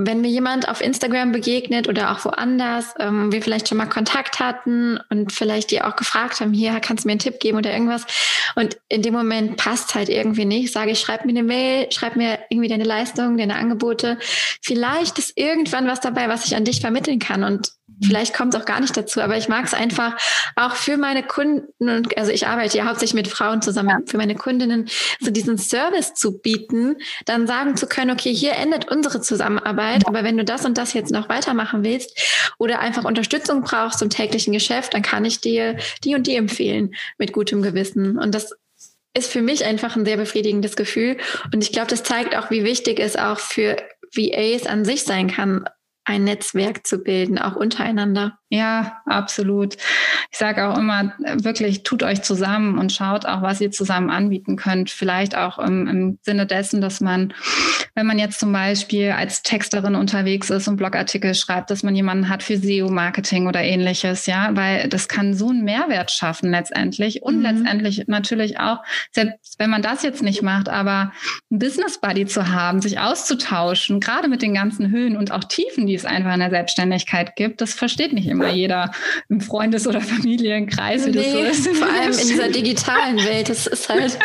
wenn 0.00 0.20
mir 0.20 0.28
jemand 0.28 0.68
auf 0.68 0.80
Instagram 0.80 1.32
begegnet 1.32 1.88
oder 1.88 2.12
auch 2.12 2.24
woanders, 2.24 2.94
ähm, 3.00 3.32
wir 3.32 3.42
vielleicht 3.42 3.68
schon 3.68 3.78
mal 3.78 3.86
Kontakt 3.86 4.38
hatten 4.38 5.00
und 5.10 5.32
vielleicht 5.32 5.72
die 5.72 5.82
auch 5.82 5.96
gefragt 5.96 6.40
haben, 6.40 6.52
hier 6.52 6.78
kannst 6.78 7.02
du 7.02 7.08
mir 7.08 7.12
einen 7.12 7.18
Tipp 7.18 7.40
geben 7.40 7.58
oder 7.58 7.72
irgendwas. 7.72 8.06
Und 8.54 8.78
in 8.88 9.02
dem 9.02 9.12
Moment 9.12 9.56
passt 9.56 9.96
halt 9.96 10.08
irgendwie 10.08 10.44
nicht, 10.44 10.72
sage 10.72 10.92
ich, 10.92 11.00
schreib 11.00 11.24
mir 11.24 11.32
eine 11.32 11.42
Mail, 11.42 11.90
schreib 11.90 12.14
mir 12.14 12.38
irgendwie 12.48 12.68
deine 12.68 12.84
Leistung, 12.84 13.36
deine 13.36 13.56
Angebote. 13.56 14.18
Vielleicht 14.62 15.18
ist 15.18 15.36
irgendwann 15.36 15.88
was 15.88 15.98
dabei, 15.98 16.28
was 16.28 16.46
ich 16.46 16.54
an 16.54 16.64
dich 16.64 16.80
vermitteln 16.80 17.18
kann. 17.18 17.42
Und 17.42 17.72
vielleicht 18.02 18.34
kommt 18.34 18.54
es 18.54 18.60
auch 18.60 18.64
gar 18.64 18.80
nicht 18.80 18.96
dazu, 18.96 19.20
aber 19.20 19.36
ich 19.36 19.48
mag 19.48 19.64
es 19.64 19.74
einfach 19.74 20.16
auch 20.56 20.74
für 20.74 20.96
meine 20.96 21.22
Kunden 21.22 21.88
und 21.88 22.16
also 22.16 22.30
ich 22.30 22.46
arbeite 22.46 22.78
ja 22.78 22.86
hauptsächlich 22.86 23.14
mit 23.14 23.28
Frauen 23.28 23.62
zusammen, 23.62 24.06
für 24.06 24.16
meine 24.16 24.34
Kundinnen 24.34 24.88
so 25.20 25.30
diesen 25.30 25.58
Service 25.58 26.14
zu 26.14 26.38
bieten, 26.38 26.96
dann 27.26 27.46
sagen 27.46 27.76
zu 27.76 27.86
können, 27.86 28.10
okay, 28.10 28.34
hier 28.34 28.52
endet 28.52 28.90
unsere 28.90 29.20
Zusammenarbeit, 29.20 30.06
aber 30.06 30.24
wenn 30.24 30.36
du 30.36 30.44
das 30.44 30.64
und 30.64 30.78
das 30.78 30.94
jetzt 30.94 31.12
noch 31.12 31.28
weitermachen 31.28 31.84
willst 31.84 32.52
oder 32.58 32.80
einfach 32.80 33.04
Unterstützung 33.04 33.62
brauchst 33.62 34.02
im 34.02 34.10
täglichen 34.10 34.52
Geschäft, 34.52 34.94
dann 34.94 35.02
kann 35.02 35.24
ich 35.24 35.40
dir 35.40 35.76
die 36.04 36.14
und 36.14 36.26
die 36.26 36.36
empfehlen 36.36 36.94
mit 37.18 37.32
gutem 37.32 37.62
Gewissen. 37.62 38.18
Und 38.18 38.34
das 38.34 38.52
ist 39.14 39.32
für 39.32 39.42
mich 39.42 39.64
einfach 39.64 39.96
ein 39.96 40.04
sehr 40.04 40.16
befriedigendes 40.16 40.76
Gefühl. 40.76 41.16
Und 41.52 41.62
ich 41.62 41.72
glaube, 41.72 41.88
das 41.88 42.02
zeigt 42.02 42.36
auch, 42.36 42.50
wie 42.50 42.64
wichtig 42.64 43.00
es 43.00 43.16
auch 43.16 43.38
für 43.38 43.76
VAs 44.14 44.66
an 44.66 44.84
sich 44.84 45.02
sein 45.04 45.28
kann, 45.28 45.64
ein 46.08 46.24
Netzwerk 46.24 46.86
zu 46.86 46.98
bilden, 46.98 47.38
auch 47.38 47.54
untereinander. 47.54 48.38
Ja, 48.50 49.02
absolut. 49.04 49.76
Ich 50.30 50.38
sage 50.38 50.66
auch 50.66 50.78
immer, 50.78 51.12
wirklich 51.18 51.82
tut 51.82 52.02
euch 52.02 52.22
zusammen 52.22 52.78
und 52.78 52.92
schaut 52.92 53.26
auch, 53.26 53.42
was 53.42 53.60
ihr 53.60 53.70
zusammen 53.70 54.08
anbieten 54.08 54.56
könnt. 54.56 54.88
Vielleicht 54.88 55.36
auch 55.36 55.58
im, 55.58 55.86
im 55.86 56.18
Sinne 56.22 56.46
dessen, 56.46 56.80
dass 56.80 57.02
man, 57.02 57.34
wenn 57.94 58.06
man 58.06 58.18
jetzt 58.18 58.40
zum 58.40 58.50
Beispiel 58.50 59.10
als 59.10 59.42
Texterin 59.42 59.94
unterwegs 59.94 60.48
ist 60.48 60.66
und 60.66 60.76
Blogartikel 60.76 61.34
schreibt, 61.34 61.70
dass 61.70 61.82
man 61.82 61.94
jemanden 61.94 62.30
hat 62.30 62.42
für 62.42 62.56
SEO-Marketing 62.56 63.48
oder 63.48 63.62
ähnliches, 63.62 64.24
ja, 64.24 64.48
weil 64.54 64.88
das 64.88 65.08
kann 65.08 65.34
so 65.34 65.50
einen 65.50 65.64
Mehrwert 65.64 66.10
schaffen 66.10 66.50
letztendlich 66.50 67.22
und 67.22 67.38
mhm. 67.38 67.42
letztendlich 67.42 68.04
natürlich 68.06 68.58
auch, 68.58 68.78
selbst 69.12 69.58
wenn 69.58 69.68
man 69.68 69.82
das 69.82 70.02
jetzt 70.02 70.22
nicht 70.22 70.40
macht, 70.40 70.70
aber 70.70 71.12
ein 71.50 71.58
Business 71.58 72.00
Buddy 72.00 72.24
zu 72.24 72.48
haben, 72.48 72.80
sich 72.80 72.98
auszutauschen, 72.98 74.00
gerade 74.00 74.28
mit 74.28 74.40
den 74.40 74.54
ganzen 74.54 74.90
Höhen 74.90 75.18
und 75.18 75.32
auch 75.32 75.44
Tiefen, 75.44 75.86
die 75.86 75.94
es 75.94 76.06
einfach 76.06 76.32
in 76.32 76.40
der 76.40 76.50
Selbstständigkeit 76.50 77.36
gibt, 77.36 77.60
das 77.60 77.74
versteht 77.74 78.14
nicht 78.14 78.26
immer 78.26 78.37
jeder 78.46 78.90
im 79.28 79.40
Freundes- 79.40 79.86
oder 79.86 80.00
Familienkreis, 80.00 81.06
wie 81.06 81.10
nee, 81.10 81.16
das 81.16 81.64
so 81.64 81.70
ist. 81.70 81.76
Vor 81.76 81.88
allem 81.88 82.12
in 82.12 82.28
dieser 82.28 82.48
digitalen 82.50 83.16
Welt, 83.18 83.48
das 83.48 83.66
ist 83.66 83.88
halt. 83.88 84.18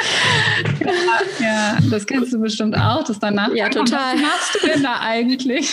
ja, 0.80 0.92
ja, 1.40 1.78
das 1.90 2.06
kennst 2.06 2.34
du 2.34 2.40
bestimmt 2.40 2.78
auch, 2.78 3.04
das 3.04 3.20
danach. 3.20 3.54
Ja, 3.54 3.70
total. 3.70 4.16
Was 4.16 4.22
machst 4.22 4.60
du 4.62 4.68
denn 4.68 4.84
da 4.84 5.00
eigentlich? 5.02 5.72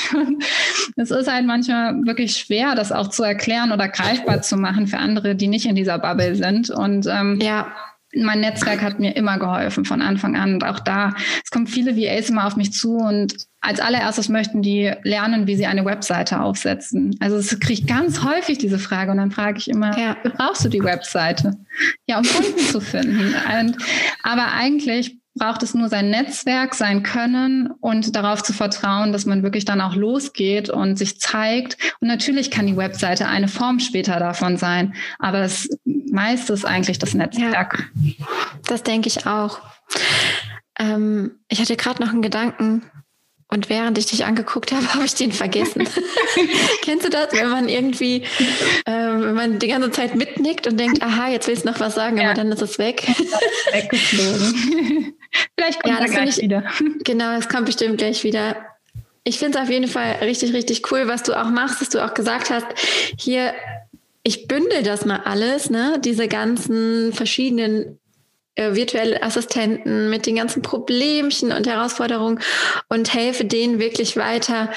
Es 0.96 1.10
ist 1.10 1.30
halt 1.30 1.46
manchmal 1.46 1.94
wirklich 2.04 2.36
schwer, 2.36 2.74
das 2.74 2.92
auch 2.92 3.08
zu 3.08 3.22
erklären 3.22 3.72
oder 3.72 3.88
greifbar 3.88 4.42
zu 4.42 4.56
machen 4.56 4.86
für 4.86 4.98
andere, 4.98 5.34
die 5.34 5.48
nicht 5.48 5.66
in 5.66 5.74
dieser 5.74 5.98
Bubble 5.98 6.34
sind. 6.34 6.70
Und 6.70 7.06
ähm, 7.06 7.38
ja 7.40 7.66
mein 8.14 8.40
Netzwerk 8.40 8.82
hat 8.82 8.98
mir 8.98 9.16
immer 9.16 9.38
geholfen 9.38 9.84
von 9.84 10.02
Anfang 10.02 10.36
an. 10.36 10.54
Und 10.54 10.64
auch 10.64 10.80
da, 10.80 11.14
es 11.44 11.50
kommen 11.50 11.66
viele 11.66 11.96
VAs 11.96 12.30
immer 12.30 12.46
auf 12.46 12.56
mich 12.56 12.72
zu 12.72 12.96
und 12.96 13.34
als 13.60 13.78
allererstes 13.78 14.28
möchten 14.28 14.62
die 14.62 14.90
lernen, 15.02 15.46
wie 15.46 15.54
sie 15.54 15.66
eine 15.66 15.84
Webseite 15.84 16.40
aufsetzen. 16.40 17.14
Also 17.20 17.36
es 17.36 17.60
kriege 17.60 17.82
ich 17.82 17.86
ganz 17.86 18.24
häufig 18.24 18.58
diese 18.58 18.78
Frage 18.78 19.10
und 19.10 19.18
dann 19.18 19.30
frage 19.30 19.58
ich 19.58 19.68
immer, 19.68 19.96
ja. 19.98 20.16
brauchst 20.22 20.64
du 20.64 20.70
die 20.70 20.82
Webseite? 20.82 21.52
Ja, 22.06 22.18
um 22.18 22.24
Kunden 22.24 22.58
zu 22.58 22.80
finden. 22.80 23.34
Und, 23.60 23.76
aber 24.22 24.52
eigentlich 24.52 25.19
braucht 25.34 25.62
es 25.62 25.74
nur 25.74 25.88
sein 25.88 26.10
Netzwerk, 26.10 26.74
sein 26.74 27.02
Können 27.02 27.70
und 27.80 28.16
darauf 28.16 28.42
zu 28.42 28.52
vertrauen, 28.52 29.12
dass 29.12 29.26
man 29.26 29.42
wirklich 29.42 29.64
dann 29.64 29.80
auch 29.80 29.94
losgeht 29.94 30.70
und 30.70 30.96
sich 30.96 31.20
zeigt. 31.20 31.76
Und 32.00 32.08
natürlich 32.08 32.50
kann 32.50 32.66
die 32.66 32.76
Webseite 32.76 33.26
eine 33.26 33.48
Form 33.48 33.78
später 33.78 34.18
davon 34.18 34.56
sein, 34.56 34.94
aber 35.18 35.40
das 35.40 35.68
meiste 35.84 36.52
ist 36.52 36.64
eigentlich 36.64 36.98
das 36.98 37.14
Netzwerk. 37.14 37.90
Ja, 38.02 38.26
das 38.66 38.82
denke 38.82 39.08
ich 39.08 39.26
auch. 39.26 39.60
Ähm, 40.78 41.32
ich 41.48 41.60
hatte 41.60 41.76
gerade 41.76 42.02
noch 42.02 42.10
einen 42.10 42.22
Gedanken. 42.22 42.82
Und 43.52 43.68
während 43.68 43.98
ich 43.98 44.06
dich 44.06 44.24
angeguckt 44.24 44.70
habe, 44.70 44.86
habe 44.94 45.04
ich 45.04 45.14
den 45.14 45.32
vergessen. 45.32 45.86
Kennst 46.82 47.04
du 47.04 47.10
das, 47.10 47.32
wenn 47.32 47.50
man 47.50 47.68
irgendwie, 47.68 48.22
äh, 48.84 48.92
wenn 48.92 49.34
man 49.34 49.58
die 49.58 49.66
ganze 49.68 49.90
Zeit 49.90 50.14
mitnickt 50.14 50.66
und 50.66 50.78
denkt, 50.78 51.02
aha, 51.02 51.28
jetzt 51.28 51.48
willst 51.48 51.64
du 51.64 51.70
noch 51.70 51.80
was 51.80 51.96
sagen, 51.96 52.18
ja. 52.18 52.26
aber 52.26 52.34
dann 52.34 52.52
ist 52.52 52.62
es 52.62 52.78
weg. 52.78 53.08
Weggeflogen. 53.72 55.14
Vielleicht 55.56 55.82
kommt 55.82 55.94
ja, 55.94 56.02
das 56.02 56.10
gleich 56.10 56.38
ich, 56.38 56.42
wieder. 56.42 56.64
Genau, 57.04 57.36
es 57.36 57.48
kommt 57.48 57.66
bestimmt 57.66 57.98
gleich 57.98 58.24
wieder. 58.24 58.56
Ich 59.24 59.38
finde 59.38 59.58
es 59.58 59.64
auf 59.64 59.70
jeden 59.70 59.88
Fall 59.88 60.16
richtig, 60.22 60.52
richtig 60.54 60.90
cool, 60.90 61.06
was 61.06 61.22
du 61.22 61.34
auch 61.34 61.50
machst, 61.50 61.80
dass 61.80 61.90
du 61.90 62.04
auch 62.04 62.14
gesagt 62.14 62.50
hast, 62.50 62.66
hier, 63.18 63.54
ich 64.22 64.48
bündel 64.48 64.82
das 64.82 65.04
mal 65.04 65.20
alles, 65.24 65.70
ne? 65.70 66.00
Diese 66.02 66.26
ganzen 66.26 67.12
verschiedenen 67.12 67.98
äh, 68.54 68.74
virtuelle 68.74 69.22
Assistenten 69.22 70.10
mit 70.10 70.26
den 70.26 70.36
ganzen 70.36 70.62
Problemchen 70.62 71.52
und 71.52 71.66
Herausforderungen 71.66 72.40
und 72.88 73.12
helfe 73.14 73.44
denen 73.44 73.78
wirklich 73.78 74.16
weiter, 74.16 74.70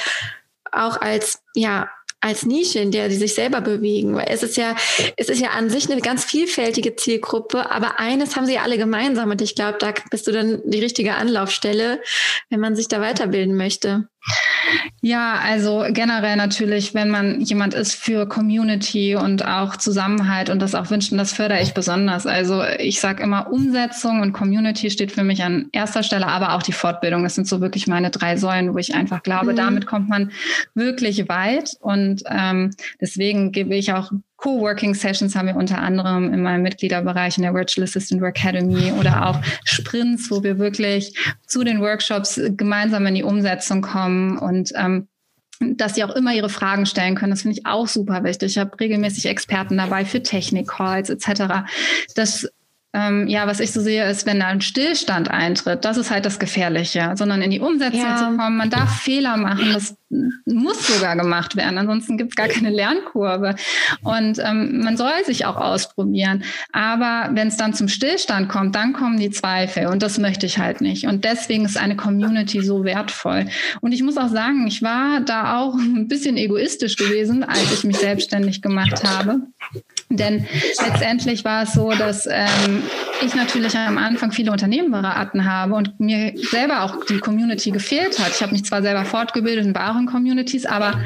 auch 0.71 0.99
als, 1.01 1.41
ja, 1.55 1.89
als 2.23 2.45
Nische, 2.45 2.79
in 2.79 2.91
der 2.91 3.09
sie 3.09 3.17
sich 3.17 3.33
selber 3.33 3.61
bewegen. 3.61 4.15
Weil 4.15 4.27
es 4.29 4.43
ist 4.43 4.55
ja, 4.55 4.75
es 5.17 5.29
ist 5.29 5.41
ja 5.41 5.49
an 5.49 5.69
sich 5.69 5.91
eine 5.91 6.01
ganz 6.01 6.23
vielfältige 6.23 6.95
Zielgruppe, 6.95 7.69
aber 7.69 7.99
eines 7.99 8.35
haben 8.35 8.45
sie 8.45 8.55
ja 8.55 8.63
alle 8.63 8.77
gemeinsam 8.77 9.29
und 9.29 9.41
ich 9.41 9.55
glaube, 9.55 9.77
da 9.79 9.93
bist 10.09 10.25
du 10.27 10.31
dann 10.31 10.61
die 10.65 10.79
richtige 10.79 11.15
Anlaufstelle, 11.15 12.01
wenn 12.49 12.59
man 12.59 12.75
sich 12.75 12.87
da 12.87 13.01
weiterbilden 13.01 13.55
möchte. 13.55 14.07
Ja, 15.01 15.39
also 15.43 15.85
generell 15.89 16.37
natürlich, 16.37 16.93
wenn 16.93 17.09
man 17.09 17.41
jemand 17.41 17.73
ist 17.73 17.93
für 17.93 18.25
Community 18.25 19.15
und 19.15 19.45
auch 19.45 19.75
Zusammenhalt 19.75 20.49
und 20.49 20.61
das 20.61 20.75
auch 20.75 20.89
wünscht, 20.89 21.11
und 21.11 21.17
das 21.17 21.33
fördere 21.33 21.61
ich 21.61 21.73
besonders. 21.73 22.25
Also 22.25 22.63
ich 22.79 23.01
sage 23.01 23.21
immer, 23.21 23.51
Umsetzung 23.51 24.21
und 24.21 24.31
Community 24.31 24.89
steht 24.89 25.11
für 25.11 25.23
mich 25.23 25.43
an 25.43 25.67
erster 25.73 26.03
Stelle, 26.03 26.27
aber 26.27 26.53
auch 26.53 26.63
die 26.63 26.71
Fortbildung. 26.71 27.23
Das 27.23 27.35
sind 27.35 27.47
so 27.47 27.59
wirklich 27.59 27.87
meine 27.87 28.11
drei 28.11 28.37
Säulen, 28.37 28.73
wo 28.73 28.77
ich 28.77 28.95
einfach 28.95 29.23
glaube, 29.23 29.51
mhm. 29.51 29.57
damit 29.57 29.85
kommt 29.85 30.07
man 30.07 30.31
wirklich 30.73 31.27
weit. 31.27 31.71
Und 31.81 32.23
ähm, 32.29 32.71
deswegen 33.01 33.51
gebe 33.51 33.75
ich 33.75 33.91
auch 33.91 34.11
Coworking 34.43 34.93
Sessions 34.93 35.37
haben 35.37 35.47
wir 35.47 35.55
unter 35.55 35.77
anderem 35.77 36.33
in 36.33 36.41
meinem 36.41 36.63
Mitgliederbereich 36.63 37.37
in 37.37 37.43
der 37.43 37.53
Virtual 37.53 37.85
Assistant 37.85 38.21
Academy 38.21 38.91
oder 38.91 39.29
auch 39.29 39.39
Sprints, 39.63 40.29
wo 40.29 40.43
wir 40.43 40.59
wirklich 40.59 41.17
zu 41.47 41.63
den 41.63 41.79
Workshops 41.79 42.41
gemeinsam 42.57 43.05
in 43.05 43.15
die 43.15 43.23
Umsetzung 43.23 43.81
kommen 43.81 44.37
und 44.37 44.73
ähm, 44.75 45.07
dass 45.61 45.95
sie 45.95 46.03
auch 46.03 46.13
immer 46.13 46.33
ihre 46.33 46.49
Fragen 46.49 46.85
stellen 46.85 47.15
können. 47.15 47.31
Das 47.31 47.43
finde 47.43 47.57
ich 47.57 47.65
auch 47.65 47.87
super 47.87 48.25
wichtig. 48.25 48.51
Ich 48.51 48.57
habe 48.57 48.77
regelmäßig 48.77 49.27
Experten 49.27 49.77
dabei 49.77 50.03
für 50.03 50.21
Technik-Calls 50.21 51.09
etc. 51.09 51.63
Das 52.15 52.45
ähm, 52.95 53.27
ja, 53.27 53.47
was 53.47 53.59
ich 53.59 53.71
so 53.71 53.81
sehe, 53.81 54.07
ist, 54.07 54.27
wenn 54.27 54.39
da 54.39 54.47
ein 54.47 54.61
Stillstand 54.61 55.31
eintritt, 55.31 55.83
das 55.83 55.97
ist 55.97 56.11
halt 56.11 56.25
das 56.25 56.37
Gefährliche, 56.37 57.13
sondern 57.15 57.41
in 57.41 57.49
die 57.49 57.59
Umsetzung 57.59 58.01
ja. 58.01 58.17
zu 58.17 58.25
kommen. 58.37 58.57
Man 58.57 58.69
darf 58.69 59.01
Fehler 59.01 59.35
machen, 59.37 59.73
das 59.73 59.95
muss 60.45 60.87
sogar 60.87 61.15
gemacht 61.15 61.55
werden, 61.55 61.77
ansonsten 61.77 62.17
gibt 62.17 62.31
es 62.31 62.35
gar 62.35 62.47
keine 62.47 62.69
Lernkurve. 62.69 63.55
Und 64.03 64.39
ähm, 64.39 64.81
man 64.83 64.97
soll 64.97 65.23
sich 65.25 65.45
auch 65.45 65.57
ausprobieren. 65.57 66.43
Aber 66.71 67.29
wenn 67.33 67.47
es 67.47 67.57
dann 67.57 67.73
zum 67.73 67.87
Stillstand 67.87 68.49
kommt, 68.49 68.75
dann 68.75 68.93
kommen 68.93 69.19
die 69.19 69.31
Zweifel 69.31 69.87
und 69.87 70.03
das 70.03 70.17
möchte 70.17 70.45
ich 70.45 70.57
halt 70.57 70.81
nicht. 70.81 71.07
Und 71.07 71.25
deswegen 71.25 71.65
ist 71.65 71.77
eine 71.77 71.95
Community 71.95 72.61
so 72.61 72.83
wertvoll. 72.83 73.45
Und 73.81 73.91
ich 73.91 74.03
muss 74.03 74.17
auch 74.17 74.29
sagen, 74.29 74.67
ich 74.67 74.81
war 74.81 75.21
da 75.21 75.59
auch 75.59 75.75
ein 75.75 76.07
bisschen 76.07 76.37
egoistisch 76.37 76.95
gewesen, 76.95 77.43
als 77.43 77.73
ich 77.73 77.83
mich 77.83 77.97
selbstständig 77.97 78.61
gemacht 78.61 79.03
habe. 79.03 79.41
Denn 80.09 80.45
letztendlich 80.85 81.43
war 81.43 81.63
es 81.63 81.73
so, 81.73 81.91
dass 81.91 82.27
ähm, 82.27 82.83
ich 83.25 83.33
natürlich 83.33 83.75
am 83.75 83.97
Anfang 83.97 84.31
viele 84.31 84.51
Unternehmen 84.51 84.91
beraten 84.91 85.45
habe 85.45 85.73
und 85.75 85.99
mir 85.99 86.33
selber 86.35 86.83
auch 86.83 87.05
die 87.05 87.17
Community 87.17 87.71
gefehlt 87.71 88.19
hat. 88.19 88.31
Ich 88.35 88.41
habe 88.41 88.51
mich 88.51 88.65
zwar 88.65 88.81
selber 88.81 89.05
fortgebildet 89.05 89.65
in 89.65 89.73
wahren 90.03 90.05
Communities, 90.05 90.65
aber 90.65 90.99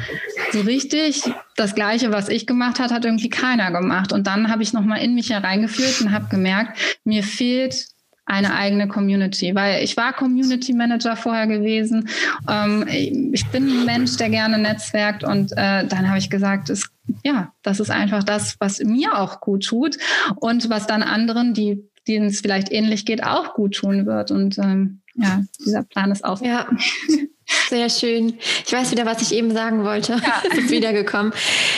so 0.52 0.60
richtig 0.60 1.22
das 1.56 1.74
Gleiche, 1.74 2.12
was 2.12 2.28
ich 2.28 2.46
gemacht 2.46 2.80
habe, 2.80 2.94
hat 2.94 3.04
irgendwie 3.04 3.28
keiner 3.30 3.70
gemacht. 3.70 4.12
Und 4.12 4.26
dann 4.26 4.50
habe 4.50 4.62
ich 4.62 4.72
nochmal 4.72 5.02
in 5.02 5.14
mich 5.14 5.30
hereingeführt 5.30 6.00
und 6.00 6.12
habe 6.12 6.28
gemerkt, 6.30 6.78
mir 7.04 7.22
fehlt 7.22 7.86
eine 8.26 8.54
eigene 8.54 8.88
Community, 8.88 9.54
weil 9.54 9.82
ich 9.82 9.96
war 9.96 10.12
Community 10.12 10.74
Manager 10.74 11.16
vorher 11.16 11.46
gewesen. 11.46 12.10
Ähm, 12.46 12.86
ich 12.86 13.46
bin 13.46 13.68
ein 13.68 13.84
Mensch, 13.86 14.18
der 14.18 14.28
gerne 14.28 14.58
netzwerkt 14.58 15.24
und 15.24 15.52
äh, 15.52 15.86
dann 15.86 16.08
habe 16.08 16.18
ich 16.18 16.28
gesagt, 16.28 16.68
es, 16.68 16.90
ja, 17.24 17.54
das 17.62 17.80
ist 17.80 17.90
einfach 17.90 18.22
das, 18.22 18.56
was 18.58 18.80
mir 18.80 19.18
auch 19.18 19.40
gut 19.40 19.64
tut 19.64 19.96
und 20.36 20.68
was 20.68 20.86
dann 20.86 21.02
anderen, 21.02 21.54
die 21.54 21.88
denen 22.06 22.26
es 22.26 22.40
vielleicht 22.40 22.72
ähnlich 22.72 23.06
geht, 23.06 23.22
auch 23.22 23.54
gut 23.54 23.76
tun 23.76 24.06
wird. 24.06 24.30
Und 24.30 24.58
ähm, 24.58 25.00
ja, 25.14 25.42
dieser 25.64 25.82
Plan 25.82 26.10
ist 26.10 26.24
auf. 26.24 26.42
Ja. 26.42 26.66
Sehr 27.68 27.88
schön. 27.88 28.38
Ich 28.66 28.72
weiß 28.72 28.90
wieder, 28.90 29.06
was 29.06 29.22
ich 29.22 29.32
eben 29.32 29.52
sagen 29.52 29.84
wollte. 29.84 30.20
Ja. 30.22 30.42
Ist 30.56 30.70
wiedergekommen. 30.70 31.32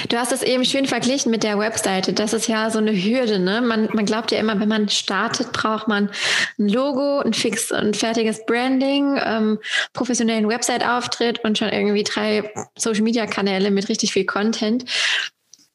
Du 0.09 0.17
hast 0.17 0.33
es 0.33 0.43
eben 0.43 0.65
schön 0.65 0.87
verglichen 0.87 1.31
mit 1.31 1.45
der 1.45 1.59
Webseite. 1.59 2.13
Das 2.13 2.33
ist 2.33 2.49
ja 2.49 2.71
so 2.71 2.79
eine 2.79 2.93
Hürde. 2.93 3.39
Ne? 3.39 3.61
Man, 3.61 3.89
man 3.93 4.05
glaubt 4.05 4.33
ja 4.33 4.39
immer, 4.39 4.59
wenn 4.59 4.69
man 4.69 4.89
startet, 4.89 5.53
braucht 5.53 5.87
man 5.87 6.11
ein 6.59 6.69
Logo, 6.69 7.21
ein 7.21 7.35
fix 7.35 7.71
und 7.71 7.97
fertiges 7.97 8.45
Branding, 8.47 9.21
ähm, 9.25 9.59
professionellen 9.93 10.49
Website-Auftritt 10.49 11.45
und 11.45 11.59
schon 11.59 11.69
irgendwie 11.69 12.05
drei 12.05 12.53
Social-Media-Kanäle 12.77 13.71
mit 13.71 13.89
richtig 13.89 14.13
viel 14.13 14.27
Content. 14.27 14.85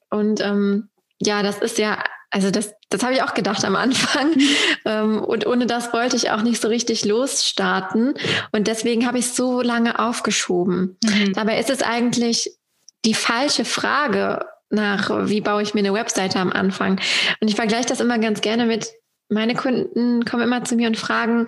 Und 0.10 0.41
ähm, 0.41 0.89
ja, 1.20 1.41
das 1.41 1.60
ist 1.60 1.78
ja 1.78 2.04
also 2.36 2.52
das, 2.52 2.74
das 2.90 3.04
habe 3.04 3.14
ich 3.14 3.24
auch 3.24 3.34
gedacht 3.34 3.64
am 3.66 3.76
Anfang. 3.76 4.36
Ähm, 4.88 5.20
und 5.20 5.48
ohne 5.48 5.66
das 5.66 5.94
wollte 5.94 6.16
ich 6.16 6.30
auch 6.30 6.44
nicht 6.44 6.62
so 6.62 6.68
richtig 6.68 7.06
losstarten. 7.06 8.14
Und 8.52 8.68
deswegen 8.68 9.08
habe 9.08 9.18
ich 9.18 9.26
es 9.26 9.36
so 9.36 9.62
lange 9.62 9.98
aufgeschoben. 9.98 10.96
Mhm. 11.04 11.34
Dabei 11.34 11.60
ist 11.60 11.72
es 11.72 11.82
eigentlich 11.82 12.52
die 13.04 13.16
falsche 13.16 13.66
Frage 13.66 14.46
nach, 14.70 15.28
wie 15.28 15.42
baue 15.42 15.64
ich 15.64 15.74
mir 15.74 15.80
eine 15.80 15.94
Webseite 15.94 16.40
am 16.40 16.52
Anfang. 16.52 17.00
Und 17.40 17.48
ich 17.48 17.56
vergleiche 17.56 17.88
das 17.88 18.00
immer 18.00 18.20
ganz 18.20 18.42
gerne 18.42 18.68
mit, 18.68 18.92
meine 19.28 19.56
Kunden 19.56 20.24
kommen 20.24 20.44
immer 20.44 20.64
zu 20.64 20.76
mir 20.76 20.88
und 20.88 20.98
fragen, 20.98 21.48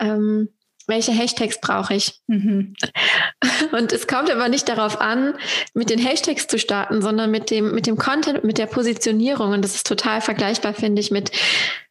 ähm, 0.00 0.48
welche 0.86 1.12
Hashtags 1.12 1.60
brauche 1.60 1.94
ich? 1.94 2.20
Mhm. 2.26 2.74
Und 3.72 3.92
es 3.92 4.06
kommt 4.06 4.30
aber 4.30 4.48
nicht 4.48 4.68
darauf 4.68 5.00
an, 5.00 5.34
mit 5.74 5.90
den 5.90 5.98
Hashtags 5.98 6.46
zu 6.46 6.58
starten, 6.58 7.02
sondern 7.02 7.30
mit 7.30 7.50
dem, 7.50 7.74
mit 7.74 7.86
dem 7.86 7.96
Content, 7.96 8.44
mit 8.44 8.58
der 8.58 8.66
Positionierung. 8.66 9.52
Und 9.52 9.64
das 9.64 9.74
ist 9.74 9.86
total 9.86 10.20
vergleichbar, 10.20 10.74
finde 10.74 11.00
ich, 11.00 11.10
mit, 11.10 11.30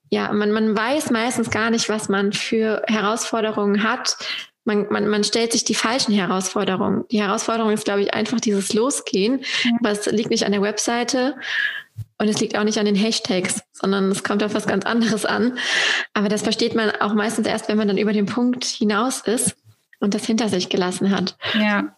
ja, 0.10 0.32
man, 0.32 0.52
man 0.52 0.76
weiß 0.76 1.12
meistens 1.12 1.50
gar 1.50 1.70
nicht, 1.70 1.90
was 1.90 2.10
man 2.10 2.34
für 2.34 2.84
Herausforderungen 2.88 3.84
hat. 3.84 4.18
Man, 4.64 4.88
man, 4.92 5.08
man 5.08 5.24
stellt 5.24 5.54
sich 5.54 5.64
die 5.64 5.74
falschen 5.74 6.14
Herausforderungen. 6.14 7.06
Die 7.12 7.22
Herausforderung 7.22 7.72
ist, 7.72 7.86
glaube 7.86 8.02
ich, 8.02 8.14
einfach 8.14 8.40
dieses 8.40 8.74
Losgehen. 8.74 9.44
Es 9.84 10.06
liegt 10.06 10.30
nicht 10.30 10.46
an 10.46 10.52
der 10.52 10.62
Webseite, 10.62 11.36
und 12.22 12.28
es 12.28 12.40
liegt 12.40 12.56
auch 12.56 12.64
nicht 12.64 12.78
an 12.78 12.86
den 12.86 12.94
Hashtags, 12.94 13.64
sondern 13.74 14.12
es 14.12 14.24
kommt 14.24 14.44
auf 14.44 14.54
was 14.54 14.68
ganz 14.68 14.86
anderes 14.86 15.26
an. 15.26 15.58
Aber 16.14 16.30
das 16.30 16.44
versteht 16.44 16.76
man 16.76 16.92
auch 17.02 17.16
meistens 17.16 17.48
erst, 17.48 17.68
wenn 17.68 17.78
man 17.78 17.88
dann 17.88 17.98
über 17.98 18.14
den 18.14 18.28
Punkt 18.28 18.64
hinaus 18.64 19.22
ist 19.22 19.56
und 20.02 20.16
das 20.16 20.26
hinter 20.26 20.50
sich 20.50 20.70
gelassen 20.70 21.12
hat. 21.12 21.38
Ja, 21.54 21.96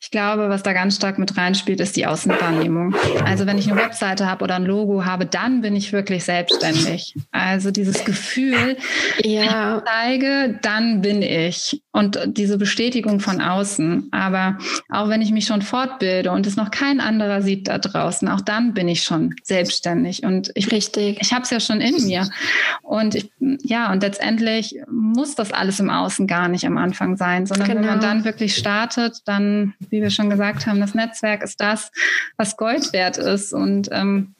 ich 0.00 0.10
glaube, 0.10 0.48
was 0.48 0.62
da 0.62 0.72
ganz 0.72 0.96
stark 0.96 1.18
mit 1.18 1.36
reinspielt, 1.36 1.80
ist 1.80 1.96
die 1.96 2.06
Außenwahrnehmung. 2.06 2.94
Also 3.24 3.44
wenn 3.44 3.58
ich 3.58 3.70
eine 3.70 3.80
Webseite 3.80 4.26
habe 4.26 4.44
oder 4.44 4.54
ein 4.54 4.64
Logo 4.64 5.04
habe, 5.04 5.26
dann 5.26 5.60
bin 5.60 5.76
ich 5.76 5.92
wirklich 5.92 6.24
selbstständig. 6.24 7.14
Also 7.32 7.70
dieses 7.70 8.04
Gefühl, 8.04 8.76
ja. 9.22 9.78
ich 9.78 9.84
zeige, 9.84 10.58
dann 10.62 11.02
bin 11.02 11.22
ich. 11.22 11.82
Und 11.92 12.20
diese 12.24 12.56
Bestätigung 12.56 13.20
von 13.20 13.40
außen. 13.40 14.08
Aber 14.12 14.58
auch 14.88 15.08
wenn 15.08 15.20
ich 15.20 15.32
mich 15.32 15.46
schon 15.46 15.62
fortbilde 15.62 16.30
und 16.30 16.46
es 16.46 16.56
noch 16.56 16.70
kein 16.70 17.00
anderer 17.00 17.42
sieht 17.42 17.68
da 17.68 17.78
draußen, 17.78 18.28
auch 18.28 18.40
dann 18.40 18.74
bin 18.74 18.88
ich 18.88 19.02
schon 19.02 19.34
selbstständig. 19.42 20.22
Und 20.22 20.52
ich, 20.54 20.70
Richtig. 20.70 21.18
ich 21.20 21.32
habe 21.32 21.42
es 21.42 21.50
ja 21.50 21.60
schon 21.60 21.80
in 21.80 22.06
mir. 22.06 22.30
Und 22.82 23.16
ich, 23.16 23.30
ja, 23.38 23.92
und 23.92 24.02
letztendlich 24.02 24.76
muss 24.90 25.34
das 25.34 25.52
alles 25.52 25.80
im 25.80 25.90
Außen 25.90 26.26
gar 26.26 26.48
nicht 26.48 26.64
am 26.64 26.78
Anfang 26.78 27.16
sein, 27.16 27.39
sondern 27.46 27.68
genau. 27.68 27.80
wenn 27.80 27.86
man 27.86 28.00
genau. 28.00 28.12
dann 28.12 28.24
wirklich 28.24 28.54
startet, 28.56 29.18
dann, 29.24 29.74
wie 29.90 30.02
wir 30.02 30.10
schon 30.10 30.30
gesagt 30.30 30.66
haben, 30.66 30.80
das 30.80 30.94
Netzwerk 30.94 31.42
ist 31.42 31.60
das, 31.60 31.90
was 32.36 32.56
Gold 32.56 32.92
wert 32.92 33.18
ist. 33.18 33.52
Und 33.52 33.88
ähm, 33.92 34.34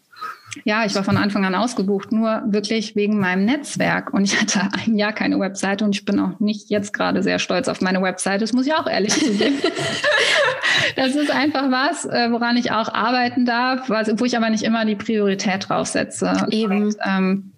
ja, 0.64 0.84
ich 0.84 0.94
war 0.94 1.04
von 1.04 1.16
Anfang 1.16 1.44
an 1.44 1.54
ausgebucht, 1.54 2.12
nur 2.12 2.42
wirklich 2.46 2.96
wegen 2.96 3.18
meinem 3.18 3.44
Netzwerk. 3.44 4.12
Und 4.12 4.24
ich 4.24 4.40
hatte 4.40 4.60
ein 4.86 4.96
Jahr 4.96 5.12
keine 5.12 5.38
Webseite 5.38 5.84
und 5.84 5.94
ich 5.94 6.04
bin 6.04 6.18
auch 6.18 6.40
nicht 6.40 6.70
jetzt 6.70 6.92
gerade 6.92 7.22
sehr 7.22 7.38
stolz 7.38 7.68
auf 7.68 7.80
meine 7.80 8.02
Webseite. 8.02 8.40
Das 8.40 8.52
muss 8.52 8.66
ich 8.66 8.74
auch 8.74 8.86
ehrlich 8.86 9.14
zugeben. 9.14 9.56
das 10.96 11.14
ist 11.14 11.30
einfach 11.30 11.70
was, 11.70 12.04
äh, 12.04 12.30
woran 12.30 12.56
ich 12.56 12.72
auch 12.72 12.92
arbeiten 12.92 13.44
darf, 13.44 13.88
wo 13.88 14.24
ich 14.24 14.36
aber 14.36 14.50
nicht 14.50 14.64
immer 14.64 14.84
die 14.84 14.96
Priorität 14.96 15.68
draufsetze. 15.68 16.46
Eben. 16.50 16.84
Und, 16.84 16.96
ähm, 17.04 17.49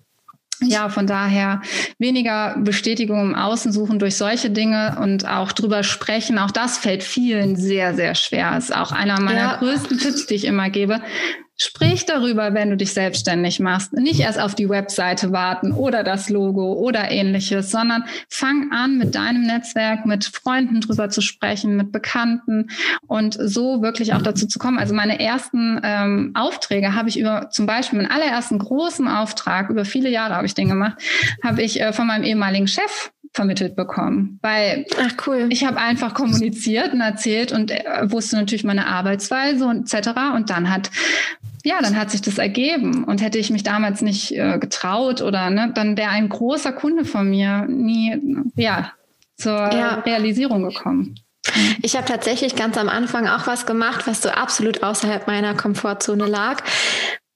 ja, 0.63 0.89
von 0.89 1.07
daher 1.07 1.63
weniger 1.99 2.57
Bestätigung 2.59 3.21
im 3.21 3.35
Außen 3.35 3.73
suchen 3.73 3.99
durch 3.99 4.17
solche 4.17 4.51
Dinge 4.51 4.99
und 5.01 5.27
auch 5.27 5.53
drüber 5.53 5.83
sprechen. 5.83 6.39
Auch 6.39 6.51
das 6.51 6.79
fällt 6.79 7.03
vielen 7.03 7.57
sehr, 7.57 7.95
sehr 7.95 8.15
schwer. 8.15 8.57
Ist 8.57 8.75
auch 8.75 8.93
einer 8.93 9.21
meiner 9.21 9.39
ja. 9.39 9.57
größten 9.57 9.99
Tipps, 9.99 10.27
die 10.27 10.35
ich 10.35 10.45
immer 10.45 10.71
gebe. 10.71 11.01
Sprich 11.59 12.07
darüber, 12.07 12.55
wenn 12.55 12.71
du 12.71 12.77
dich 12.77 12.93
selbstständig 12.93 13.61
machst. 13.61 13.93
Nicht 13.93 14.21
erst 14.21 14.41
auf 14.41 14.55
die 14.55 14.69
Webseite 14.69 15.33
warten 15.33 15.73
oder 15.73 16.03
das 16.03 16.29
Logo 16.29 16.73
oder 16.73 17.11
ähnliches, 17.11 17.71
sondern 17.71 18.05
fang 18.29 18.73
an, 18.73 18.99
mit 18.99 19.15
deinem 19.15 19.43
Netzwerk, 19.43 20.07
mit 20.07 20.25
Freunden 20.25 20.81
drüber 20.81 21.09
zu 21.11 21.21
sprechen, 21.21 21.77
mit 21.77 21.93
Bekannten 21.93 22.71
und 23.07 23.37
so 23.39 23.83
wirklich 23.83 24.15
auch 24.15 24.23
dazu 24.23 24.47
zu 24.47 24.59
kommen. 24.59 24.79
Also 24.79 24.95
meine 24.95 25.21
ersten 25.21 25.81
ähm, 25.85 26.33
Aufträge 26.35 26.95
habe 26.95 27.09
ich 27.09 27.19
über 27.19 27.51
zum 27.51 27.67
Beispiel 27.67 27.99
meinen 27.99 28.11
allerersten 28.11 28.59
großen 28.59 29.07
Auftrag, 29.07 29.71
über 29.71 29.85
viele 29.85 30.09
Jahre 30.09 30.35
habe 30.35 30.47
ich 30.47 30.55
den 30.55 30.69
gemacht, 30.69 30.97
habe 31.45 31.63
ich 31.63 31.81
äh, 31.81 31.93
von 31.93 32.07
meinem 32.07 32.25
ehemaligen 32.25 32.67
Chef 32.67 33.13
vermittelt 33.33 33.77
bekommen. 33.77 34.39
Weil 34.43 34.87
Ach, 35.01 35.27
cool. 35.27 35.47
ich 35.51 35.65
habe 35.65 35.79
einfach 35.79 36.15
kommuniziert 36.15 36.93
und 36.93 37.01
erzählt 37.01 37.53
und 37.53 37.71
äh, 37.71 38.11
wusste 38.11 38.37
natürlich 38.37 38.65
meine 38.65 38.87
Arbeitsweise 38.87 39.67
und 39.67 39.93
etc. 39.93 40.11
Und 40.35 40.51
dann 40.51 40.71
hat 40.71 40.91
ja, 41.65 41.81
dann 41.81 41.97
hat 41.97 42.11
sich 42.11 42.21
das 42.23 42.39
ergeben. 42.39 43.05
Und 43.05 43.23
hätte 43.23 43.39
ich 43.39 43.51
mich 43.51 43.63
damals 43.63 44.03
nicht 44.03 44.33
äh, 44.33 44.59
getraut 44.59 45.23
oder 45.23 45.49
ne, 45.51 45.71
dann 45.75 45.97
wäre 45.97 46.11
ein 46.11 46.29
großer 46.29 46.73
Kunde 46.73 47.05
von 47.05 47.29
mir 47.31 47.67
nie 47.69 48.19
ja, 48.57 48.93
zur 49.37 49.53
ja. 49.53 49.95
Realisierung 50.01 50.65
gekommen. 50.65 51.15
Ich 51.83 51.97
habe 51.97 52.07
tatsächlich 52.07 52.57
ganz 52.57 52.77
am 52.77 52.89
Anfang 52.89 53.27
auch 53.27 53.47
was 53.47 53.67
gemacht, 53.67 54.07
was 54.07 54.23
so 54.23 54.31
absolut 54.31 54.83
außerhalb 54.83 55.27
meiner 55.27 55.55
Komfortzone 55.55 56.27
lag. 56.27 56.63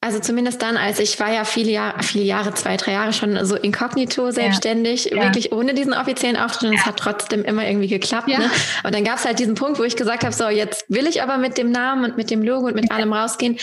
Also 0.07 0.21
zumindest 0.21 0.63
dann, 0.63 0.77
als 0.77 1.01
ich 1.01 1.19
war 1.19 1.33
ja 1.33 1.45
viele 1.45 1.73
Jahre, 1.73 2.01
viele 2.05 2.23
Jahre, 2.23 2.55
zwei, 2.55 2.77
drei 2.77 2.93
Jahre 2.93 3.13
schon 3.13 3.45
so 3.45 3.57
inkognito 3.57 4.31
selbstständig, 4.31 5.07
ja. 5.07 5.21
wirklich 5.21 5.51
ohne 5.51 5.75
diesen 5.75 5.95
offiziellen 5.95 6.37
Auftritt. 6.37 6.71
Und 6.71 6.77
es 6.77 6.87
hat 6.87 6.97
trotzdem 6.97 7.43
immer 7.43 7.67
irgendwie 7.67 7.89
geklappt. 7.89 8.29
Ne? 8.29 8.49
Und 8.85 8.95
dann 8.95 9.03
gab 9.03 9.17
es 9.19 9.25
halt 9.25 9.41
diesen 9.41 9.57
Punkt, 9.57 9.81
wo 9.81 9.83
ich 9.83 9.97
gesagt 9.97 10.23
habe, 10.23 10.33
so 10.33 10.49
jetzt 10.49 10.85
will 10.89 11.09
ich 11.09 11.25
aber 11.25 11.39
mit 11.39 11.59
dem 11.59 11.73
Namen 11.73 12.05
und 12.05 12.17
mit 12.17 12.31
dem 12.31 12.45
Logo 12.45 12.69
und 12.69 12.77
mit 12.77 12.93
allem 12.93 13.13
rausgehen 13.13 13.59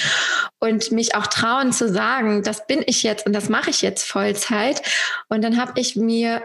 und 0.59 0.91
mich 0.91 1.15
auch 1.15 1.27
trauen 1.27 1.71
zu 1.71 1.87
sagen, 1.87 2.43
das 2.43 2.67
bin 2.67 2.83
ich 2.87 3.03
jetzt 3.03 3.25
und 3.25 3.31
das 3.31 3.47
mache 3.47 3.69
ich 3.69 3.81
jetzt 3.81 4.05
Vollzeit. 4.05 4.81
Und 5.29 5.45
dann 5.45 5.57
habe 5.57 5.79
ich 5.79 5.95
mir, 5.95 6.43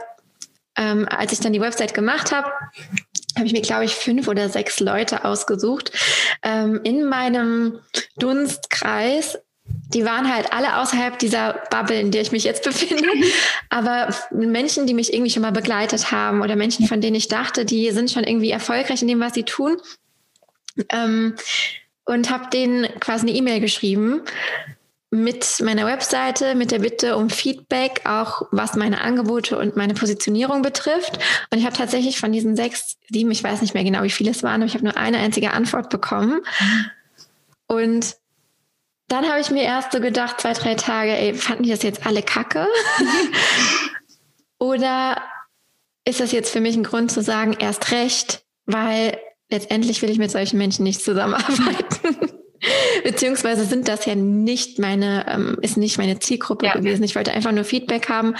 ähm, 0.76 1.08
als 1.10 1.32
ich 1.32 1.40
dann 1.40 1.52
die 1.52 1.60
Website 1.60 1.92
gemacht 1.92 2.30
habe, 2.30 2.52
habe 3.34 3.46
ich 3.46 3.52
mir, 3.52 3.62
glaube 3.62 3.84
ich, 3.84 3.96
fünf 3.96 4.28
oder 4.28 4.48
sechs 4.48 4.78
Leute 4.78 5.24
ausgesucht 5.24 5.90
ähm, 6.44 6.82
in 6.84 7.04
meinem 7.04 7.80
Dunstkreis, 8.16 9.38
die 9.94 10.04
waren 10.04 10.32
halt 10.32 10.52
alle 10.52 10.78
außerhalb 10.78 11.18
dieser 11.18 11.62
Bubble, 11.70 11.98
in 11.98 12.10
der 12.10 12.22
ich 12.22 12.32
mich 12.32 12.44
jetzt 12.44 12.62
befinde. 12.64 13.08
Aber 13.70 14.14
Menschen, 14.30 14.86
die 14.86 14.94
mich 14.94 15.12
irgendwie 15.12 15.30
schon 15.30 15.42
mal 15.42 15.52
begleitet 15.52 16.12
haben 16.12 16.42
oder 16.42 16.56
Menschen, 16.56 16.86
von 16.86 17.00
denen 17.00 17.16
ich 17.16 17.28
dachte, 17.28 17.64
die 17.64 17.90
sind 17.90 18.10
schon 18.10 18.24
irgendwie 18.24 18.50
erfolgreich 18.50 19.02
in 19.02 19.08
dem, 19.08 19.20
was 19.20 19.34
sie 19.34 19.44
tun. 19.44 19.78
Ähm, 20.90 21.34
und 22.04 22.30
habe 22.30 22.48
denen 22.50 22.86
quasi 23.00 23.26
eine 23.26 23.36
E-Mail 23.36 23.60
geschrieben 23.60 24.22
mit 25.10 25.60
meiner 25.62 25.86
Webseite, 25.86 26.54
mit 26.54 26.70
der 26.70 26.80
Bitte 26.80 27.16
um 27.16 27.30
Feedback, 27.30 28.02
auch 28.04 28.42
was 28.50 28.76
meine 28.76 29.00
Angebote 29.00 29.58
und 29.58 29.76
meine 29.76 29.94
Positionierung 29.94 30.60
betrifft. 30.60 31.18
Und 31.50 31.58
ich 31.58 31.64
habe 31.64 31.76
tatsächlich 31.76 32.18
von 32.18 32.30
diesen 32.30 32.56
sechs, 32.56 32.98
sieben, 33.10 33.30
ich 33.30 33.42
weiß 33.42 33.62
nicht 33.62 33.72
mehr 33.72 33.84
genau, 33.84 34.02
wie 34.02 34.10
viele 34.10 34.30
es 34.30 34.42
waren, 34.42 34.60
aber 34.60 34.66
ich 34.66 34.74
habe 34.74 34.84
nur 34.84 34.98
eine 34.98 35.18
einzige 35.18 35.52
Antwort 35.52 35.88
bekommen. 35.88 36.40
Und 37.66 38.16
dann 39.08 39.28
habe 39.28 39.40
ich 39.40 39.50
mir 39.50 39.62
erst 39.62 39.92
so 39.92 40.00
gedacht, 40.00 40.40
zwei, 40.40 40.52
drei 40.52 40.74
Tage, 40.74 41.10
ey, 41.10 41.34
fanden 41.34 41.64
die 41.64 41.70
das 41.70 41.82
jetzt 41.82 42.06
alle 42.06 42.22
kacke? 42.22 42.66
Oder 44.58 45.22
ist 46.04 46.20
das 46.20 46.32
jetzt 46.32 46.50
für 46.50 46.60
mich 46.60 46.76
ein 46.76 46.84
Grund 46.84 47.10
zu 47.10 47.22
sagen, 47.22 47.56
erst 47.58 47.90
recht, 47.90 48.44
weil 48.66 49.18
letztendlich 49.50 50.02
will 50.02 50.10
ich 50.10 50.18
mit 50.18 50.30
solchen 50.30 50.58
Menschen 50.58 50.82
nicht 50.82 51.02
zusammenarbeiten. 51.02 52.16
Beziehungsweise 53.04 53.64
sind 53.64 53.88
das 53.88 54.04
ja 54.04 54.14
nicht 54.14 54.78
meine, 54.78 55.26
ähm, 55.28 55.58
ist 55.62 55.76
nicht 55.76 55.96
meine 55.96 56.18
Zielgruppe 56.18 56.66
ja. 56.66 56.74
gewesen. 56.74 57.04
Ich 57.04 57.14
wollte 57.14 57.32
einfach 57.32 57.52
nur 57.52 57.64
Feedback 57.64 58.08
haben. 58.08 58.34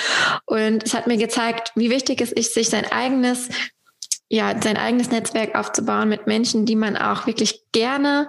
Und 0.44 0.84
es 0.84 0.92
hat 0.92 1.06
mir 1.06 1.16
gezeigt, 1.16 1.72
wie 1.76 1.90
wichtig 1.90 2.20
es 2.20 2.32
ist, 2.32 2.52
sich 2.52 2.68
sein 2.68 2.84
eigenes, 2.90 3.48
ja, 4.28 4.60
sein 4.60 4.76
eigenes 4.76 5.10
Netzwerk 5.10 5.54
aufzubauen 5.54 6.08
mit 6.08 6.26
Menschen, 6.26 6.66
die 6.66 6.76
man 6.76 6.96
auch 6.96 7.26
wirklich 7.26 7.62
gerne 7.72 8.28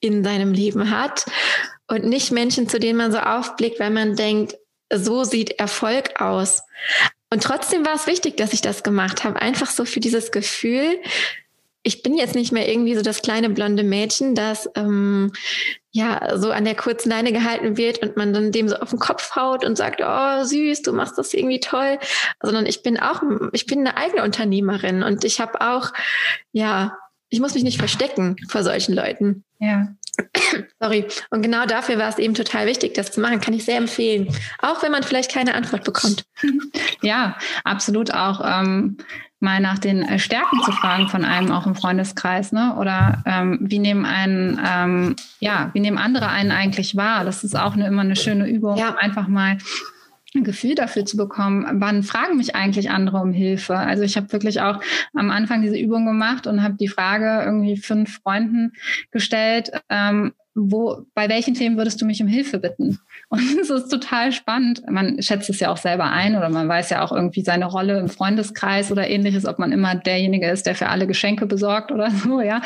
in 0.00 0.24
seinem 0.24 0.52
Leben 0.52 0.90
hat. 0.90 1.26
Und 1.86 2.04
nicht 2.04 2.32
Menschen, 2.32 2.68
zu 2.68 2.78
denen 2.78 2.98
man 2.98 3.12
so 3.12 3.18
aufblickt, 3.18 3.80
weil 3.80 3.90
man 3.90 4.14
denkt, 4.14 4.56
so 4.92 5.24
sieht 5.24 5.58
Erfolg 5.58 6.20
aus. 6.20 6.62
Und 7.30 7.42
trotzdem 7.42 7.84
war 7.84 7.94
es 7.94 8.06
wichtig, 8.06 8.36
dass 8.36 8.52
ich 8.52 8.60
das 8.60 8.82
gemacht 8.82 9.24
habe. 9.24 9.40
Einfach 9.40 9.68
so 9.68 9.84
für 9.84 10.00
dieses 10.00 10.30
Gefühl, 10.30 10.98
ich 11.82 12.02
bin 12.02 12.16
jetzt 12.16 12.34
nicht 12.34 12.52
mehr 12.52 12.68
irgendwie 12.68 12.94
so 12.94 13.02
das 13.02 13.22
kleine 13.22 13.50
blonde 13.50 13.82
Mädchen, 13.82 14.34
das 14.34 14.68
ähm, 14.74 15.32
ja 15.90 16.36
so 16.36 16.50
an 16.50 16.64
der 16.64 16.74
kurzen 16.74 17.10
Leine 17.10 17.32
gehalten 17.32 17.76
wird 17.76 18.02
und 18.02 18.16
man 18.16 18.32
dann 18.32 18.52
dem 18.52 18.68
so 18.68 18.76
auf 18.76 18.90
den 18.90 18.98
Kopf 18.98 19.34
haut 19.36 19.64
und 19.64 19.76
sagt, 19.76 20.02
oh 20.04 20.44
süß, 20.44 20.82
du 20.82 20.92
machst 20.92 21.16
das 21.16 21.34
irgendwie 21.34 21.60
toll, 21.60 21.98
sondern 22.42 22.66
ich 22.66 22.82
bin 22.82 22.98
auch, 22.98 23.22
ich 23.52 23.66
bin 23.66 23.80
eine 23.80 23.96
eigene 23.96 24.22
Unternehmerin 24.22 25.02
und 25.02 25.24
ich 25.24 25.40
habe 25.40 25.60
auch, 25.60 25.92
ja, 26.52 26.98
ich 27.30 27.40
muss 27.40 27.54
mich 27.54 27.64
nicht 27.64 27.78
verstecken 27.78 28.36
vor 28.48 28.62
solchen 28.62 28.94
Leuten. 28.94 29.44
Ja. 29.58 29.88
Sorry. 30.80 31.06
Und 31.30 31.42
genau 31.42 31.66
dafür 31.66 31.98
war 31.98 32.08
es 32.08 32.18
eben 32.18 32.34
total 32.34 32.66
wichtig, 32.66 32.94
das 32.94 33.12
zu 33.12 33.20
machen. 33.20 33.40
Kann 33.40 33.54
ich 33.54 33.64
sehr 33.64 33.76
empfehlen. 33.76 34.28
Auch 34.60 34.82
wenn 34.82 34.90
man 34.90 35.02
vielleicht 35.02 35.32
keine 35.32 35.54
Antwort 35.54 35.84
bekommt. 35.84 36.24
Ja, 37.00 37.36
absolut 37.62 38.12
auch. 38.12 38.40
Ähm, 38.44 38.96
mal 39.40 39.60
nach 39.60 39.78
den 39.78 40.02
äh, 40.02 40.18
Stärken 40.18 40.60
zu 40.64 40.72
fragen 40.72 41.08
von 41.08 41.24
einem 41.24 41.52
auch 41.52 41.64
im 41.64 41.76
Freundeskreis, 41.76 42.50
ne? 42.50 42.74
Oder 42.76 43.22
ähm, 43.24 43.58
wie 43.60 43.78
nehmen 43.78 44.04
einen, 44.04 44.60
ähm, 44.66 45.16
ja, 45.38 45.70
wie 45.74 45.80
nehmen 45.80 45.98
andere 45.98 46.28
einen 46.28 46.50
eigentlich 46.50 46.96
wahr? 46.96 47.24
Das 47.24 47.44
ist 47.44 47.56
auch 47.56 47.74
eine, 47.74 47.86
immer 47.86 48.02
eine 48.02 48.16
schöne 48.16 48.48
Übung, 48.48 48.76
ja. 48.78 48.96
einfach 48.96 49.28
mal 49.28 49.58
ein 50.34 50.44
Gefühl 50.44 50.74
dafür 50.74 51.04
zu 51.04 51.16
bekommen, 51.16 51.66
wann 51.80 52.02
fragen 52.02 52.36
mich 52.36 52.54
eigentlich 52.54 52.90
andere 52.90 53.18
um 53.18 53.32
Hilfe? 53.32 53.76
Also 53.76 54.02
ich 54.02 54.16
habe 54.16 54.32
wirklich 54.32 54.60
auch 54.60 54.80
am 55.14 55.30
Anfang 55.30 55.62
diese 55.62 55.78
Übung 55.78 56.04
gemacht 56.06 56.46
und 56.46 56.62
habe 56.62 56.74
die 56.78 56.88
Frage 56.88 57.42
irgendwie 57.44 57.76
fünf 57.76 58.20
Freunden 58.22 58.72
gestellt, 59.10 59.70
ähm, 59.88 60.32
wo, 60.60 61.06
bei 61.14 61.28
welchen 61.28 61.54
Themen 61.54 61.76
würdest 61.76 62.00
du 62.00 62.06
mich 62.06 62.20
um 62.20 62.28
Hilfe 62.28 62.58
bitten? 62.58 62.98
Und 63.28 63.42
es 63.60 63.70
ist 63.70 63.88
total 63.88 64.32
spannend. 64.32 64.82
Man 64.90 65.20
schätzt 65.22 65.50
es 65.50 65.60
ja 65.60 65.70
auch 65.70 65.76
selber 65.76 66.04
ein 66.04 66.36
oder 66.36 66.48
man 66.48 66.66
weiß 66.66 66.90
ja 66.90 67.02
auch 67.02 67.12
irgendwie 67.12 67.42
seine 67.42 67.66
Rolle 67.66 67.98
im 67.98 68.08
Freundeskreis 68.08 68.90
oder 68.90 69.08
ähnliches, 69.08 69.44
ob 69.44 69.58
man 69.58 69.70
immer 69.70 69.94
derjenige 69.94 70.48
ist, 70.48 70.66
der 70.66 70.74
für 70.74 70.88
alle 70.88 71.06
Geschenke 71.06 71.46
besorgt 71.46 71.92
oder 71.92 72.10
so, 72.24 72.40
ja. 72.40 72.62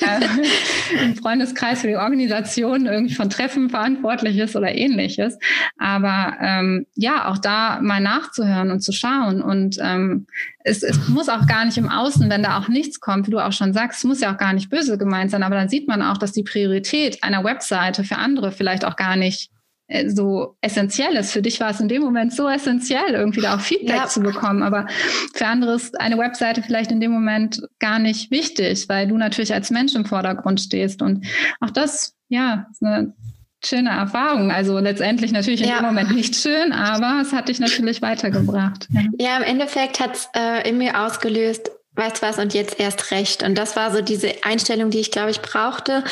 Äh, 0.00 1.02
Im 1.04 1.16
Freundeskreis 1.16 1.80
für 1.80 1.88
die 1.88 1.96
Organisation 1.96 2.86
irgendwie 2.86 3.14
von 3.14 3.30
Treffen 3.30 3.70
verantwortlich 3.70 4.38
ist 4.38 4.54
oder 4.54 4.74
ähnliches. 4.74 5.38
Aber 5.78 6.36
ähm, 6.40 6.86
ja, 6.94 7.30
auch 7.30 7.38
da 7.38 7.80
mal 7.80 8.00
nachzuhören 8.00 8.70
und 8.70 8.80
zu 8.80 8.92
schauen. 8.92 9.42
Und 9.42 9.78
ähm, 9.80 10.26
es, 10.64 10.82
es 10.82 11.08
muss 11.08 11.28
auch 11.28 11.46
gar 11.46 11.64
nicht 11.64 11.78
im 11.78 11.88
Außen, 11.88 12.28
wenn 12.30 12.42
da 12.42 12.58
auch 12.58 12.68
nichts 12.68 13.00
kommt, 13.00 13.26
wie 13.26 13.30
du 13.30 13.38
auch 13.38 13.52
schon 13.52 13.72
sagst, 13.72 13.98
es 13.98 14.04
muss 14.04 14.20
ja 14.20 14.32
auch 14.32 14.38
gar 14.38 14.52
nicht 14.52 14.70
böse 14.70 14.98
gemeint 14.98 15.30
sein, 15.30 15.42
aber 15.42 15.56
dann 15.56 15.68
sieht 15.68 15.88
man 15.88 16.02
auch, 16.02 16.18
dass 16.18 16.32
die 16.32 16.44
Priorität 16.44 17.22
einer 17.22 17.44
Webseite 17.44 18.04
für 18.04 18.16
andere 18.16 18.52
vielleicht 18.52 18.84
auch 18.84 18.96
gar 18.96 19.16
nicht 19.16 19.50
äh, 19.88 20.08
so 20.08 20.56
essentiell 20.60 21.16
ist. 21.16 21.32
Für 21.32 21.42
dich 21.42 21.60
war 21.60 21.70
es 21.70 21.80
in 21.80 21.88
dem 21.88 22.02
Moment 22.02 22.32
so 22.32 22.48
essentiell, 22.48 23.14
irgendwie 23.14 23.40
da 23.40 23.56
auch 23.56 23.60
Feedback 23.60 23.96
ja. 23.96 24.06
zu 24.06 24.20
bekommen. 24.20 24.62
Aber 24.62 24.86
für 25.34 25.46
andere 25.46 25.74
ist 25.74 26.00
eine 26.00 26.18
Webseite 26.18 26.62
vielleicht 26.62 26.92
in 26.92 27.00
dem 27.00 27.10
Moment 27.10 27.62
gar 27.78 27.98
nicht 27.98 28.30
wichtig, 28.30 28.88
weil 28.88 29.08
du 29.08 29.16
natürlich 29.16 29.52
als 29.52 29.70
Mensch 29.70 29.94
im 29.94 30.06
Vordergrund 30.06 30.60
stehst. 30.60 31.02
Und 31.02 31.26
auch 31.60 31.70
das, 31.70 32.14
ja, 32.28 32.66
ist 32.70 32.82
eine 32.82 33.12
schöne 33.64 33.90
Erfahrung. 33.90 34.50
Also 34.50 34.78
letztendlich 34.78 35.32
natürlich 35.32 35.62
in 35.62 35.68
ja. 35.68 35.76
dem 35.76 35.86
Moment 35.86 36.14
nicht 36.14 36.36
schön, 36.36 36.72
aber 36.72 37.20
es 37.22 37.32
hat 37.32 37.48
dich 37.48 37.60
natürlich 37.60 38.02
weitergebracht. 38.02 38.88
Ja, 38.90 39.02
ja 39.18 39.36
im 39.36 39.44
Endeffekt 39.44 40.00
hat 40.00 40.14
es 40.14 40.28
äh, 40.34 40.68
in 40.68 40.78
mir 40.78 41.00
ausgelöst, 41.00 41.70
weißt 41.94 42.22
was, 42.22 42.38
und 42.38 42.54
jetzt 42.54 42.80
erst 42.80 43.10
recht. 43.10 43.42
Und 43.42 43.56
das 43.56 43.76
war 43.76 43.90
so 43.92 44.02
diese 44.02 44.32
Einstellung, 44.42 44.90
die 44.90 45.00
ich, 45.00 45.10
glaube 45.10 45.30
ich, 45.30 45.40
brauchte 45.40 46.04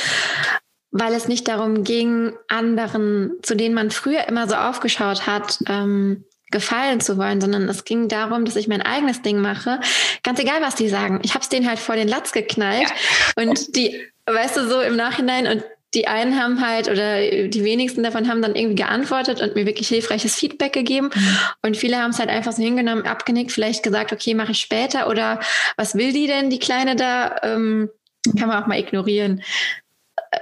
weil 0.93 1.15
es 1.15 1.29
nicht 1.29 1.47
darum 1.49 1.85
ging, 1.85 2.33
anderen, 2.49 3.33
zu 3.43 3.55
denen 3.55 3.75
man 3.75 3.91
früher 3.91 4.27
immer 4.29 4.49
so 4.49 4.57
aufgeschaut 4.57 5.27
hat, 5.27 5.59
ähm, 5.69 6.25
gefallen 6.51 7.01
zu 7.01 7.17
wollen, 7.17 7.41
sondern 7.41 7.69
es 7.69 7.85
ging 7.85 8.09
darum, 8.09 8.45
dass 8.45 8.57
ich 8.57 8.67
mein 8.67 8.83
eigenes 8.83 9.23
Ding 9.23 9.39
mache. 9.39 9.79
Ganz 10.25 10.41
egal, 10.41 10.61
was 10.63 10.75
die 10.75 10.89
sagen. 10.89 11.21
Ich 11.23 11.35
habe 11.35 11.43
es 11.43 11.49
denen 11.49 11.69
halt 11.69 11.79
vor 11.79 11.95
den 11.95 12.09
Latz 12.09 12.33
geknallt 12.33 12.89
ja. 13.37 13.43
und 13.45 13.77
die, 13.77 14.01
weißt 14.27 14.57
du, 14.57 14.69
so 14.69 14.81
im 14.81 14.97
Nachhinein 14.97 15.47
und 15.47 15.65
die 15.95 16.07
einen 16.07 16.41
haben 16.41 16.65
halt 16.65 16.89
oder 16.89 17.49
die 17.49 17.65
wenigsten 17.65 18.03
davon 18.03 18.29
haben 18.29 18.43
dann 18.43 18.55
irgendwie 18.55 18.77
geantwortet 18.77 19.41
und 19.41 19.57
mir 19.57 19.67
wirklich 19.67 19.89
hilfreiches 19.89 20.37
Feedback 20.37 20.73
gegeben. 20.73 21.11
Mhm. 21.13 21.37
Und 21.63 21.77
viele 21.77 21.99
haben 21.99 22.11
es 22.11 22.19
halt 22.19 22.31
einfach 22.31 22.53
so 22.53 22.63
hingenommen, 22.63 23.07
abgenickt, 23.07 23.51
vielleicht 23.51 23.83
gesagt, 23.83 24.13
okay, 24.13 24.35
mache 24.35 24.53
ich 24.53 24.61
später 24.61 25.09
oder 25.09 25.41
was 25.77 25.97
will 25.97 26.13
die 26.13 26.27
denn, 26.27 26.51
die 26.51 26.61
Kleine 26.61 26.97
da? 26.97 27.37
Ähm, 27.43 27.91
kann 28.39 28.49
man 28.49 28.63
auch 28.63 28.67
mal 28.67 28.79
ignorieren 28.79 29.43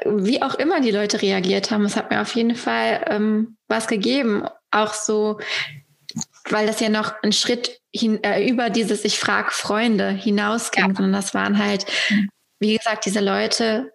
wie 0.05 0.42
auch 0.42 0.55
immer 0.55 0.80
die 0.80 0.90
Leute 0.90 1.22
reagiert 1.22 1.70
haben, 1.70 1.84
es 1.84 1.96
hat 1.96 2.11
mir 2.11 2.20
auf 2.20 2.34
jeden 2.34 2.55
Fall 2.55 3.05
ähm, 3.09 3.57
was 3.68 3.86
gegeben. 3.86 4.46
Auch 4.70 4.92
so, 4.92 5.38
weil 6.51 6.66
das 6.66 6.80
ja 6.80 6.88
noch 6.88 7.14
ein 7.22 7.32
Schritt 7.32 7.80
hin, 7.94 8.22
äh, 8.22 8.46
über 8.46 8.70
dieses 8.70 9.05
Ich 9.05 9.18
frag 9.18 9.53
Freunde 9.53 10.11
hinausging, 10.11 10.88
ja. 10.88 10.94
sondern 10.94 11.12
das 11.12 11.34
waren 11.34 11.59
halt, 11.59 11.86
wie 12.61 12.76
gesagt, 12.76 13.07
diese 13.07 13.20
Leute, 13.20 13.92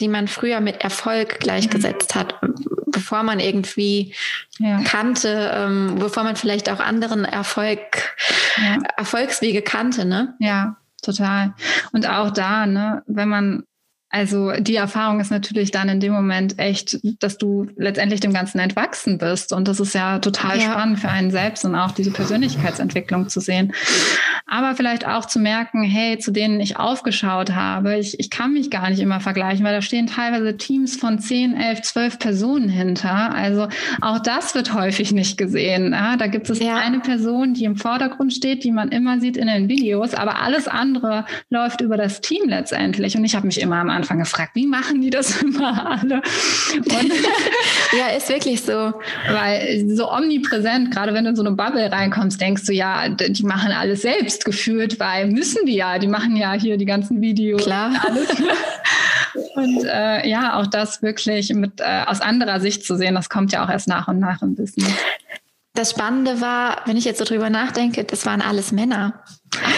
die 0.00 0.08
man 0.08 0.28
früher 0.28 0.60
mit 0.60 0.80
Erfolg 0.80 1.40
gleichgesetzt 1.40 2.14
hat, 2.14 2.40
bevor 2.86 3.22
man 3.22 3.40
irgendwie 3.40 4.14
ja. 4.58 4.80
kannte, 4.82 5.50
ähm, 5.54 5.96
bevor 5.98 6.24
man 6.24 6.36
vielleicht 6.36 6.70
auch 6.70 6.80
anderen 6.80 7.24
Erfolg, 7.24 8.16
ja. 8.56 8.78
Erfolgswege 8.96 9.62
kannte, 9.62 10.04
ne? 10.04 10.34
Ja, 10.38 10.76
total. 11.02 11.54
Und 11.92 12.08
auch 12.08 12.30
da, 12.30 12.66
ne, 12.66 13.02
wenn 13.06 13.28
man 13.28 13.64
also 14.12 14.50
die 14.58 14.74
Erfahrung 14.74 15.20
ist 15.20 15.30
natürlich 15.30 15.70
dann 15.70 15.88
in 15.88 16.00
dem 16.00 16.12
Moment 16.12 16.58
echt, 16.58 16.98
dass 17.22 17.38
du 17.38 17.68
letztendlich 17.76 18.18
dem 18.18 18.32
Ganzen 18.32 18.58
entwachsen 18.58 19.18
bist. 19.18 19.52
Und 19.52 19.68
das 19.68 19.78
ist 19.78 19.94
ja 19.94 20.18
total 20.18 20.58
ja. 20.58 20.72
spannend 20.72 20.98
für 20.98 21.08
einen 21.08 21.30
selbst 21.30 21.64
und 21.64 21.76
auch 21.76 21.92
diese 21.92 22.10
Persönlichkeitsentwicklung 22.10 23.28
zu 23.28 23.38
sehen. 23.38 23.72
Aber 24.46 24.74
vielleicht 24.74 25.06
auch 25.06 25.26
zu 25.26 25.38
merken, 25.38 25.84
hey, 25.84 26.18
zu 26.18 26.32
denen 26.32 26.58
ich 26.58 26.76
aufgeschaut 26.76 27.52
habe, 27.52 27.98
ich, 27.98 28.18
ich 28.18 28.30
kann 28.30 28.52
mich 28.52 28.68
gar 28.68 28.90
nicht 28.90 28.98
immer 28.98 29.20
vergleichen, 29.20 29.64
weil 29.64 29.74
da 29.74 29.80
stehen 29.80 30.08
teilweise 30.08 30.56
Teams 30.56 30.96
von 30.96 31.20
10, 31.20 31.54
11, 31.54 31.82
12 31.82 32.18
Personen 32.18 32.68
hinter. 32.68 33.32
Also 33.32 33.68
auch 34.00 34.18
das 34.18 34.56
wird 34.56 34.74
häufig 34.74 35.12
nicht 35.12 35.38
gesehen. 35.38 35.92
Ja, 35.92 36.16
da 36.16 36.26
gibt 36.26 36.50
es 36.50 36.58
ja. 36.58 36.78
eine 36.78 36.98
Person, 36.98 37.54
die 37.54 37.62
im 37.62 37.76
Vordergrund 37.76 38.32
steht, 38.32 38.64
die 38.64 38.72
man 38.72 38.88
immer 38.88 39.20
sieht 39.20 39.36
in 39.36 39.46
den 39.46 39.68
Videos, 39.68 40.14
aber 40.14 40.42
alles 40.42 40.66
andere 40.66 41.26
läuft 41.48 41.80
über 41.80 41.96
das 41.96 42.20
Team 42.20 42.48
letztendlich. 42.48 43.16
Und 43.16 43.24
ich 43.24 43.36
habe 43.36 43.46
mich 43.46 43.60
immer 43.60 43.76
am 43.76 43.99
Anfang 44.00 44.18
gefragt, 44.18 44.52
wie 44.54 44.66
machen 44.66 45.00
die 45.00 45.10
das 45.10 45.42
immer 45.42 45.90
alle? 45.90 46.22
Ja, 47.98 48.08
ist 48.16 48.28
wirklich 48.28 48.62
so. 48.62 48.92
Weil 49.30 49.84
so 49.88 50.10
omnipräsent, 50.10 50.92
gerade 50.92 51.12
wenn 51.12 51.24
du 51.24 51.30
in 51.30 51.36
so 51.36 51.42
eine 51.42 51.56
Bubble 51.56 51.90
reinkommst, 51.90 52.40
denkst 52.40 52.64
du, 52.66 52.72
ja, 52.72 53.08
die 53.08 53.42
machen 53.42 53.72
alles 53.72 54.02
selbst 54.02 54.44
gefühlt, 54.44 55.00
weil 55.00 55.26
müssen 55.26 55.66
die 55.66 55.74
ja, 55.74 55.98
die 55.98 56.06
machen 56.06 56.36
ja 56.36 56.52
hier 56.52 56.76
die 56.76 56.84
ganzen 56.84 57.20
Videos. 57.20 57.64
Klar. 57.64 57.88
Und, 57.88 57.98
alles. 58.06 58.28
und 59.54 59.84
äh, 59.84 60.28
ja, 60.28 60.58
auch 60.58 60.66
das 60.66 61.02
wirklich 61.02 61.52
mit 61.52 61.80
äh, 61.80 62.04
aus 62.06 62.20
anderer 62.20 62.60
Sicht 62.60 62.84
zu 62.84 62.96
sehen, 62.96 63.14
das 63.14 63.28
kommt 63.28 63.52
ja 63.52 63.64
auch 63.64 63.70
erst 63.70 63.88
nach 63.88 64.06
und 64.06 64.20
nach 64.20 64.40
im 64.42 64.54
Business. 64.54 64.94
Das 65.80 65.92
Spannende 65.92 66.42
war, 66.42 66.82
wenn 66.84 66.98
ich 66.98 67.06
jetzt 67.06 67.20
so 67.20 67.24
drüber 67.24 67.48
nachdenke, 67.48 68.04
das 68.04 68.26
waren 68.26 68.42
alles 68.42 68.70
Männer. 68.70 69.24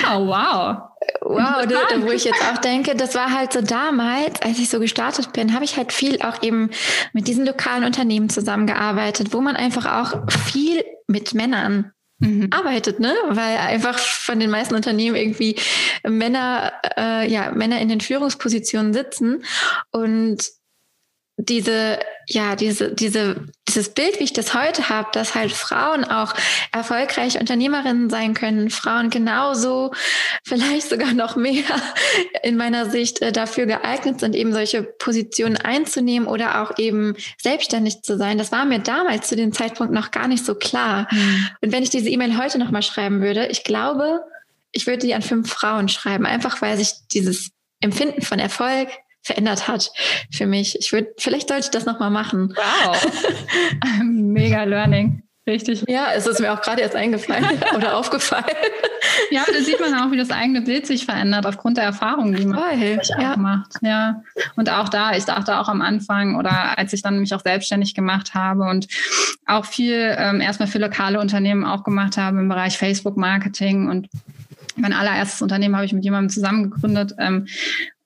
Ah, 0.05 0.19
wow. 0.19 0.79
Wow, 1.21 2.05
wo 2.05 2.11
ich 2.11 2.25
jetzt 2.25 2.43
auch 2.43 2.59
denke, 2.59 2.97
das 2.97 3.15
war 3.15 3.33
halt 3.33 3.53
so 3.53 3.61
damals, 3.61 4.43
als 4.43 4.59
ich 4.59 4.69
so 4.69 4.81
gestartet 4.81 5.33
bin, 5.33 5.55
habe 5.55 5.65
ich 5.65 5.77
halt 5.77 5.93
viel 5.93 6.21
auch 6.23 6.43
eben 6.43 6.71
mit 7.13 7.29
diesen 7.29 7.47
lokalen 7.47 7.85
Unternehmen 7.85 8.29
zusammengearbeitet, 8.31 9.33
wo 9.33 9.41
man 9.41 9.55
einfach 9.55 9.87
auch 9.87 10.29
viel 10.29 10.83
mit 11.07 11.35
Männern 11.35 11.93
mhm. 12.19 12.49
arbeitet, 12.51 12.99
ne? 12.99 13.15
Weil 13.29 13.59
einfach 13.59 13.97
von 13.97 14.41
den 14.41 14.51
meisten 14.51 14.75
Unternehmen 14.75 15.15
irgendwie 15.15 15.55
Männer, 16.03 16.73
äh, 16.97 17.31
ja, 17.31 17.53
Männer 17.53 17.81
in 17.81 17.89
den 17.89 18.01
Führungspositionen 18.01 18.93
sitzen 18.93 19.45
und 19.93 20.51
diese, 21.45 21.99
ja, 22.29 22.55
diese, 22.55 22.95
diese, 22.95 23.49
dieses 23.67 23.89
Bild, 23.89 24.21
wie 24.21 24.25
ich 24.25 24.33
das 24.33 24.55
heute 24.55 24.89
habe, 24.89 25.09
dass 25.13 25.35
halt 25.35 25.51
Frauen 25.51 26.05
auch 26.05 26.35
erfolgreich 26.71 27.41
Unternehmerinnen 27.41 28.11
sein 28.11 28.35
können, 28.35 28.71
Frauen 28.71 29.11
genauso, 29.11 29.93
vielleicht 30.45 30.89
sogar 30.89 31.15
noch 31.15 31.35
mehr 31.35 31.65
in 32.45 32.57
meiner 32.57 32.89
Sicht 32.89 33.23
äh, 33.23 33.33
dafür 33.33 33.67
geeignet 33.67 34.21
sind, 34.21 34.37
eben 34.37 34.53
solche 34.53 34.85
Positionen 34.85 35.57
einzunehmen 35.57 36.29
oder 36.29 36.63
auch 36.63 36.79
eben 36.79 37.17
selbstständig 37.41 38.03
zu 38.03 38.17
sein. 38.17 38.39
Das 38.39 38.53
war 38.53 38.65
mir 38.65 38.79
damals 38.79 39.29
zu 39.29 39.35
dem 39.35 39.53
Zeitpunkt 39.53 39.93
noch 39.93 40.13
gar 40.13 40.29
nicht 40.29 40.45
so 40.45 40.55
klar. 40.55 41.09
Mhm. 41.11 41.49
Und 41.61 41.73
wenn 41.73 41.83
ich 41.83 41.91
diese 41.91 42.09
E-Mail 42.09 42.39
heute 42.39 42.59
nochmal 42.59 42.83
schreiben 42.83 43.21
würde, 43.21 43.49
ich 43.49 43.65
glaube, 43.65 44.21
ich 44.71 44.87
würde 44.87 45.07
die 45.07 45.15
an 45.15 45.23
fünf 45.23 45.51
Frauen 45.51 45.89
schreiben, 45.89 46.25
einfach 46.25 46.63
weil 46.63 46.77
sich 46.77 46.93
dieses 47.13 47.51
Empfinden 47.81 48.23
von 48.23 48.39
Erfolg 48.39 48.89
verändert 49.23 49.69
hat 49.69 49.93
für 50.31 50.47
mich. 50.47 50.79
Ich 50.79 50.93
würde, 50.93 51.13
vielleicht 51.19 51.49
sollte 51.49 51.65
ich 51.65 51.71
das 51.71 51.87
nochmal 51.87 52.11
machen. 52.11 52.55
Wow. 52.57 53.23
Mega 54.03 54.65
Learning. 54.65 55.23
Richtig. 55.45 55.85
Ja, 55.89 56.13
es 56.15 56.29
ist 56.29 56.39
mir 56.39 56.53
auch 56.53 56.61
gerade 56.61 56.83
erst 56.83 56.95
eingefallen 56.95 57.45
oder 57.77 57.97
aufgefallen. 57.97 58.45
Ja, 59.33 59.45
da 59.47 59.61
sieht 59.61 59.81
man 59.81 59.93
auch, 59.95 60.13
wie 60.13 60.17
das 60.17 60.31
eigene 60.31 60.63
Bild 60.63 60.87
sich 60.87 61.05
verändert 61.05 61.47
aufgrund 61.47 61.79
der 61.79 61.85
Erfahrungen, 61.85 62.35
die 62.35 62.47
man 62.47 62.59
Voll, 62.59 63.01
ja. 63.19 63.37
macht. 63.37 63.73
Ja. 63.81 64.23
Und 64.55 64.71
auch 64.71 64.89
da, 64.89 65.17
ich 65.17 65.25
dachte 65.25 65.59
auch 65.59 65.69
am 65.69 65.83
Anfang 65.83 66.37
oder 66.37 66.79
als 66.79 66.93
ich 66.93 67.03
dann 67.03 67.19
mich 67.19 67.35
auch 67.35 67.41
selbstständig 67.41 67.95
gemacht 67.95 68.35
habe 68.35 68.63
und 68.63 68.87
auch 69.45 69.65
viel 69.65 70.15
ähm, 70.17 70.41
erstmal 70.41 70.69
für 70.69 70.79
lokale 70.79 71.19
Unternehmen 71.19 71.65
auch 71.65 71.83
gemacht 71.83 72.17
habe 72.17 72.39
im 72.39 72.49
Bereich 72.49 72.79
Facebook 72.79 73.17
Marketing 73.17 73.89
und 73.89 74.09
mein 74.77 74.93
allererstes 74.93 75.43
Unternehmen 75.43 75.77
habe 75.77 75.85
ich 75.85 75.93
mit 75.93 76.05
jemandem 76.05 76.31
zusammen 76.31 76.71
gegründet, 76.71 77.15
ähm, 77.19 77.47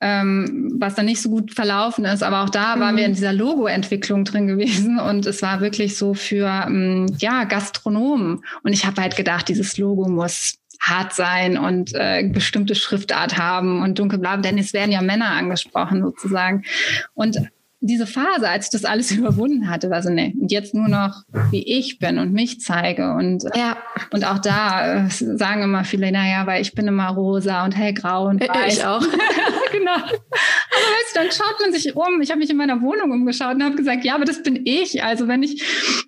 ähm, 0.01 0.75
was 0.79 0.95
dann 0.95 1.07
nicht 1.07 1.23
so 1.23 1.31
gut 1.31 1.55
verlaufen 1.55 2.05
ist. 2.05 2.23
Aber 2.23 2.43
auch 2.43 2.51
da 2.51 2.77
mhm. 2.77 2.81
waren 2.81 2.97
wir 2.97 3.07
in 3.07 3.15
dieser 3.15 3.33
Logo-Entwicklung 3.33 4.25
drin 4.25 4.47
gewesen 4.47 4.99
und 4.99 5.27
es 5.27 5.43
war 5.43 5.61
wirklich 5.61 5.97
so 5.97 6.15
für 6.15 6.65
ähm, 6.67 7.07
ja 7.19 7.45
Gastronomen. 7.45 8.43
Und 8.63 8.73
ich 8.73 8.87
habe 8.87 9.01
halt 9.01 9.17
gedacht, 9.17 9.49
dieses 9.49 9.79
Logo 9.79 10.09
muss 10.09 10.59
hart 10.81 11.15
sein 11.15 11.59
und 11.59 11.95
äh, 11.95 12.29
bestimmte 12.29 12.75
Schriftart 12.75 13.39
haben 13.39 13.83
und 13.83 13.99
dunkelblau, 13.99 14.37
denn 14.37 14.59
es 14.59 14.73
werden 14.73 14.93
ja 14.93 15.03
Männer 15.03 15.31
angesprochen 15.31 16.03
sozusagen. 16.03 16.65
Und 17.15 17.39
diese 17.87 18.07
Phase, 18.07 18.49
als 18.49 18.67
ich 18.67 18.71
das 18.71 18.85
alles 18.85 19.11
überwunden 19.13 19.71
hatte, 19.71 19.91
war 19.91 20.03
so, 20.03 20.11
nee, 20.11 20.35
und 20.41 20.53
jetzt 20.53 20.75
nur 20.75 20.89
noch, 20.89 21.23
wie 21.51 21.63
ich 21.63 21.99
bin 21.99 22.19
und 22.19 22.33
mich 22.33 22.61
zeige. 22.61 23.13
Und, 23.15 23.45
ja. 23.55 23.77
und 24.13 24.25
auch 24.25 24.39
da 24.39 25.07
äh, 25.07 25.09
sagen 25.09 25.63
immer 25.63 25.85
viele, 25.85 26.11
naja, 26.13 26.47
weil 26.47 26.63
ich 26.63 26.75
bin 26.75 26.87
immer 26.87 27.09
rosa 27.09 27.65
und 27.65 27.73
hellgrau 27.73 28.27
und 28.29 28.41
weiß. 28.41 28.79
Ich 28.79 28.85
auch. 28.85 29.01
genau. 29.73 29.95
Aber 29.95 30.87
weißt 30.95 31.15
du, 31.15 31.21
dann 31.21 31.31
schaut 31.31 31.61
man 31.61 31.73
sich 31.73 31.97
um. 31.97 32.21
Ich 32.21 32.31
habe 32.31 32.41
mich 32.41 32.51
in 32.51 32.57
meiner 32.57 32.81
Wohnung 32.83 33.11
umgeschaut 33.11 33.55
und 33.55 33.65
habe 33.65 33.77
gesagt, 33.77 34.05
ja, 34.05 34.15
aber 34.15 34.25
das 34.25 34.43
bin 34.43 34.63
ich. 34.65 35.03
Also 35.03 35.29
wenn 35.29 35.43
ich, 35.43 35.63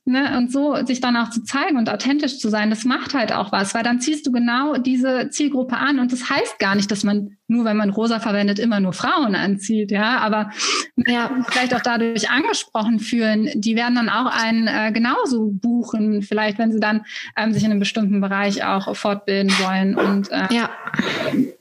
ne, 0.05 0.37
und 0.37 0.53
so 0.53 0.77
sich 0.85 1.01
dann 1.01 1.17
auch 1.17 1.31
zu 1.31 1.43
zeigen 1.43 1.77
und 1.77 1.89
authentisch 1.89 2.39
zu 2.39 2.49
sein, 2.49 2.71
das 2.71 2.85
macht 2.85 3.15
halt 3.15 3.33
auch 3.33 3.53
was, 3.53 3.75
weil 3.75 3.83
dann 3.83 4.01
ziehst 4.01 4.27
du 4.27 4.33
genau 4.33 4.77
diese 4.77 5.31
Zielgruppe 5.31 5.77
an. 5.77 5.99
Und 5.99 6.13
das 6.13 6.29
heißt 6.29 6.59
gar 6.59 6.75
nicht, 6.75 6.91
dass 6.91 7.05
man 7.05 7.37
nur, 7.47 7.65
wenn 7.65 7.77
man 7.77 7.91
rosa 7.91 8.21
verwendet, 8.21 8.59
immer 8.59 8.79
nur 8.81 8.93
Frauen 8.93 9.35
anzieht, 9.35 9.91
ja, 9.91 10.19
aber 10.19 10.51
ja, 10.97 11.31
vielleicht 11.49 11.68
auch 11.75 11.81
dadurch 11.81 12.31
angesprochen 12.31 13.01
fühlen, 13.01 13.51
die 13.55 13.77
werden 13.77 13.95
dann 13.95 14.09
auch 14.09 14.27
einen 14.27 14.67
äh, 14.67 14.93
genauso 14.93 15.51
buchen, 15.53 16.23
vielleicht 16.23 16.59
wenn 16.59 16.73
sie 16.73 16.81
dann 16.81 17.05
ähm, 17.37 17.53
sich 17.53 17.65
in 17.65 17.71
einem 17.71 17.81
bestimmten 17.81 18.21
Bereich 18.21 18.65
auch 18.65 18.95
fortbilden 18.97 19.51
wollen 19.59 19.95
und 19.95 20.31
äh, 20.31 20.49
ja. 20.51 20.71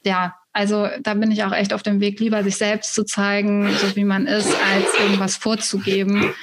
ja, 0.03 0.35
also 0.53 0.87
da 1.01 1.13
bin 1.13 1.31
ich 1.31 1.43
auch 1.43 1.53
echt 1.53 1.73
auf 1.73 1.83
dem 1.83 1.99
Weg, 1.99 2.19
lieber 2.19 2.43
sich 2.43 2.57
selbst 2.57 2.93
zu 2.93 3.05
zeigen, 3.05 3.69
so 3.77 3.95
wie 3.95 4.05
man 4.05 4.25
ist, 4.25 4.47
als 4.47 4.99
irgendwas 4.99 5.35
vorzugeben 5.35 6.33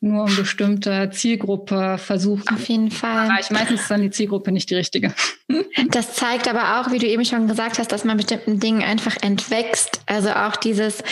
nur 0.00 0.24
um 0.24 0.36
bestimmte 0.36 1.10
Zielgruppe 1.10 1.98
versucht. 1.98 2.50
Auf 2.50 2.66
jeden 2.68 2.90
Fall. 2.90 3.28
Erreichen. 3.28 3.52
Meistens 3.52 3.82
ist 3.82 3.90
dann 3.90 4.00
die 4.00 4.10
Zielgruppe 4.10 4.50
nicht 4.52 4.70
die 4.70 4.76
richtige. 4.76 5.14
Das 5.88 6.14
zeigt 6.14 6.48
aber 6.48 6.80
auch, 6.80 6.92
wie 6.92 6.98
du 6.98 7.06
eben 7.06 7.24
schon 7.24 7.48
gesagt 7.48 7.78
hast, 7.78 7.90
dass 7.90 8.04
man 8.04 8.16
bestimmten 8.16 8.60
Dingen 8.60 8.82
einfach 8.82 9.16
entwächst. 9.22 10.00
Also 10.06 10.30
auch 10.30 10.56
dieses, 10.56 11.02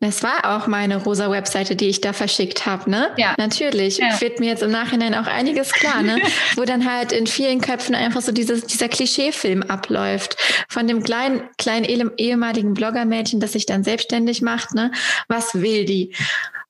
das 0.00 0.22
war 0.22 0.56
auch 0.56 0.68
meine 0.68 1.02
rosa 1.02 1.28
Webseite, 1.28 1.74
die 1.74 1.88
ich 1.88 2.00
da 2.00 2.12
verschickt 2.12 2.66
habe, 2.66 2.88
ne? 2.88 3.10
Ja. 3.16 3.34
Natürlich. 3.36 3.98
Ja. 3.98 4.20
Wird 4.20 4.38
mir 4.38 4.46
jetzt 4.46 4.62
im 4.62 4.70
Nachhinein 4.70 5.14
auch 5.14 5.26
einiges 5.26 5.72
klar, 5.72 6.02
ne? 6.02 6.20
Wo 6.56 6.64
dann 6.64 6.88
halt 6.88 7.10
in 7.10 7.26
vielen 7.26 7.60
Köpfen 7.60 7.96
einfach 7.96 8.22
so 8.22 8.30
dieses, 8.30 8.64
dieser 8.64 8.88
Klischeefilm 8.88 9.64
abläuft. 9.64 10.36
Von 10.68 10.86
dem 10.86 11.02
kleinen, 11.02 11.48
kleinen 11.58 11.84
ehemaligen 12.16 12.74
Bloggermädchen, 12.74 13.40
das 13.40 13.52
sich 13.52 13.66
dann 13.66 13.82
selbstständig 13.82 14.40
macht, 14.40 14.72
ne? 14.72 14.92
Was 15.26 15.60
will 15.60 15.84
die? 15.84 16.14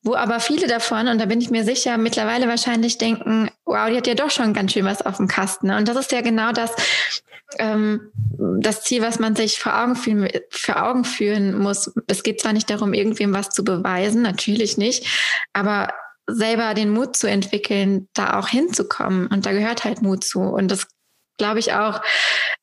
Wo 0.09 0.15
aber 0.15 0.41
viele 0.41 0.67
davon, 0.67 1.07
und 1.07 1.21
da 1.21 1.27
bin 1.27 1.39
ich 1.39 1.51
mir 1.51 1.65
sicher, 1.65 1.99
mittlerweile 1.99 2.49
wahrscheinlich 2.49 2.97
denken, 2.97 3.51
wow, 3.67 3.91
die 3.91 3.99
hat 3.99 4.07
ja 4.07 4.15
doch 4.15 4.31
schon 4.31 4.55
ganz 4.55 4.73
schön 4.73 4.87
was 4.87 5.05
auf 5.05 5.19
dem 5.19 5.29
Kasten. 5.29 5.67
Ne? 5.67 5.77
Und 5.77 5.87
das 5.87 5.99
ist 5.99 6.13
ja 6.13 6.23
genau 6.23 6.51
das, 6.51 6.73
ähm, 7.59 8.11
das 8.59 8.85
Ziel, 8.85 9.03
was 9.03 9.19
man 9.19 9.37
sich 9.37 9.59
vor 9.59 9.79
Augen, 9.79 9.97
fühlen, 9.97 10.31
vor 10.49 10.83
Augen 10.83 11.05
führen 11.05 11.59
muss. 11.59 11.93
Es 12.07 12.23
geht 12.23 12.41
zwar 12.41 12.55
nicht 12.55 12.71
darum, 12.71 12.95
irgendwem 12.95 13.35
was 13.35 13.51
zu 13.51 13.65
beweisen, 13.65 14.23
natürlich 14.23 14.79
nicht, 14.79 15.45
aber 15.53 15.93
selber 16.27 16.73
den 16.73 16.89
Mut 16.89 17.15
zu 17.15 17.29
entwickeln, 17.29 18.09
da 18.15 18.39
auch 18.39 18.49
hinzukommen. 18.49 19.27
Und 19.27 19.45
da 19.45 19.53
gehört 19.53 19.85
halt 19.85 20.01
Mut 20.01 20.25
zu. 20.25 20.41
Und 20.41 20.71
das 20.71 20.87
glaube 21.39 21.61
ich 21.61 21.73
auch, 21.73 22.03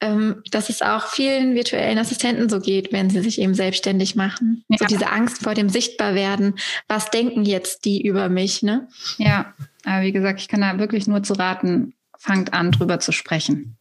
ähm, 0.01 0.43
dass 0.51 0.69
es 0.69 0.81
auch 0.81 1.07
vielen 1.07 1.55
virtuellen 1.55 1.97
Assistenten 1.97 2.49
so 2.49 2.59
geht, 2.59 2.91
wenn 2.91 3.09
sie 3.09 3.21
sich 3.21 3.39
eben 3.39 3.53
selbstständig 3.53 4.15
machen. 4.15 4.63
Ja. 4.69 4.77
So 4.79 4.85
diese 4.85 5.11
Angst 5.11 5.43
vor 5.43 5.53
dem 5.53 5.69
Sichtbarwerden. 5.69 6.55
Was 6.87 7.09
denken 7.09 7.43
jetzt 7.43 7.85
die 7.85 8.05
über 8.05 8.29
mich? 8.29 8.61
Ne? 8.61 8.87
Ja, 9.17 9.53
aber 9.83 10.03
wie 10.03 10.11
gesagt, 10.11 10.39
ich 10.41 10.47
kann 10.47 10.61
da 10.61 10.77
wirklich 10.77 11.07
nur 11.07 11.23
zu 11.23 11.33
raten, 11.33 11.93
fangt 12.17 12.53
an, 12.53 12.71
drüber 12.71 12.99
zu 12.99 13.11
sprechen. 13.11 13.77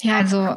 Ja. 0.00 0.16
Also 0.16 0.56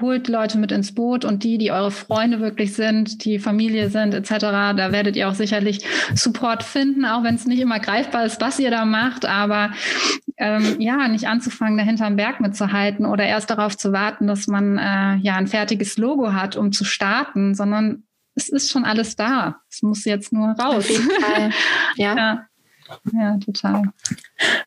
holt 0.00 0.28
Leute 0.28 0.58
mit 0.58 0.72
ins 0.72 0.94
Boot 0.94 1.24
und 1.24 1.44
die, 1.44 1.56
die 1.56 1.70
eure 1.70 1.90
Freunde 1.90 2.40
wirklich 2.40 2.74
sind, 2.74 3.24
die 3.24 3.38
Familie 3.38 3.90
sind, 3.90 4.12
etc., 4.12 4.38
da 4.40 4.92
werdet 4.92 5.14
ihr 5.14 5.28
auch 5.28 5.34
sicherlich 5.34 5.84
Support 6.14 6.62
finden, 6.62 7.04
auch 7.04 7.22
wenn 7.22 7.36
es 7.36 7.46
nicht 7.46 7.60
immer 7.60 7.78
greifbar 7.78 8.24
ist, 8.24 8.40
was 8.40 8.58
ihr 8.58 8.70
da 8.70 8.84
macht, 8.84 9.24
aber 9.24 9.72
ähm, 10.36 10.80
ja, 10.80 11.06
nicht 11.06 11.28
anzufangen, 11.28 11.78
dahinter 11.78 12.06
am 12.06 12.16
Berg 12.16 12.40
mitzuhalten 12.40 13.06
oder 13.06 13.24
erst 13.24 13.50
darauf 13.50 13.76
zu 13.76 13.92
warten, 13.92 14.26
dass 14.26 14.48
man 14.48 14.78
äh, 14.78 15.16
ja 15.16 15.36
ein 15.36 15.46
fertiges 15.46 15.96
Logo 15.96 16.32
hat, 16.32 16.56
um 16.56 16.72
zu 16.72 16.84
starten, 16.84 17.54
sondern 17.54 18.02
es 18.34 18.48
ist 18.48 18.72
schon 18.72 18.84
alles 18.84 19.14
da. 19.14 19.60
Es 19.70 19.82
muss 19.82 20.04
jetzt 20.04 20.32
nur 20.32 20.50
raus. 20.50 20.88
Ja. 21.96 22.16
ja. 22.16 22.46
Ja, 23.12 23.38
total. 23.38 23.82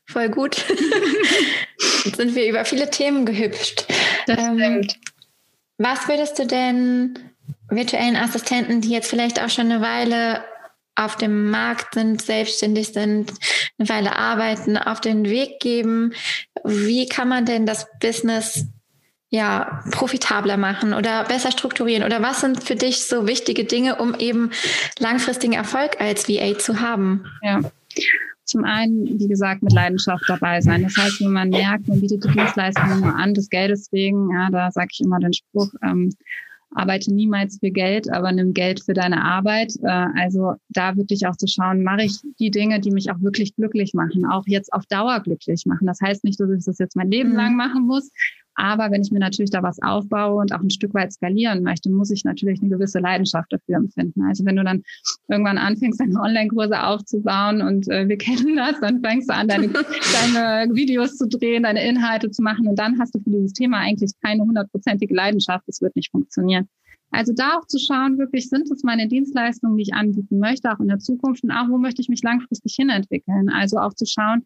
Voll 0.06 0.30
gut. 0.30 0.66
Jetzt 2.06 2.18
sind 2.18 2.34
wir 2.36 2.50
über 2.50 2.66
viele 2.66 2.90
Themen 2.90 3.26
gehüpft. 3.26 3.86
Das 4.26 4.40
ähm, 4.40 4.58
stimmt. 4.58 5.00
Was 5.78 6.08
würdest 6.08 6.40
du 6.40 6.46
denn 6.46 7.20
virtuellen 7.70 8.16
Assistenten, 8.16 8.82
die 8.82 8.90
jetzt 8.90 9.10
vielleicht 9.10 9.42
auch 9.42 9.50
schon 9.50 9.72
eine 9.72 9.82
Weile 9.82 10.44
auf 10.96 11.16
dem 11.16 11.52
Markt 11.52 11.94
sind, 11.94 12.22
selbstständig 12.22 12.90
sind, 12.90 13.32
eine 13.78 13.90
Weile 13.90 14.16
arbeiten, 14.16 14.78
auf 14.78 15.00
den 15.00 15.26
Weg 15.26 15.60
geben? 15.60 16.14
Wie 16.64 17.08
kann 17.08 17.28
man 17.28 17.46
denn 17.46 17.66
das 17.66 17.88
Business 18.00 18.66
ja, 19.30 19.84
profitabler 19.92 20.58
machen 20.58 20.94
oder 20.94 21.24
besser 21.26 21.52
strukturieren? 21.52 22.04
Oder 22.04 22.22
was 22.24 22.42
sind 22.42 22.64
für 22.64 22.76
dich 22.76 23.06
so 23.06 23.28
wichtige 23.28 23.66
Dinge, 23.66 23.98
um 23.98 24.16
eben 24.16 24.52
langfristigen 24.98 25.54
Erfolg 25.54 26.02
als 26.02 26.28
VA 26.28 26.58
zu 26.58 26.80
haben? 26.80 27.26
Ja. 27.44 27.60
Zum 28.48 28.64
einen, 28.64 29.20
wie 29.20 29.28
gesagt, 29.28 29.62
mit 29.62 29.74
Leidenschaft 29.74 30.24
dabei 30.28 30.62
sein. 30.62 30.84
Das 30.84 30.96
heißt, 30.98 31.22
wenn 31.22 31.34
man 31.34 31.50
merkt, 31.50 31.88
man 31.88 32.00
bietet 32.00 32.24
die 32.24 32.32
Dienstleistungen 32.32 33.02
nur 33.02 33.16
an, 33.16 33.34
des 33.34 33.50
Geldes 33.50 33.92
wegen, 33.92 34.32
ja, 34.32 34.50
da 34.50 34.72
sage 34.72 34.88
ich 34.92 35.02
immer 35.02 35.20
den 35.20 35.34
Spruch, 35.34 35.70
ähm, 35.84 36.10
arbeite 36.72 37.14
niemals 37.14 37.60
für 37.60 37.72
Geld, 37.72 38.12
aber 38.12 38.32
nimm 38.32 38.54
Geld 38.54 38.84
für 38.84 38.94
deine 38.94 39.24
Arbeit. 39.24 39.74
Äh, 39.82 40.08
also 40.16 40.54
da 40.70 40.96
wirklich 40.96 41.28
auch 41.28 41.36
zu 41.36 41.48
schauen, 41.48 41.84
mache 41.84 42.04
ich 42.04 42.20
die 42.40 42.52
Dinge, 42.52 42.80
die 42.80 42.92
mich 42.92 43.12
auch 43.12 43.22
wirklich 43.22 43.56
glücklich 43.56 43.94
machen, 43.94 44.26
auch 44.26 44.44
jetzt 44.48 44.72
auf 44.74 44.86
Dauer 44.86 45.20
glücklich 45.22 45.66
machen. 45.66 45.88
Das 45.88 46.00
heißt 46.02 46.24
nicht, 46.24 46.40
dass 46.40 46.50
ich 46.50 46.66
das 46.66 46.78
jetzt 46.78 46.96
mein 46.96 47.12
Leben 47.12 47.32
mhm. 47.32 47.36
lang 47.36 47.56
machen 47.56 47.86
muss, 47.86 48.12
aber 48.58 48.92
wenn 48.92 49.04
ich 49.04 49.12
mir 49.12 49.20
natürlich 49.20 49.52
da 49.52 49.62
was 49.62 49.80
aufbaue 49.82 50.42
und 50.42 50.52
auch 50.52 50.62
ein 50.62 50.72
Stück 50.72 50.94
weit 50.96 51.14
skalieren 51.14 51.62
möchte, 51.62 51.92
muss 51.92 52.10
ich 52.10 52.24
natürlich 52.24 52.60
eine 52.60 52.70
gewisse 52.70 53.00
Leidenschaft 53.00 53.54
dafür 53.54 53.76
empfinden. 53.76 54.24
Also 54.24 54.44
wenn 54.46 54.56
du 54.56 54.64
dann 54.64 54.82
irgendwann 55.30 55.60
anfängst, 55.60 56.00
deine 56.00 56.20
Online-Kurse 56.20 56.84
aufzubauen 56.84 57.62
und 57.62 57.88
äh, 57.88 58.08
wir 58.08 58.18
kennen 58.18 58.56
das, 58.56 58.80
dann 58.82 59.02
fängst 59.02 59.30
du 59.30 59.36
an, 59.36 59.48
deine, 59.48 59.68
deine 60.34 60.74
Videos 60.74 61.18
zu 61.18 61.28
drehen, 61.28 61.64
deine 61.64 61.88
Inhalte 61.88 62.32
zu 62.32 62.42
machen 62.42 62.68
und 62.68 62.80
dann 62.80 63.00
hast 63.00 63.14
du 63.14 63.20
für 63.20 63.30
dieses 63.30 63.54
Thema 63.54 63.78
eigentlich 63.78 64.12
keine 64.24 64.44
hundertprozentige 64.44 65.14
Leidenschaft. 65.14 65.64
Das 65.68 65.82
wird 65.82 65.96
nicht 65.96 66.10
funktionieren. 66.10 66.68
Also 67.12 67.34
da 67.34 67.58
auch 67.58 67.68
zu 67.68 67.78
schauen, 67.80 68.18
wirklich 68.18 68.50
sind 68.50 68.70
es 68.70 68.84
meine 68.84 69.08
Dienstleistungen, 69.08 69.78
die 69.78 69.84
ich 69.84 69.94
anbieten 69.94 70.40
möchte, 70.40 70.72
auch 70.72 70.80
in 70.80 70.88
der 70.88 71.00
Zukunft 71.00 71.44
und 71.44 71.52
auch, 71.52 71.70
wo 71.70 71.78
möchte 71.78 72.02
ich 72.02 72.10
mich 72.10 72.24
langfristig 72.24 72.76
hinentwickeln. 72.76 73.50
Also 73.50 73.78
auch 73.78 73.94
zu 73.94 74.06
schauen, 74.06 74.46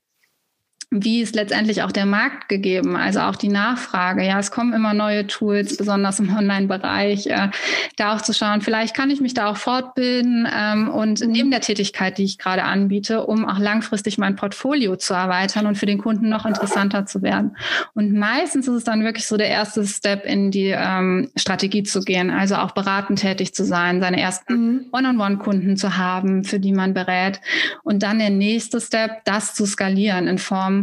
wie 0.93 1.21
ist 1.21 1.35
letztendlich 1.35 1.83
auch 1.83 1.93
der 1.93 2.05
Markt 2.05 2.49
gegeben, 2.49 2.97
also 2.97 3.21
auch 3.21 3.37
die 3.37 3.47
Nachfrage. 3.47 4.25
Ja, 4.25 4.39
es 4.39 4.51
kommen 4.51 4.73
immer 4.73 4.93
neue 4.93 5.25
Tools, 5.25 5.77
besonders 5.77 6.19
im 6.19 6.35
Online-Bereich, 6.35 7.27
äh, 7.27 7.49
da 7.95 8.13
auch 8.13 8.21
zu 8.21 8.33
schauen, 8.33 8.59
vielleicht 8.59 8.93
kann 8.93 9.09
ich 9.09 9.21
mich 9.21 9.33
da 9.33 9.49
auch 9.49 9.55
fortbilden 9.55 10.45
ähm, 10.53 10.89
und 10.89 11.25
neben 11.25 11.49
der 11.49 11.61
Tätigkeit, 11.61 12.17
die 12.17 12.25
ich 12.25 12.37
gerade 12.37 12.63
anbiete, 12.63 13.25
um 13.25 13.47
auch 13.47 13.57
langfristig 13.57 14.17
mein 14.17 14.35
Portfolio 14.35 14.97
zu 14.97 15.13
erweitern 15.13 15.65
und 15.65 15.77
für 15.77 15.85
den 15.85 15.97
Kunden 15.97 16.27
noch 16.27 16.45
interessanter 16.45 17.05
zu 17.05 17.21
werden. 17.21 17.55
Und 17.93 18.11
meistens 18.11 18.67
ist 18.67 18.75
es 18.75 18.83
dann 18.83 19.05
wirklich 19.05 19.27
so 19.27 19.37
der 19.37 19.47
erste 19.47 19.85
Step 19.87 20.25
in 20.25 20.51
die 20.51 20.75
ähm, 20.75 21.31
Strategie 21.37 21.83
zu 21.83 22.01
gehen, 22.01 22.29
also 22.29 22.55
auch 22.55 22.71
beratend 22.71 23.19
tätig 23.19 23.55
zu 23.55 23.63
sein, 23.63 24.01
seine 24.01 24.19
ersten 24.19 24.53
mhm. 24.53 24.85
One-on-One-Kunden 24.91 25.77
zu 25.77 25.95
haben, 25.97 26.43
für 26.43 26.59
die 26.59 26.73
man 26.73 26.93
berät 26.93 27.39
und 27.83 28.03
dann 28.03 28.19
der 28.19 28.29
nächste 28.29 28.81
Step, 28.81 29.23
das 29.23 29.53
zu 29.53 29.65
skalieren 29.65 30.27
in 30.27 30.37
Form 30.37 30.80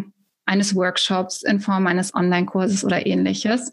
eines 0.48 0.74
Workshops 0.74 1.42
in 1.42 1.60
Form 1.60 1.86
eines 1.86 2.14
Online-Kurses 2.14 2.84
oder 2.84 3.06
ähnliches. 3.06 3.72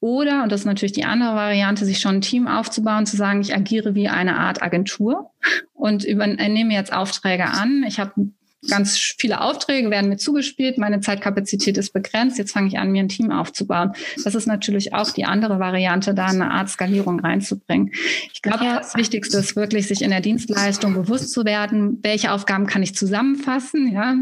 Oder, 0.00 0.44
und 0.44 0.52
das 0.52 0.60
ist 0.60 0.66
natürlich 0.66 0.92
die 0.92 1.04
andere 1.04 1.34
Variante, 1.34 1.84
sich 1.84 2.00
schon 2.00 2.16
ein 2.16 2.20
Team 2.22 2.48
aufzubauen, 2.48 3.06
zu 3.06 3.16
sagen, 3.16 3.40
ich 3.40 3.54
agiere 3.54 3.94
wie 3.94 4.08
eine 4.08 4.38
Art 4.38 4.62
Agentur 4.62 5.30
und 5.74 6.04
übernehme 6.04 6.72
jetzt 6.72 6.92
Aufträge 6.92 7.46
an. 7.46 7.84
Ich 7.86 8.00
habe 8.00 8.12
ganz 8.68 8.96
viele 9.18 9.40
Aufträge, 9.40 9.90
werden 9.90 10.08
mir 10.08 10.16
zugespielt, 10.16 10.78
meine 10.78 11.00
Zeitkapazität 11.00 11.76
ist 11.76 11.92
begrenzt, 11.92 12.38
jetzt 12.38 12.52
fange 12.52 12.68
ich 12.68 12.78
an, 12.78 12.92
mir 12.92 13.02
ein 13.02 13.08
Team 13.08 13.32
aufzubauen. 13.32 13.92
Das 14.22 14.34
ist 14.34 14.46
natürlich 14.46 14.94
auch 14.94 15.10
die 15.10 15.24
andere 15.24 15.58
Variante, 15.58 16.14
da 16.14 16.26
eine 16.26 16.50
Art 16.52 16.68
Skalierung 16.68 17.18
reinzubringen. 17.20 17.90
Ich 18.32 18.40
glaube, 18.40 18.64
ja. 18.64 18.78
das 18.78 18.94
Wichtigste 18.94 19.38
ist 19.38 19.56
wirklich, 19.56 19.88
sich 19.88 20.02
in 20.02 20.10
der 20.10 20.20
Dienstleistung 20.20 20.94
bewusst 20.94 21.32
zu 21.32 21.44
werden, 21.44 21.98
welche 22.02 22.32
Aufgaben 22.32 22.66
kann 22.66 22.82
ich 22.82 22.94
zusammenfassen, 22.94 23.92
ja, 23.92 24.14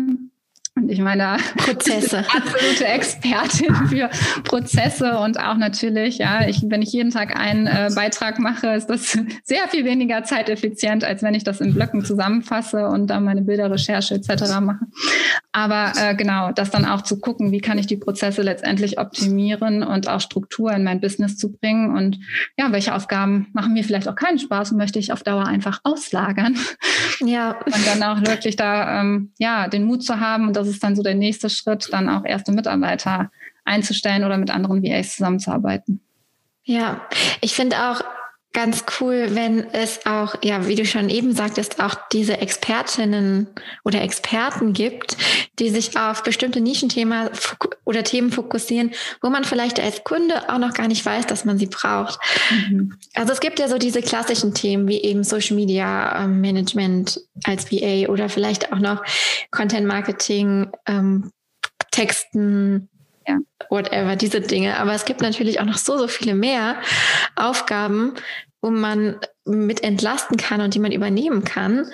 und 0.80 0.90
ich 0.90 1.00
meine, 1.00 1.36
Prozesse. 1.56 2.18
absolute 2.18 2.84
Expertin 2.86 3.74
für 3.88 4.10
Prozesse 4.44 5.18
und 5.18 5.38
auch 5.38 5.56
natürlich, 5.56 6.18
ja, 6.18 6.46
ich, 6.46 6.62
wenn 6.66 6.82
ich 6.82 6.92
jeden 6.92 7.10
Tag 7.10 7.38
einen 7.38 7.66
äh, 7.66 7.90
Beitrag 7.94 8.38
mache, 8.38 8.68
ist 8.68 8.88
das 8.88 9.18
sehr 9.44 9.68
viel 9.68 9.84
weniger 9.84 10.24
zeiteffizient, 10.24 11.04
als 11.04 11.22
wenn 11.22 11.34
ich 11.34 11.44
das 11.44 11.60
in 11.60 11.74
Blöcken 11.74 12.04
zusammenfasse 12.04 12.86
und 12.86 13.08
dann 13.08 13.24
meine 13.24 13.42
Bilderrecherche 13.42 14.14
etc. 14.14 14.60
mache. 14.60 14.86
Aber 15.52 15.92
äh, 15.96 16.14
genau, 16.14 16.52
das 16.52 16.70
dann 16.70 16.84
auch 16.84 17.02
zu 17.02 17.20
gucken, 17.20 17.52
wie 17.52 17.60
kann 17.60 17.78
ich 17.78 17.86
die 17.86 17.96
Prozesse 17.96 18.42
letztendlich 18.42 18.98
optimieren 18.98 19.82
und 19.82 20.08
auch 20.08 20.20
Struktur 20.20 20.72
in 20.72 20.84
mein 20.84 21.00
Business 21.00 21.36
zu 21.36 21.52
bringen 21.52 21.96
und 21.96 22.18
ja, 22.56 22.72
welche 22.72 22.94
Aufgaben 22.94 23.48
machen 23.52 23.72
mir 23.72 23.84
vielleicht 23.84 24.08
auch 24.08 24.14
keinen 24.14 24.38
Spaß 24.38 24.72
und 24.72 24.78
möchte 24.78 24.98
ich 24.98 25.12
auf 25.12 25.22
Dauer 25.22 25.46
einfach 25.46 25.80
auslagern. 25.84 26.56
Ja. 27.20 27.58
Und 27.64 27.86
dann 27.86 28.02
auch 28.02 28.20
wirklich 28.26 28.56
da 28.56 29.00
ähm, 29.00 29.32
ja 29.38 29.68
den 29.68 29.84
Mut 29.84 30.04
zu 30.04 30.20
haben 30.20 30.46
und 30.46 30.56
das 30.56 30.69
ist 30.70 30.82
dann 30.82 30.96
so 30.96 31.02
der 31.02 31.14
nächste 31.14 31.50
Schritt, 31.50 31.88
dann 31.92 32.08
auch 32.08 32.24
erste 32.24 32.52
Mitarbeiter 32.52 33.30
einzustellen 33.64 34.24
oder 34.24 34.38
mit 34.38 34.50
anderen 34.50 34.82
VAs 34.82 35.16
zusammenzuarbeiten. 35.16 36.00
Ja, 36.64 37.00
ich 37.40 37.54
finde 37.54 37.76
auch 37.76 38.02
ganz 38.53 38.84
cool, 39.01 39.28
wenn 39.30 39.70
es 39.72 40.07
auch, 40.07 40.34
ja, 40.42 40.66
wie 40.66 40.74
du 40.74 40.84
schon 40.84 41.09
eben 41.09 41.32
sagtest, 41.32 41.80
auch 41.80 41.94
diese 42.12 42.38
Expertinnen 42.38 43.48
oder 43.84 44.03
Experten 44.03 44.72
gibt, 44.72 45.16
die 45.59 45.70
sich 45.70 45.96
auf 45.96 46.22
bestimmte 46.24 46.61
Nischenthemen 46.61 47.30
oder 47.84 48.03
Themen 48.03 48.32
fokussieren, 48.32 48.92
wo 49.22 49.30
man 49.30 49.44
vielleicht 49.44 49.78
als 49.78 50.03
Kunde 50.03 50.48
auch 50.48 50.59
noch 50.59 50.74
gar 50.74 50.88
nicht 50.88 51.07
weiß, 51.07 51.26
dass 51.26 51.44
man 51.44 51.59
sie 51.59 51.66
braucht. 51.66 52.18
Mhm. 52.51 52.94
Also 53.14 53.32
es 53.32 53.40
gibt 53.40 53.61
ja 53.61 53.68
so 53.68 53.78
diese 53.78 54.03
klassischen 54.03 54.53
Themen 54.53 54.88
wie 54.88 55.01
eben 55.01 55.22
Social 55.22 55.57
Media 55.57 56.24
ähm, 56.24 56.40
Management 56.40 57.20
als 57.44 57.70
VA 57.70 58.09
oder 58.09 58.28
vielleicht 58.28 58.72
auch 58.72 58.78
noch 58.78 59.03
Content 59.53 59.86
Marketing, 59.86 60.70
ähm, 60.86 61.30
Texten, 61.92 62.88
ja. 63.30 63.66
whatever, 63.68 64.16
diese 64.16 64.40
Dinge. 64.40 64.76
Aber 64.78 64.92
es 64.92 65.04
gibt 65.04 65.20
natürlich 65.20 65.60
auch 65.60 65.64
noch 65.64 65.78
so, 65.78 65.98
so 65.98 66.08
viele 66.08 66.34
mehr 66.34 66.80
Aufgaben, 67.36 68.14
wo 68.60 68.70
man 68.70 69.18
mit 69.44 69.82
entlasten 69.82 70.36
kann 70.36 70.60
und 70.60 70.74
die 70.74 70.78
man 70.78 70.92
übernehmen 70.92 71.44
kann, 71.44 71.90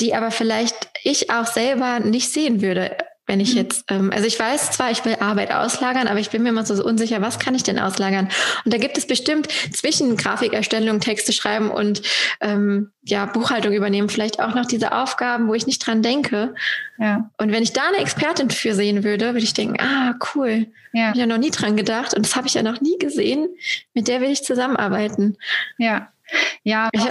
die 0.00 0.14
aber 0.14 0.30
vielleicht 0.30 0.90
ich 1.02 1.30
auch 1.30 1.46
selber 1.46 2.00
nicht 2.00 2.32
sehen 2.32 2.60
würde 2.60 2.96
wenn 3.26 3.40
ich 3.40 3.52
mhm. 3.52 3.58
jetzt, 3.58 3.84
ähm, 3.90 4.10
also 4.12 4.26
ich 4.26 4.38
weiß 4.38 4.70
zwar, 4.70 4.90
ich 4.90 5.04
will 5.04 5.16
Arbeit 5.20 5.52
auslagern, 5.52 6.06
aber 6.06 6.20
ich 6.20 6.30
bin 6.30 6.42
mir 6.42 6.50
immer 6.50 6.64
so 6.64 6.82
unsicher, 6.82 7.20
was 7.20 7.38
kann 7.38 7.54
ich 7.54 7.62
denn 7.62 7.78
auslagern? 7.78 8.28
Und 8.64 8.72
da 8.72 8.78
gibt 8.78 8.96
es 8.96 9.06
bestimmt 9.06 9.48
zwischen 9.72 10.16
Grafikerstellung, 10.16 11.00
Texte 11.00 11.32
schreiben 11.32 11.70
und 11.70 12.02
ähm, 12.40 12.92
ja, 13.02 13.26
Buchhaltung 13.26 13.72
übernehmen, 13.72 14.08
vielleicht 14.08 14.40
auch 14.40 14.54
noch 14.54 14.66
diese 14.66 14.92
Aufgaben, 14.92 15.48
wo 15.48 15.54
ich 15.54 15.66
nicht 15.66 15.84
dran 15.86 16.02
denke. 16.02 16.54
Ja. 16.98 17.30
Und 17.36 17.52
wenn 17.52 17.62
ich 17.62 17.72
da 17.72 17.88
eine 17.88 17.98
Expertin 17.98 18.50
für 18.50 18.74
sehen 18.74 19.04
würde, 19.04 19.26
würde 19.26 19.44
ich 19.44 19.54
denken, 19.54 19.76
ah, 19.80 20.14
cool. 20.34 20.66
Ja. 20.92 21.08
Hab 21.08 21.14
ich 21.14 21.20
ja 21.20 21.26
noch 21.26 21.38
nie 21.38 21.50
dran 21.50 21.76
gedacht 21.76 22.14
und 22.14 22.24
das 22.24 22.36
habe 22.36 22.46
ich 22.46 22.54
ja 22.54 22.62
noch 22.62 22.80
nie 22.80 22.98
gesehen. 22.98 23.48
Mit 23.92 24.08
der 24.08 24.20
will 24.20 24.30
ich 24.30 24.44
zusammenarbeiten. 24.44 25.36
Ja. 25.78 26.12
Ja. 26.62 26.88
Ich 26.92 27.04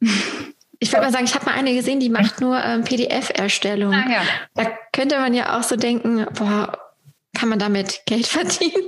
ich 0.80 0.92
würde 0.92 1.06
mal 1.06 1.12
sagen, 1.12 1.24
ich 1.24 1.34
habe 1.34 1.46
mal 1.46 1.54
eine 1.54 1.74
gesehen, 1.74 2.00
die 2.00 2.08
macht 2.08 2.40
nur 2.40 2.62
ähm, 2.62 2.84
PDF-Erstellung. 2.84 3.92
Ah, 3.92 4.10
ja. 4.10 4.22
Da 4.54 4.70
könnte 4.92 5.18
man 5.18 5.34
ja 5.34 5.58
auch 5.58 5.62
so 5.62 5.76
denken, 5.76 6.26
boah, 6.34 6.78
kann 7.38 7.48
man 7.48 7.58
damit 7.58 8.02
Geld 8.06 8.26
verdienen? 8.28 8.86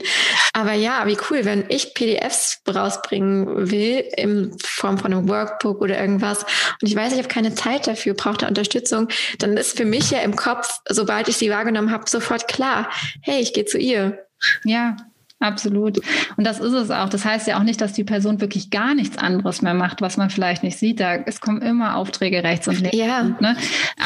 Aber 0.52 0.72
ja, 0.72 1.06
wie 1.06 1.18
cool, 1.30 1.44
wenn 1.44 1.64
ich 1.68 1.94
PDFs 1.94 2.62
rausbringen 2.68 3.70
will 3.70 4.04
in 4.16 4.56
Form 4.62 4.98
von 4.98 5.12
einem 5.12 5.28
Workbook 5.28 5.80
oder 5.80 6.00
irgendwas 6.00 6.44
und 6.80 6.88
ich 6.88 6.96
weiß, 6.96 7.12
ich 7.12 7.18
habe 7.18 7.28
keine 7.28 7.54
Zeit 7.54 7.86
dafür, 7.86 8.14
brauche 8.14 8.38
da 8.38 8.48
Unterstützung, 8.48 9.08
dann 9.38 9.56
ist 9.56 9.76
für 9.76 9.84
mich 9.84 10.10
ja 10.10 10.20
im 10.20 10.36
Kopf, 10.36 10.80
sobald 10.88 11.28
ich 11.28 11.36
sie 11.36 11.50
wahrgenommen 11.50 11.90
habe, 11.90 12.08
sofort 12.08 12.48
klar, 12.48 12.90
hey, 13.22 13.40
ich 13.40 13.52
gehe 13.52 13.64
zu 13.64 13.78
ihr. 13.78 14.26
Ja, 14.64 14.96
Absolut. 15.40 15.98
Und 16.36 16.46
das 16.46 16.60
ist 16.60 16.74
es 16.74 16.90
auch. 16.90 17.08
Das 17.08 17.24
heißt 17.24 17.46
ja 17.46 17.58
auch 17.58 17.62
nicht, 17.62 17.80
dass 17.80 17.94
die 17.94 18.04
Person 18.04 18.42
wirklich 18.42 18.68
gar 18.68 18.94
nichts 18.94 19.16
anderes 19.16 19.62
mehr 19.62 19.72
macht, 19.72 20.02
was 20.02 20.18
man 20.18 20.28
vielleicht 20.28 20.62
nicht 20.62 20.78
sieht. 20.78 21.00
Da, 21.00 21.14
es 21.14 21.40
kommen 21.40 21.62
immer 21.62 21.96
Aufträge 21.96 22.44
rechts 22.44 22.68
und 22.68 22.78
links. 22.78 22.96
Ja. 22.96 23.22
Ne? 23.40 23.56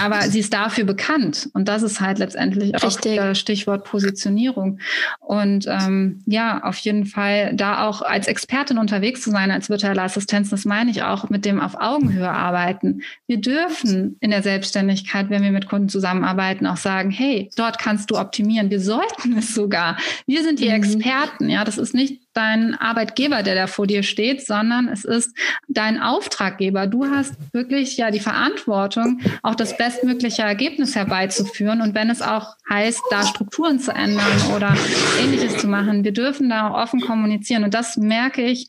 Aber 0.00 0.22
sie 0.22 0.38
ist 0.38 0.54
dafür 0.54 0.84
bekannt. 0.84 1.50
Und 1.52 1.66
das 1.66 1.82
ist 1.82 2.00
halt 2.00 2.20
letztendlich 2.20 2.72
Richtig. 2.80 3.20
auch 3.20 3.34
Stichwort 3.34 3.82
Positionierung. 3.82 4.78
Und 5.18 5.66
ähm, 5.66 6.22
ja, 6.24 6.62
auf 6.62 6.76
jeden 6.78 7.04
Fall 7.04 7.52
da 7.56 7.84
auch 7.88 8.02
als 8.02 8.28
Expertin 8.28 8.78
unterwegs 8.78 9.22
zu 9.22 9.32
sein, 9.32 9.50
als 9.50 9.68
virtuelle 9.68 10.02
Assistenz, 10.02 10.50
das 10.50 10.64
meine 10.64 10.92
ich 10.92 11.02
auch 11.02 11.30
mit 11.30 11.44
dem 11.44 11.60
auf 11.60 11.74
Augenhöhe 11.74 12.30
arbeiten. 12.30 13.02
Wir 13.26 13.40
dürfen 13.40 14.18
in 14.20 14.30
der 14.30 14.44
Selbstständigkeit, 14.44 15.30
wenn 15.30 15.42
wir 15.42 15.50
mit 15.50 15.68
Kunden 15.68 15.88
zusammenarbeiten, 15.88 16.68
auch 16.68 16.76
sagen, 16.76 17.10
hey, 17.10 17.50
dort 17.56 17.80
kannst 17.80 18.12
du 18.12 18.18
optimieren. 18.18 18.70
Wir 18.70 18.80
sollten 18.80 19.36
es 19.36 19.52
sogar. 19.52 19.96
Wir 20.26 20.44
sind 20.44 20.60
die 20.60 20.68
mhm. 20.68 20.74
Experten 20.74 21.23
Experten. 21.24 21.48
Ja, 21.48 21.64
das 21.64 21.78
ist 21.78 21.94
nicht 21.94 22.22
dein 22.32 22.74
Arbeitgeber, 22.74 23.42
der 23.42 23.54
da 23.54 23.66
vor 23.66 23.86
dir 23.86 24.02
steht, 24.02 24.46
sondern 24.46 24.88
es 24.88 25.04
ist 25.04 25.36
dein 25.68 26.00
Auftraggeber. 26.00 26.86
Du 26.86 27.06
hast 27.06 27.34
wirklich 27.52 27.96
ja 27.96 28.10
die 28.10 28.20
Verantwortung, 28.20 29.20
auch 29.42 29.54
das 29.54 29.76
bestmögliche 29.76 30.42
Ergebnis 30.42 30.94
herbeizuführen. 30.94 31.80
Und 31.80 31.94
wenn 31.94 32.10
es 32.10 32.22
auch 32.22 32.54
heißt, 32.68 33.02
da 33.10 33.24
Strukturen 33.24 33.78
zu 33.78 33.92
ändern 33.92 34.52
oder 34.54 34.74
ähnliches 35.22 35.58
zu 35.58 35.66
machen, 35.66 36.04
wir 36.04 36.12
dürfen 36.12 36.48
da 36.48 36.68
auch 36.68 36.82
offen 36.82 37.00
kommunizieren. 37.00 37.64
Und 37.64 37.74
das 37.74 37.96
merke 37.96 38.42
ich 38.42 38.68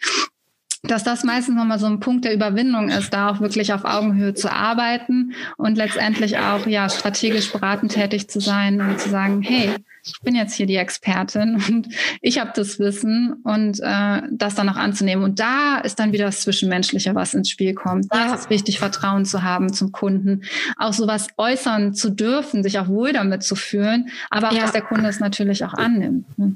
dass 0.83 1.03
das 1.03 1.23
meistens 1.23 1.55
nochmal 1.55 1.79
so 1.79 1.87
ein 1.87 1.99
Punkt 1.99 2.25
der 2.25 2.33
Überwindung 2.35 2.89
ist, 2.89 3.11
da 3.11 3.29
auch 3.29 3.41
wirklich 3.41 3.73
auf 3.73 3.85
Augenhöhe 3.85 4.35
zu 4.35 4.51
arbeiten 4.51 5.33
und 5.57 5.79
letztendlich 5.79 6.37
auch 6.37 6.67
ja 6.67 6.89
strategisch 6.89 7.51
beratend 7.51 7.93
tätig 7.93 8.29
zu 8.29 8.39
sein 8.39 8.79
und 8.79 8.99
zu 8.99 9.09
sagen, 9.09 9.41
hey, 9.41 9.71
ich 10.05 10.21
bin 10.21 10.35
jetzt 10.35 10.53
hier 10.53 10.67
die 10.67 10.75
Expertin 10.75 11.55
und 11.69 11.87
ich 12.21 12.39
habe 12.39 12.51
das 12.55 12.79
Wissen 12.79 13.33
und 13.43 13.79
äh, 13.81 14.21
das 14.31 14.55
dann 14.55 14.69
auch 14.69 14.75
anzunehmen. 14.75 15.23
Und 15.23 15.39
da 15.39 15.79
ist 15.79 15.99
dann 15.99 16.13
wieder 16.13 16.25
das 16.25 16.41
Zwischenmenschliche, 16.41 17.15
was 17.15 17.33
ins 17.33 17.49
Spiel 17.49 17.73
kommt. 17.73 18.05
Da 18.11 18.33
ist 18.33 18.41
es 18.41 18.49
wichtig, 18.49 18.79
Vertrauen 18.79 19.25
zu 19.25 19.43
haben 19.43 19.73
zum 19.73 19.91
Kunden, 19.91 20.43
auch 20.77 20.93
sowas 20.93 21.27
äußern 21.37 21.93
zu 21.93 22.11
dürfen, 22.11 22.61
sich 22.61 22.77
auch 22.79 22.87
wohl 22.87 23.13
damit 23.13 23.43
zu 23.43 23.55
fühlen, 23.55 24.09
aber 24.29 24.49
auch, 24.49 24.53
ja. 24.53 24.61
dass 24.61 24.73
der 24.73 24.83
Kunde 24.83 25.09
es 25.09 25.19
natürlich 25.19 25.65
auch 25.65 25.73
annimmt. 25.73 26.37
Ne? 26.37 26.55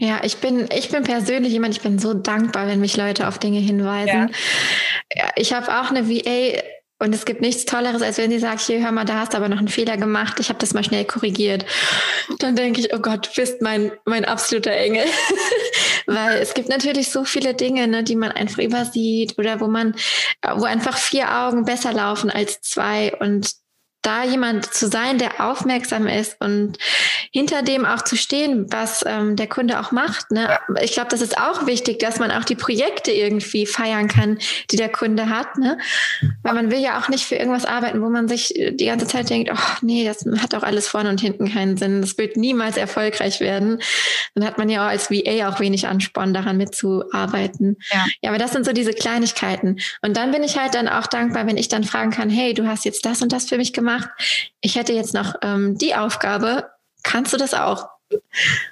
Ja, 0.00 0.20
ich 0.22 0.36
bin, 0.36 0.68
ich 0.72 0.90
bin 0.90 1.02
persönlich 1.02 1.52
jemand, 1.52 1.74
ich 1.74 1.82
bin 1.82 1.98
so 1.98 2.14
dankbar, 2.14 2.68
wenn 2.68 2.78
mich 2.78 2.96
Leute 2.96 3.26
auf 3.26 3.38
Dinge 3.38 3.58
hinweisen. 3.58 4.30
Ja. 5.12 5.30
Ich 5.34 5.52
habe 5.52 5.66
auch 5.80 5.90
eine 5.90 6.08
VA 6.08 6.62
und 7.00 7.14
es 7.14 7.24
gibt 7.24 7.40
nichts 7.40 7.64
Tolleres, 7.64 8.02
als 8.02 8.18
wenn 8.18 8.30
sie 8.30 8.40
sagt, 8.40 8.60
hier, 8.60 8.82
hör 8.82 8.90
mal, 8.90 9.04
da 9.04 9.20
hast 9.20 9.32
du 9.32 9.36
aber 9.36 9.48
noch 9.48 9.58
einen 9.58 9.68
Fehler 9.68 9.96
gemacht, 9.96 10.40
ich 10.40 10.48
habe 10.48 10.58
das 10.58 10.74
mal 10.74 10.82
schnell 10.82 11.04
korrigiert. 11.04 11.64
Dann 12.40 12.56
denke 12.56 12.80
ich, 12.80 12.92
oh 12.92 12.98
Gott, 12.98 13.28
du 13.28 13.40
bist 13.40 13.62
mein, 13.62 13.92
mein 14.04 14.24
absoluter 14.24 14.72
Engel. 14.72 15.04
Weil 16.06 16.38
es 16.38 16.54
gibt 16.54 16.68
natürlich 16.68 17.10
so 17.10 17.24
viele 17.24 17.54
Dinge, 17.54 17.86
ne, 17.86 18.02
die 18.02 18.16
man 18.16 18.32
einfach 18.32 18.58
übersieht 18.58 19.38
oder 19.38 19.60
wo 19.60 19.68
man, 19.68 19.94
wo 20.56 20.64
einfach 20.64 20.96
vier 20.96 21.32
Augen 21.32 21.64
besser 21.64 21.92
laufen 21.92 22.30
als 22.30 22.60
zwei 22.62 23.14
und 23.20 23.52
da 24.02 24.24
jemand 24.24 24.72
zu 24.72 24.86
sein, 24.86 25.18
der 25.18 25.40
aufmerksam 25.44 26.06
ist 26.06 26.40
und 26.40 26.78
hinter 27.32 27.62
dem 27.62 27.84
auch 27.84 28.02
zu 28.02 28.16
stehen, 28.16 28.66
was 28.70 29.04
ähm, 29.06 29.34
der 29.34 29.48
Kunde 29.48 29.80
auch 29.80 29.90
macht. 29.90 30.30
Ne? 30.30 30.56
Ich 30.82 30.92
glaube, 30.92 31.08
das 31.10 31.20
ist 31.20 31.36
auch 31.36 31.66
wichtig, 31.66 31.98
dass 31.98 32.20
man 32.20 32.30
auch 32.30 32.44
die 32.44 32.54
Projekte 32.54 33.10
irgendwie 33.10 33.66
feiern 33.66 34.06
kann, 34.06 34.38
die 34.70 34.76
der 34.76 34.88
Kunde 34.88 35.28
hat. 35.28 35.58
Ne? 35.58 35.78
Weil 36.42 36.54
man 36.54 36.70
will 36.70 36.78
ja 36.78 36.98
auch 37.00 37.08
nicht 37.08 37.24
für 37.24 37.34
irgendwas 37.34 37.64
arbeiten, 37.64 38.00
wo 38.00 38.08
man 38.08 38.28
sich 38.28 38.54
die 38.54 38.86
ganze 38.86 39.06
Zeit 39.06 39.30
denkt, 39.30 39.50
oh 39.52 39.76
nee, 39.82 40.04
das 40.04 40.24
hat 40.40 40.54
auch 40.54 40.62
alles 40.62 40.86
vorne 40.86 41.10
und 41.10 41.20
hinten 41.20 41.52
keinen 41.52 41.76
Sinn. 41.76 42.00
Das 42.00 42.16
wird 42.18 42.36
niemals 42.36 42.76
erfolgreich 42.76 43.40
werden. 43.40 43.80
Dann 44.34 44.46
hat 44.46 44.58
man 44.58 44.68
ja 44.68 44.86
auch 44.86 44.90
als 44.90 45.10
VA 45.10 45.48
auch 45.48 45.58
wenig 45.58 45.88
Ansporn, 45.88 46.32
daran 46.32 46.56
mitzuarbeiten. 46.56 47.76
Ja. 47.90 48.06
ja, 48.22 48.30
aber 48.30 48.38
das 48.38 48.52
sind 48.52 48.64
so 48.64 48.72
diese 48.72 48.92
Kleinigkeiten. 48.92 49.80
Und 50.02 50.16
dann 50.16 50.30
bin 50.30 50.44
ich 50.44 50.56
halt 50.56 50.74
dann 50.74 50.88
auch 50.88 51.08
dankbar, 51.08 51.46
wenn 51.46 51.56
ich 51.56 51.68
dann 51.68 51.84
fragen 51.84 52.10
kann, 52.10 52.30
hey, 52.30 52.54
du 52.54 52.66
hast 52.66 52.84
jetzt 52.84 53.04
das 53.04 53.22
und 53.22 53.32
das 53.32 53.48
für 53.48 53.56
mich 53.56 53.72
gemacht. 53.72 53.87
Ich 54.60 54.76
hätte 54.76 54.92
jetzt 54.92 55.14
noch 55.14 55.34
ähm, 55.42 55.78
die 55.78 55.94
Aufgabe. 55.94 56.70
Kannst 57.02 57.32
du 57.32 57.36
das 57.36 57.54
auch? 57.54 57.88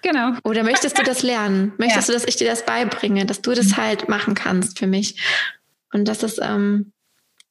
Genau. 0.03 0.33
Oder 0.45 0.62
möchtest 0.62 0.99
du 0.99 1.03
das 1.03 1.23
lernen? 1.23 1.73
Möchtest 1.79 2.09
ja. 2.09 2.14
du, 2.14 2.19
dass 2.19 2.29
ich 2.29 2.37
dir 2.37 2.49
das 2.49 2.64
beibringe, 2.64 3.27
dass 3.27 3.43
du 3.43 3.53
das 3.53 3.77
halt 3.77 4.09
machen 4.09 4.35
kannst 4.35 4.79
für 4.79 4.87
mich? 4.87 5.21
Und 5.93 6.07
das 6.07 6.23
ist 6.23 6.41
ähm, 6.43 6.93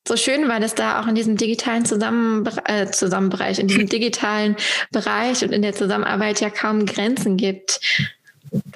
so 0.07 0.17
schön, 0.17 0.47
weil 0.47 0.63
es 0.63 0.75
da 0.75 1.01
auch 1.01 1.07
in 1.07 1.15
diesem 1.15 1.37
digitalen 1.37 1.85
Zusammen 1.85 2.47
äh, 2.65 2.89
Zusammenbereich, 2.91 3.59
in 3.59 3.67
diesem 3.67 3.87
digitalen 3.89 4.55
Bereich 4.91 5.43
und 5.43 5.51
in 5.51 5.61
der 5.61 5.73
Zusammenarbeit 5.73 6.41
ja 6.41 6.49
kaum 6.49 6.85
Grenzen 6.85 7.37
gibt. 7.37 7.79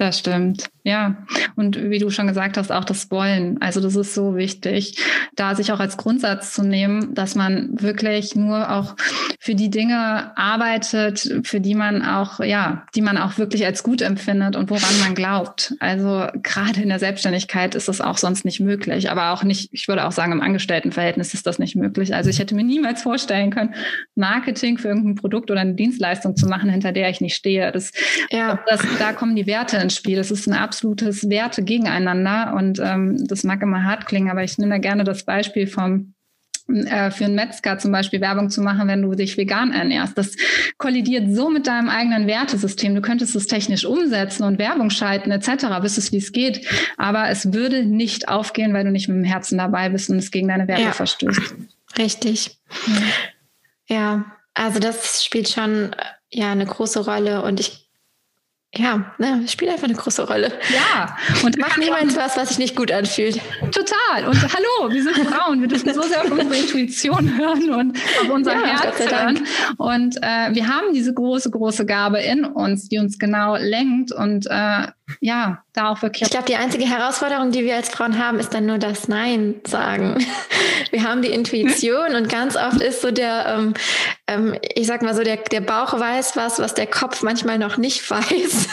Das 0.00 0.18
stimmt. 0.18 0.70
Ja, 0.82 1.26
und 1.56 1.90
wie 1.90 1.98
du 1.98 2.08
schon 2.08 2.26
gesagt 2.26 2.56
hast, 2.56 2.72
auch 2.72 2.86
das 2.86 3.10
Wollen. 3.10 3.60
Also 3.60 3.82
das 3.82 3.96
ist 3.96 4.14
so 4.14 4.34
wichtig, 4.34 4.96
da 5.36 5.54
sich 5.54 5.72
auch 5.72 5.78
als 5.80 5.98
Grundsatz 5.98 6.54
zu 6.54 6.62
nehmen, 6.62 7.14
dass 7.14 7.34
man 7.34 7.68
wirklich 7.82 8.34
nur 8.34 8.70
auch 8.70 8.96
für 9.38 9.54
die 9.54 9.68
Dinge 9.68 10.32
arbeitet, 10.38 11.42
für 11.42 11.60
die 11.60 11.74
man 11.74 12.02
auch, 12.02 12.40
ja, 12.40 12.86
die 12.94 13.02
man 13.02 13.18
auch 13.18 13.36
wirklich 13.36 13.66
als 13.66 13.82
gut 13.82 14.00
empfindet 14.00 14.56
und 14.56 14.70
woran 14.70 14.98
man 15.00 15.14
glaubt. 15.14 15.74
Also 15.80 16.28
gerade 16.42 16.80
in 16.80 16.88
der 16.88 16.98
Selbstständigkeit 16.98 17.74
ist 17.74 17.88
das 17.88 18.00
auch 18.00 18.16
sonst 18.16 18.46
nicht 18.46 18.60
möglich, 18.60 19.10
aber 19.10 19.32
auch 19.32 19.44
nicht, 19.44 19.68
ich 19.72 19.86
würde 19.86 20.06
auch 20.06 20.12
sagen, 20.12 20.32
im 20.32 20.40
Angestelltenverhältnis 20.40 21.34
ist 21.34 21.46
das 21.46 21.58
nicht 21.58 21.76
möglich. 21.76 22.14
Also 22.14 22.30
ich 22.30 22.38
hätte 22.38 22.54
mir 22.54 22.64
niemals 22.64 23.02
vorstellen 23.02 23.50
können, 23.50 23.74
Marketing 24.14 24.78
für 24.78 24.88
irgendein 24.88 25.16
Produkt 25.16 25.50
oder 25.50 25.60
eine 25.60 25.74
Dienstleistung 25.74 26.36
zu 26.36 26.46
machen, 26.46 26.70
hinter 26.70 26.92
der 26.92 27.10
ich 27.10 27.20
nicht 27.20 27.34
stehe. 27.34 27.70
Das, 27.70 27.92
ja. 28.30 28.58
das, 28.66 28.80
da 28.98 29.12
kommen 29.12 29.36
die 29.36 29.46
Werte 29.46 29.76
ins 29.76 29.89
Spiel. 29.90 30.16
Das 30.16 30.30
ist 30.30 30.48
eine 30.48 30.60
absolutes 30.60 31.28
Werte 31.28 31.62
gegeneinander 31.62 32.54
und 32.56 32.78
ähm, 32.78 33.26
das 33.26 33.44
mag 33.44 33.62
immer 33.62 33.84
hart 33.84 34.06
klingen, 34.06 34.30
aber 34.30 34.44
ich 34.44 34.58
nehme 34.58 34.72
da 34.72 34.78
gerne 34.78 35.04
das 35.04 35.24
Beispiel 35.24 35.66
vom 35.66 36.14
äh, 36.68 37.10
für 37.10 37.24
einen 37.24 37.34
Metzger 37.34 37.78
zum 37.78 37.92
Beispiel 37.92 38.20
Werbung 38.20 38.50
zu 38.50 38.62
machen, 38.62 38.88
wenn 38.88 39.02
du 39.02 39.14
dich 39.14 39.36
vegan 39.36 39.72
ernährst. 39.72 40.16
Das 40.16 40.36
kollidiert 40.78 41.34
so 41.34 41.50
mit 41.50 41.66
deinem 41.66 41.88
eigenen 41.88 42.26
Wertesystem. 42.26 42.94
Du 42.94 43.00
könntest 43.00 43.34
es 43.34 43.46
technisch 43.46 43.84
umsetzen 43.84 44.44
und 44.44 44.58
Werbung 44.58 44.90
schalten 44.90 45.30
etc., 45.30 45.64
wüsstest, 45.80 46.12
wie 46.12 46.18
es 46.18 46.32
geht. 46.32 46.66
Aber 46.96 47.28
es 47.28 47.52
würde 47.52 47.84
nicht 47.84 48.28
aufgehen, 48.28 48.72
weil 48.72 48.84
du 48.84 48.90
nicht 48.90 49.08
mit 49.08 49.16
dem 49.16 49.24
Herzen 49.24 49.58
dabei 49.58 49.88
bist 49.88 50.10
und 50.10 50.18
es 50.18 50.30
gegen 50.30 50.48
deine 50.48 50.68
Werte 50.68 50.82
ja. 50.82 50.92
verstößt. 50.92 51.54
Richtig. 51.98 52.58
Ja. 53.88 53.96
ja, 53.96 54.24
also 54.54 54.78
das 54.78 55.24
spielt 55.24 55.48
schon 55.48 55.94
ja 56.30 56.52
eine 56.52 56.66
große 56.66 57.04
Rolle 57.04 57.42
und 57.42 57.58
ich 57.60 57.89
ja, 58.76 59.12
ne, 59.18 59.48
spielt 59.48 59.72
einfach 59.72 59.88
eine 59.88 59.96
große 59.96 60.28
Rolle. 60.28 60.52
Ja. 60.72 61.16
Und 61.44 61.58
macht 61.58 61.78
niemand 61.78 62.16
was, 62.16 62.36
was 62.36 62.50
sich 62.50 62.58
nicht 62.58 62.76
gut 62.76 62.92
anfühlt. 62.92 63.40
Total. 63.72 64.28
Und 64.28 64.40
hallo, 64.42 64.92
wir 64.92 65.02
sind 65.02 65.16
Frauen. 65.26 65.60
Wir 65.60 65.66
dürfen 65.66 65.92
so 65.92 66.02
sehr 66.02 66.22
auf 66.22 66.30
unsere 66.30 66.56
Intuition 66.56 67.36
hören 67.36 67.70
und 67.70 67.98
auf 68.22 68.30
unser 68.30 68.52
ja, 68.52 68.64
Herz 68.64 69.00
hören. 69.00 69.44
Und 69.76 70.16
äh, 70.22 70.54
wir 70.54 70.68
haben 70.68 70.92
diese 70.94 71.12
große, 71.12 71.50
große 71.50 71.84
Gabe 71.84 72.20
in 72.20 72.44
uns, 72.44 72.88
die 72.88 72.98
uns 72.98 73.18
genau 73.18 73.56
lenkt 73.56 74.12
und 74.12 74.46
äh, 74.46 74.86
ja, 75.20 75.62
da 75.72 75.90
auch 75.90 76.02
wirklich. 76.02 76.22
Ich 76.22 76.30
glaube, 76.30 76.46
die 76.46 76.56
einzige 76.56 76.84
Herausforderung, 76.84 77.50
die 77.50 77.64
wir 77.64 77.76
als 77.76 77.88
Frauen 77.88 78.24
haben, 78.24 78.38
ist 78.38 78.54
dann 78.54 78.66
nur 78.66 78.78
das 78.78 79.08
Nein 79.08 79.60
sagen. 79.66 80.24
Wir 80.90 81.04
haben 81.04 81.22
die 81.22 81.28
Intuition 81.28 82.16
und 82.16 82.28
ganz 82.28 82.56
oft 82.56 82.80
ist 82.80 83.02
so 83.02 83.12
der, 83.12 83.46
ähm, 83.46 83.74
ähm, 84.26 84.58
ich 84.74 84.88
sag 84.88 85.02
mal 85.02 85.14
so, 85.14 85.22
der, 85.22 85.36
der 85.36 85.60
Bauch 85.60 85.98
weiß 85.98 86.36
was, 86.36 86.58
was 86.58 86.74
der 86.74 86.86
Kopf 86.86 87.22
manchmal 87.22 87.58
noch 87.58 87.76
nicht 87.76 88.10
weiß. 88.10 88.68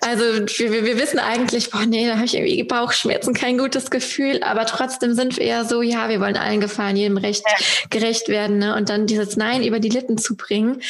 Also 0.00 0.24
wir, 0.24 0.84
wir 0.84 0.98
wissen 0.98 1.18
eigentlich, 1.18 1.70
boah, 1.70 1.86
nee, 1.86 2.06
da 2.06 2.16
habe 2.16 2.24
ich 2.24 2.34
irgendwie 2.34 2.64
Bauchschmerzen, 2.64 3.34
kein 3.34 3.56
gutes 3.56 3.90
Gefühl, 3.90 4.42
aber 4.42 4.66
trotzdem 4.66 5.14
sind 5.14 5.36
wir 5.36 5.44
eher 5.44 5.64
so, 5.64 5.80
ja, 5.82 6.08
wir 6.08 6.20
wollen 6.20 6.36
allen 6.36 6.60
gefallen, 6.60 6.96
jedem 6.96 7.16
Recht 7.16 7.44
ja. 7.46 7.66
gerecht 7.88 8.28
werden. 8.28 8.58
Ne? 8.58 8.74
Und 8.74 8.88
dann 8.88 9.06
dieses 9.06 9.36
Nein 9.36 9.62
über 9.62 9.78
die 9.78 9.88
Lippen 9.88 10.18
zu 10.18 10.36
bringen, 10.36 10.82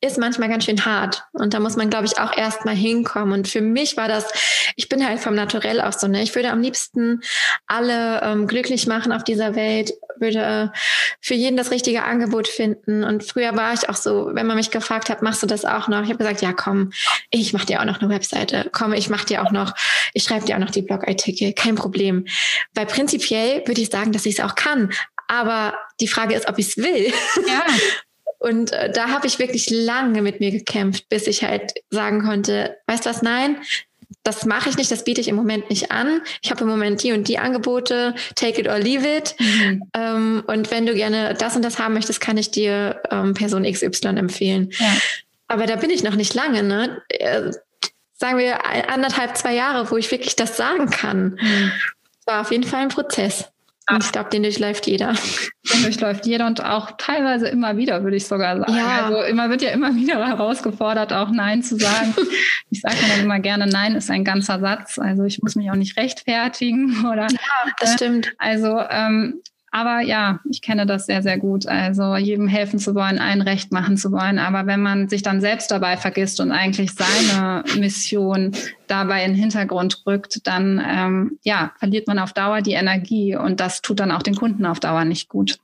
ist 0.00 0.18
manchmal 0.18 0.48
ganz 0.48 0.64
schön 0.64 0.84
hart. 0.84 1.24
Und 1.32 1.54
da 1.54 1.60
muss 1.60 1.76
man, 1.76 1.90
glaube 1.90 2.06
ich, 2.06 2.18
auch 2.20 2.36
erst 2.36 2.64
mal 2.64 2.74
hinkommen. 2.74 3.32
Und 3.32 3.48
für 3.48 3.60
mich 3.60 3.96
war 3.96 4.06
das, 4.06 4.26
ich 4.76 4.88
bin 4.88 5.04
halt 5.04 5.18
vom 5.18 5.34
Naturell 5.34 5.80
auch 5.80 5.92
so, 5.92 6.06
ne? 6.06 6.22
Ich 6.22 6.34
würde 6.34 6.50
am 6.50 6.60
liebsten 6.60 7.22
alle 7.66 8.22
ähm, 8.22 8.46
glücklich 8.46 8.86
machen 8.86 9.12
auf 9.12 9.24
dieser 9.24 9.56
Welt, 9.56 9.92
würde 10.20 10.72
für 11.20 11.34
jeden 11.34 11.56
das 11.56 11.70
richtige 11.70 12.04
Angebot 12.04 12.48
finden. 12.48 13.04
Und 13.04 13.24
früher 13.24 13.56
war 13.56 13.72
ich 13.72 13.88
auch 13.88 13.96
so, 13.96 14.30
wenn 14.32 14.46
man 14.46 14.56
mich 14.56 14.70
gefragt 14.70 15.08
hat, 15.10 15.22
machst 15.22 15.42
du 15.42 15.46
das 15.46 15.64
auch 15.64 15.88
noch? 15.88 16.02
Ich 16.02 16.08
habe 16.08 16.18
gesagt, 16.18 16.42
ja, 16.42 16.52
komm, 16.52 16.92
ich 17.30 17.52
mache 17.52 17.66
dir 17.66 17.80
auch 17.80 17.84
noch 17.84 18.00
eine 18.00 18.10
Webseite. 18.10 18.68
Komm, 18.72 18.92
ich 18.92 19.08
mache 19.10 19.26
dir 19.26 19.42
auch 19.42 19.50
noch, 19.50 19.74
ich 20.14 20.24
schreibe 20.24 20.46
dir 20.46 20.56
auch 20.56 20.60
noch 20.60 20.70
die 20.70 20.82
Blogartikel. 20.82 21.52
Kein 21.52 21.74
Problem. 21.74 22.26
Weil 22.74 22.86
prinzipiell 22.86 23.66
würde 23.66 23.80
ich 23.80 23.90
sagen, 23.90 24.12
dass 24.12 24.26
ich 24.26 24.38
es 24.38 24.44
auch 24.44 24.54
kann. 24.54 24.90
Aber 25.28 25.78
die 26.00 26.08
Frage 26.08 26.34
ist, 26.34 26.48
ob 26.48 26.58
ich 26.58 26.68
es 26.68 26.76
will. 26.76 27.12
Ja. 27.46 27.64
Und 28.38 28.72
äh, 28.72 28.90
da 28.92 29.08
habe 29.08 29.26
ich 29.26 29.40
wirklich 29.40 29.68
lange 29.68 30.22
mit 30.22 30.38
mir 30.38 30.52
gekämpft, 30.52 31.08
bis 31.08 31.26
ich 31.26 31.42
halt 31.42 31.74
sagen 31.90 32.22
konnte, 32.22 32.76
weißt 32.86 33.04
du 33.04 33.10
was, 33.10 33.22
nein, 33.22 33.56
das 34.28 34.44
mache 34.44 34.68
ich 34.68 34.76
nicht, 34.76 34.90
das 34.90 35.04
biete 35.04 35.22
ich 35.22 35.28
im 35.28 35.36
Moment 35.36 35.70
nicht 35.70 35.90
an. 35.90 36.20
Ich 36.42 36.50
habe 36.50 36.60
im 36.60 36.68
Moment 36.68 37.02
die 37.02 37.12
und 37.12 37.28
die 37.28 37.38
Angebote, 37.38 38.14
take 38.34 38.60
it 38.60 38.68
or 38.68 38.78
leave 38.78 39.08
it. 39.08 39.34
Mhm. 39.38 39.82
Ähm, 39.94 40.44
und 40.46 40.70
wenn 40.70 40.84
du 40.84 40.94
gerne 40.94 41.34
das 41.34 41.56
und 41.56 41.62
das 41.64 41.78
haben 41.78 41.94
möchtest, 41.94 42.20
kann 42.20 42.36
ich 42.36 42.50
dir 42.50 43.00
ähm, 43.10 43.32
Person 43.32 43.64
XY 43.64 44.18
empfehlen. 44.18 44.70
Ja. 44.78 44.92
Aber 45.46 45.66
da 45.66 45.76
bin 45.76 45.88
ich 45.88 46.02
noch 46.02 46.14
nicht 46.14 46.34
lange, 46.34 46.62
ne? 46.62 47.00
Äh, 47.08 47.52
sagen 48.12 48.36
wir 48.36 48.66
anderthalb, 48.90 49.36
zwei 49.36 49.54
Jahre, 49.54 49.90
wo 49.90 49.96
ich 49.96 50.10
wirklich 50.10 50.36
das 50.36 50.58
sagen 50.58 50.90
kann. 50.90 51.38
Mhm. 51.40 51.72
War 52.26 52.42
auf 52.42 52.52
jeden 52.52 52.64
Fall 52.64 52.82
ein 52.82 52.88
Prozess. 52.88 53.48
Und 53.90 54.04
ich 54.04 54.12
glaube, 54.12 54.30
den 54.30 54.42
durchläuft 54.42 54.86
jeder. 54.86 55.14
Den 55.72 55.82
durchläuft 55.82 56.26
jeder 56.26 56.46
und 56.46 56.62
auch 56.62 56.92
teilweise 56.98 57.48
immer 57.48 57.76
wieder, 57.76 58.02
würde 58.02 58.16
ich 58.16 58.26
sogar 58.26 58.58
sagen. 58.58 58.74
Ja. 58.74 59.06
Also 59.06 59.22
immer 59.22 59.48
wird 59.48 59.62
ja 59.62 59.70
immer 59.70 59.94
wieder 59.94 60.26
herausgefordert, 60.26 61.12
auch 61.12 61.30
Nein 61.30 61.62
zu 61.62 61.76
sagen. 61.76 62.14
ich 62.70 62.80
sage 62.80 62.96
dann 63.08 63.24
immer 63.24 63.40
gerne, 63.40 63.66
Nein 63.66 63.94
ist 63.94 64.10
ein 64.10 64.24
ganzer 64.24 64.60
Satz. 64.60 64.98
Also 64.98 65.24
ich 65.24 65.42
muss 65.42 65.56
mich 65.56 65.70
auch 65.70 65.76
nicht 65.76 65.96
rechtfertigen 65.96 67.06
oder. 67.12 67.28
Ja, 67.30 67.72
das 67.80 67.94
stimmt. 67.94 68.32
Also 68.38 68.78
ähm, 68.90 69.40
aber 69.70 70.00
ja, 70.00 70.40
ich 70.48 70.62
kenne 70.62 70.86
das 70.86 71.06
sehr, 71.06 71.22
sehr 71.22 71.38
gut. 71.38 71.66
Also 71.66 72.16
jedem 72.16 72.48
helfen 72.48 72.78
zu 72.78 72.94
wollen, 72.94 73.18
allen 73.18 73.42
recht 73.42 73.70
machen 73.70 73.96
zu 73.96 74.12
wollen. 74.12 74.38
Aber 74.38 74.66
wenn 74.66 74.80
man 74.80 75.08
sich 75.08 75.22
dann 75.22 75.40
selbst 75.40 75.70
dabei 75.70 75.96
vergisst 75.96 76.40
und 76.40 76.52
eigentlich 76.52 76.92
seine 76.92 77.64
Mission 77.78 78.52
dabei 78.86 79.24
in 79.24 79.32
den 79.32 79.40
Hintergrund 79.40 80.02
rückt, 80.06 80.46
dann 80.46 80.82
ähm, 80.86 81.38
ja, 81.42 81.72
verliert 81.78 82.06
man 82.06 82.18
auf 82.18 82.32
Dauer 82.32 82.62
die 82.62 82.72
Energie 82.72 83.36
und 83.36 83.60
das 83.60 83.82
tut 83.82 84.00
dann 84.00 84.10
auch 84.10 84.22
den 84.22 84.36
Kunden 84.36 84.64
auf 84.64 84.80
Dauer 84.80 85.04
nicht 85.04 85.28
gut. 85.28 85.58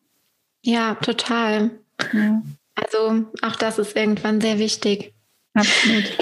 Ja, 0.63 0.95
total. 0.97 1.71
Ja. 2.13 2.43
Also 2.75 3.25
auch 3.43 3.57
das 3.57 3.79
ist 3.79 3.97
irgendwann 3.97 4.41
sehr 4.41 4.59
wichtig. 4.59 5.15
Absolut. 5.55 6.19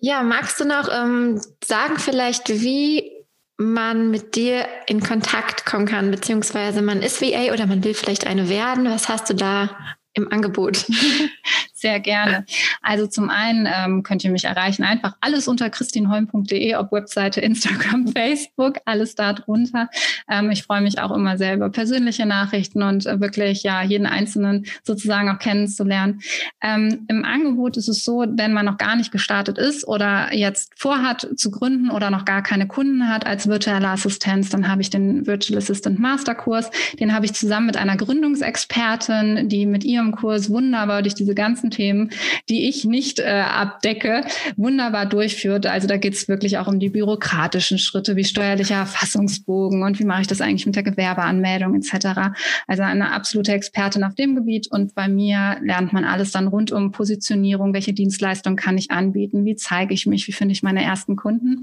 Ja, 0.00 0.22
magst 0.22 0.60
du 0.60 0.64
noch 0.64 0.88
ähm, 0.92 1.40
sagen 1.64 1.98
vielleicht, 1.98 2.48
wie 2.48 3.17
man 3.58 4.10
mit 4.10 4.36
dir 4.36 4.66
in 4.86 5.00
Kontakt 5.00 5.66
kommen 5.66 5.84
kann, 5.84 6.10
beziehungsweise 6.10 6.80
man 6.80 7.02
ist 7.02 7.20
VA 7.20 7.52
oder 7.52 7.66
man 7.66 7.82
will 7.84 7.92
vielleicht 7.92 8.26
eine 8.26 8.48
werden. 8.48 8.86
Was 8.86 9.08
hast 9.08 9.28
du 9.28 9.34
da 9.34 9.76
im 10.14 10.30
Angebot? 10.32 10.86
Sehr 11.78 12.00
gerne. 12.00 12.44
Also 12.82 13.06
zum 13.06 13.30
einen 13.30 13.68
ähm, 13.72 14.02
könnt 14.02 14.24
ihr 14.24 14.32
mich 14.32 14.46
erreichen, 14.46 14.82
einfach 14.82 15.14
alles 15.20 15.46
unter 15.46 15.70
christinholm.de, 15.70 16.74
ob 16.74 16.90
Webseite, 16.90 17.40
Instagram, 17.40 18.08
Facebook, 18.12 18.78
alles 18.84 19.14
da 19.14 19.32
drunter. 19.32 19.88
Ähm, 20.28 20.50
ich 20.50 20.64
freue 20.64 20.80
mich 20.80 20.98
auch 20.98 21.12
immer 21.12 21.38
sehr 21.38 21.54
über 21.54 21.70
persönliche 21.70 22.26
Nachrichten 22.26 22.82
und 22.82 23.06
äh, 23.06 23.20
wirklich 23.20 23.62
ja 23.62 23.84
jeden 23.84 24.06
Einzelnen 24.06 24.66
sozusagen 24.82 25.30
auch 25.30 25.38
kennenzulernen. 25.38 26.20
Ähm, 26.60 27.06
Im 27.06 27.24
Angebot 27.24 27.76
ist 27.76 27.86
es 27.86 28.02
so, 28.02 28.24
wenn 28.28 28.52
man 28.52 28.66
noch 28.66 28.78
gar 28.78 28.96
nicht 28.96 29.12
gestartet 29.12 29.56
ist 29.56 29.86
oder 29.86 30.34
jetzt 30.34 30.72
vorhat 30.74 31.28
zu 31.36 31.52
gründen 31.52 31.90
oder 31.90 32.10
noch 32.10 32.24
gar 32.24 32.42
keine 32.42 32.66
Kunden 32.66 33.08
hat 33.08 33.24
als 33.24 33.46
virtuelle 33.46 33.90
Assistenz, 33.90 34.50
dann 34.50 34.66
habe 34.66 34.82
ich 34.82 34.90
den 34.90 35.28
Virtual 35.28 35.58
Assistant 35.58 36.00
Masterkurs. 36.00 36.72
Den 36.98 37.14
habe 37.14 37.24
ich 37.24 37.34
zusammen 37.34 37.66
mit 37.66 37.76
einer 37.76 37.96
Gründungsexpertin, 37.96 39.48
die 39.48 39.64
mit 39.64 39.84
ihrem 39.84 39.97
Kurs 40.12 40.50
wunderbar 40.50 41.02
durch 41.02 41.14
diese 41.14 41.34
ganzen 41.34 41.48
ganzen 41.48 41.70
Themen, 41.70 42.10
die 42.48 42.68
ich 42.68 42.84
nicht 42.84 43.20
äh, 43.20 43.24
abdecke, 43.24 44.22
wunderbar 44.56 45.06
durchführt. 45.06 45.66
Also 45.66 45.88
da 45.88 45.96
geht 45.96 46.14
es 46.14 46.28
wirklich 46.28 46.58
auch 46.58 46.66
um 46.66 46.78
die 46.78 46.90
bürokratischen 46.90 47.78
Schritte 47.78 48.16
wie 48.16 48.24
steuerlicher 48.24 48.76
Erfassungsbogen 48.76 49.82
und 49.82 49.98
wie 49.98 50.04
mache 50.04 50.22
ich 50.22 50.26
das 50.26 50.40
eigentlich 50.40 50.66
mit 50.66 50.76
der 50.76 50.82
Gewerbeanmeldung 50.82 51.74
etc. 51.74 52.34
Also 52.66 52.82
eine 52.82 53.12
absolute 53.12 53.52
Expertin 53.52 54.04
auf 54.04 54.14
dem 54.14 54.34
Gebiet 54.34 54.68
und 54.70 54.94
bei 54.94 55.08
mir 55.08 55.56
lernt 55.62 55.92
man 55.92 56.04
alles 56.04 56.32
dann 56.32 56.48
rund 56.48 56.70
um 56.70 56.92
Positionierung, 56.92 57.72
welche 57.72 57.92
Dienstleistung 57.92 58.56
kann 58.56 58.78
ich 58.78 58.90
anbieten, 58.90 59.44
wie 59.44 59.56
zeige 59.56 59.94
ich 59.94 60.06
mich, 60.06 60.28
wie 60.28 60.32
finde 60.32 60.52
ich 60.52 60.62
meine 60.62 60.82
ersten 60.82 61.16
Kunden. 61.16 61.62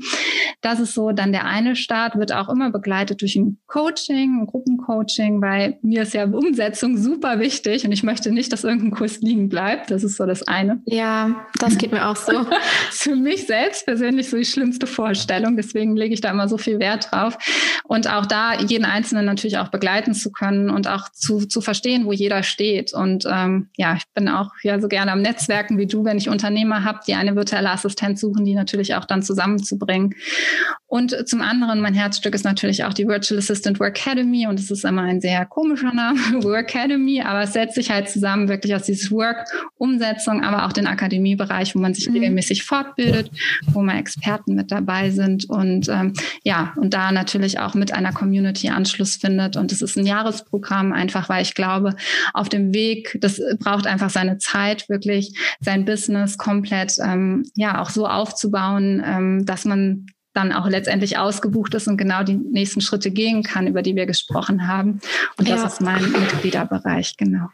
Das 0.61 0.79
ist 0.79 0.93
so 0.93 1.11
dann 1.11 1.31
der 1.31 1.45
eine 1.45 1.75
Start, 1.75 2.17
wird 2.17 2.33
auch 2.33 2.49
immer 2.49 2.71
begleitet 2.71 3.21
durch 3.21 3.35
ein 3.35 3.57
Coaching, 3.67 4.41
ein 4.41 4.47
Gruppencoaching, 4.47 5.41
weil 5.41 5.77
mir 5.81 6.01
ist 6.01 6.13
ja 6.13 6.25
Umsetzung 6.25 6.97
super 6.97 7.39
wichtig 7.39 7.85
und 7.85 7.91
ich 7.91 8.03
möchte 8.03 8.24
nicht, 8.31 8.53
dass 8.53 8.63
irgendein 8.63 8.91
Kurs 8.91 9.19
liegen 9.21 9.49
bleibt. 9.49 9.91
Das 9.91 10.03
ist 10.03 10.17
so 10.17 10.25
das 10.25 10.47
eine. 10.47 10.81
Ja, 10.85 11.47
das 11.59 11.77
geht 11.77 11.91
mir 11.91 12.07
auch 12.07 12.15
so. 12.15 12.43
das 12.43 12.47
ist 12.91 13.03
für 13.03 13.15
mich 13.15 13.47
selbst 13.47 13.85
persönlich 13.85 14.29
so 14.29 14.37
die 14.37 14.45
schlimmste 14.45 14.87
Vorstellung. 14.87 15.55
Deswegen 15.55 15.95
lege 15.95 16.13
ich 16.13 16.21
da 16.21 16.31
immer 16.31 16.47
so 16.47 16.57
viel 16.57 16.79
Wert 16.79 17.11
drauf. 17.11 17.37
Und 17.83 18.09
auch 18.09 18.25
da 18.25 18.59
jeden 18.59 18.85
Einzelnen 18.85 19.25
natürlich 19.25 19.57
auch 19.57 19.69
begleiten 19.69 20.13
zu 20.13 20.31
können 20.31 20.69
und 20.69 20.87
auch 20.87 21.09
zu, 21.09 21.45
zu 21.45 21.61
verstehen, 21.61 22.05
wo 22.05 22.11
jeder 22.11 22.43
steht. 22.43 22.93
Und 22.93 23.25
ähm, 23.31 23.69
ja, 23.77 23.95
ich 23.95 24.03
bin 24.13 24.29
auch 24.29 24.51
ja 24.63 24.79
so 24.79 24.87
gerne 24.87 25.11
am 25.11 25.21
Netzwerken 25.21 25.77
wie 25.77 25.87
du, 25.87 26.05
wenn 26.05 26.17
ich 26.17 26.29
Unternehmer 26.29 26.83
habe, 26.83 26.99
die 27.07 27.15
eine 27.15 27.35
virtuelle 27.35 27.71
Assistenz 27.71 28.21
suchen, 28.21 28.45
die 28.45 28.55
natürlich 28.55 28.95
auch 28.95 29.05
dann 29.05 29.23
zusammenzubringen. 29.23 30.15
Und 30.87 31.27
zum 31.27 31.41
anderen, 31.41 31.81
mein 31.81 31.93
Herzstück 31.93 32.35
ist 32.35 32.45
natürlich 32.45 32.83
auch 32.83 32.93
die 32.93 33.07
Virtual 33.07 33.37
Assistant 33.39 33.79
Work 33.79 33.95
Academy 33.97 34.47
und 34.47 34.59
es 34.59 34.71
ist 34.71 34.85
immer 34.85 35.03
ein 35.03 35.21
sehr 35.21 35.45
komischer 35.45 35.93
Name, 35.93 36.19
Work 36.43 36.75
Academy, 36.75 37.21
aber 37.21 37.41
es 37.41 37.53
setzt 37.53 37.75
sich 37.75 37.89
halt 37.89 38.09
zusammen 38.15 38.47
wirklich 38.47 38.73
aus 38.73 38.83
dieses 38.83 39.11
Work, 39.11 39.45
Umsetzung, 39.77 40.43
aber 40.43 40.65
auch 40.65 40.71
den 40.71 40.87
Akademiebereich, 40.87 41.75
wo 41.75 41.79
man 41.79 41.93
sich 41.93 42.07
mhm. 42.07 42.15
regelmäßig 42.15 42.63
fortbildet, 42.63 43.29
wo 43.67 43.81
mal 43.81 43.97
Experten 43.97 44.55
mit 44.55 44.71
dabei 44.71 45.11
sind 45.11 45.49
und 45.49 45.89
ähm, 45.89 46.13
ja, 46.43 46.73
und 46.77 46.93
da 46.93 47.11
natürlich 47.11 47.59
auch 47.59 47.73
mit 47.73 47.93
einer 47.93 48.13
Community 48.13 48.69
Anschluss 48.69 49.17
findet. 49.17 49.57
Und 49.57 49.73
es 49.73 49.81
ist 49.81 49.97
ein 49.97 50.05
Jahresprogramm, 50.05 50.93
einfach 50.93 51.27
weil 51.27 51.41
ich 51.41 51.55
glaube, 51.55 51.95
auf 52.33 52.47
dem 52.47 52.73
Weg, 52.73 53.17
das 53.19 53.41
braucht 53.59 53.85
einfach 53.85 54.09
seine 54.09 54.37
Zeit, 54.37 54.87
wirklich 54.87 55.37
sein 55.59 55.83
Business 55.83 56.37
komplett 56.37 56.95
ähm, 57.03 57.43
ja 57.55 57.81
auch 57.81 57.89
so 57.89 58.07
aufzubauen, 58.07 59.03
ähm, 59.05 59.45
dass 59.45 59.65
man 59.65 60.05
dann 60.35 60.51
auch 60.51 60.67
letztendlich 60.67 61.17
ausgebucht 61.17 61.73
ist 61.75 61.87
und 61.87 61.97
genau 61.97 62.23
die 62.23 62.35
nächsten 62.35 62.81
Schritte 62.81 63.09
gehen 63.09 63.41
kann, 63.41 63.67
über 63.67 63.81
die 63.81 63.95
wir 63.95 64.05
gesprochen 64.05 64.67
haben. 64.67 64.99
Und 65.37 65.49
das 65.49 65.61
ja. 65.61 65.67
ist 65.67 65.81
mein 65.81 66.11
Mitgliederbereich, 66.11 67.15
genau. 67.17 67.47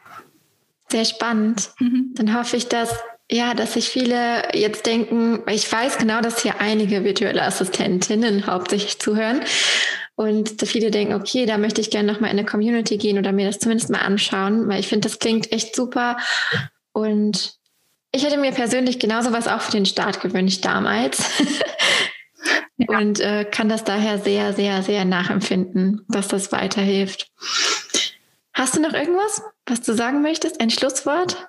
Sehr 0.91 1.05
spannend. 1.05 1.69
Mhm. 1.79 2.11
Dann 2.15 2.37
hoffe 2.37 2.57
ich, 2.57 2.67
dass 2.67 2.93
ja, 3.33 3.53
dass 3.53 3.73
sich 3.73 3.87
viele 3.87 4.53
jetzt 4.53 4.85
denken, 4.85 5.41
ich 5.49 5.71
weiß 5.71 5.97
genau, 5.97 6.19
dass 6.19 6.41
hier 6.41 6.59
einige 6.59 7.05
virtuelle 7.05 7.43
Assistentinnen 7.43 8.45
hauptsächlich 8.45 8.99
zuhören. 8.99 9.41
Und 10.15 10.61
viele 10.67 10.91
denken, 10.91 11.13
okay, 11.13 11.45
da 11.45 11.57
möchte 11.57 11.79
ich 11.79 11.89
gerne 11.89 12.11
nochmal 12.11 12.29
in 12.29 12.37
eine 12.37 12.45
Community 12.45 12.97
gehen 12.97 13.17
oder 13.17 13.31
mir 13.31 13.47
das 13.47 13.59
zumindest 13.59 13.89
mal 13.89 13.99
anschauen, 13.99 14.67
weil 14.67 14.81
ich 14.81 14.87
finde, 14.87 15.07
das 15.07 15.17
klingt 15.17 15.49
echt 15.53 15.75
super. 15.77 16.17
Und 16.91 17.53
ich 18.11 18.25
hätte 18.25 18.37
mir 18.37 18.51
persönlich 18.51 18.99
genauso 18.99 19.31
was 19.31 19.47
auch 19.47 19.61
für 19.61 19.71
den 19.71 19.85
Start 19.85 20.19
gewünscht 20.19 20.65
damals. 20.65 21.23
ja. 22.77 22.99
Und 22.99 23.21
äh, 23.21 23.45
kann 23.45 23.69
das 23.69 23.85
daher 23.85 24.19
sehr, 24.19 24.51
sehr, 24.51 24.83
sehr 24.83 25.05
nachempfinden, 25.05 26.05
dass 26.09 26.27
das 26.27 26.51
weiterhilft. 26.51 27.27
Hast 28.53 28.75
du 28.75 28.81
noch 28.81 28.93
irgendwas, 28.93 29.41
was 29.65 29.81
du 29.81 29.93
sagen 29.93 30.21
möchtest? 30.21 30.59
Ein 30.59 30.69
Schlusswort? 30.69 31.47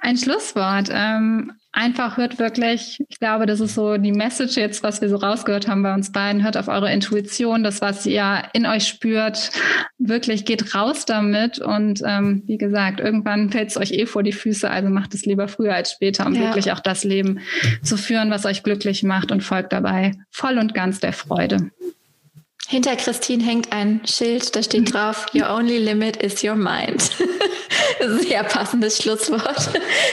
Ein 0.00 0.16
Schlusswort. 0.16 0.88
Ähm, 0.90 1.52
einfach 1.70 2.16
hört 2.16 2.40
wirklich, 2.40 2.98
ich 3.08 3.20
glaube, 3.20 3.46
das 3.46 3.60
ist 3.60 3.76
so 3.76 3.96
die 3.96 4.10
Message 4.10 4.56
jetzt, 4.56 4.82
was 4.82 5.00
wir 5.00 5.08
so 5.08 5.16
rausgehört 5.16 5.68
haben 5.68 5.84
bei 5.84 5.94
uns 5.94 6.10
beiden. 6.10 6.42
Hört 6.42 6.56
auf 6.56 6.66
eure 6.66 6.92
Intuition, 6.92 7.62
das, 7.62 7.80
was 7.80 8.06
ihr 8.06 8.42
in 8.54 8.66
euch 8.66 8.88
spürt. 8.88 9.50
Wirklich 9.98 10.44
geht 10.44 10.74
raus 10.74 11.04
damit. 11.04 11.60
Und 11.60 12.02
ähm, 12.04 12.42
wie 12.46 12.58
gesagt, 12.58 12.98
irgendwann 12.98 13.50
fällt 13.50 13.70
es 13.70 13.76
euch 13.76 13.92
eh 13.92 14.06
vor 14.06 14.24
die 14.24 14.32
Füße. 14.32 14.68
Also 14.68 14.88
macht 14.88 15.14
es 15.14 15.24
lieber 15.24 15.46
früher 15.46 15.74
als 15.74 15.92
später, 15.92 16.26
um 16.26 16.34
ja. 16.34 16.40
wirklich 16.40 16.72
auch 16.72 16.80
das 16.80 17.04
Leben 17.04 17.38
zu 17.84 17.96
führen, 17.96 18.32
was 18.32 18.46
euch 18.46 18.64
glücklich 18.64 19.04
macht 19.04 19.30
und 19.30 19.42
folgt 19.42 19.72
dabei 19.72 20.12
voll 20.30 20.58
und 20.58 20.74
ganz 20.74 20.98
der 20.98 21.12
Freude. 21.12 21.70
Hinter 22.68 22.96
Christine 22.96 23.44
hängt 23.44 23.72
ein 23.72 24.00
Schild, 24.06 24.54
da 24.56 24.62
steht 24.62 24.94
drauf, 24.94 25.26
Your 25.34 25.50
only 25.50 25.78
limit 25.78 26.16
is 26.16 26.42
your 26.42 26.54
mind. 26.54 27.10
Sehr 28.20 28.44
passendes 28.44 28.98
Schlusswort. 29.02 29.70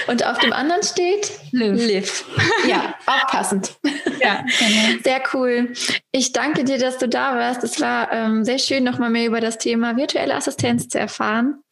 Und 0.07 0.25
auf 0.25 0.37
dem 0.39 0.51
anderen 0.51 0.83
steht 0.83 1.31
Live. 1.51 1.87
Live. 1.87 2.25
Ja, 2.67 2.95
auch 3.05 3.27
passend. 3.27 3.77
Ja, 4.19 4.43
genau. 4.59 5.01
Sehr 5.03 5.21
cool. 5.33 5.73
Ich 6.11 6.33
danke 6.33 6.63
dir, 6.63 6.77
dass 6.77 6.97
du 6.97 7.07
da 7.07 7.35
warst. 7.35 7.63
Es 7.63 7.79
war 7.79 8.11
ähm, 8.11 8.43
sehr 8.43 8.59
schön, 8.59 8.83
nochmal 8.83 9.09
mehr 9.09 9.27
über 9.27 9.41
das 9.41 9.57
Thema 9.57 9.95
virtuelle 9.95 10.35
Assistenz 10.35 10.89
zu 10.89 10.99
erfahren. 10.99 11.63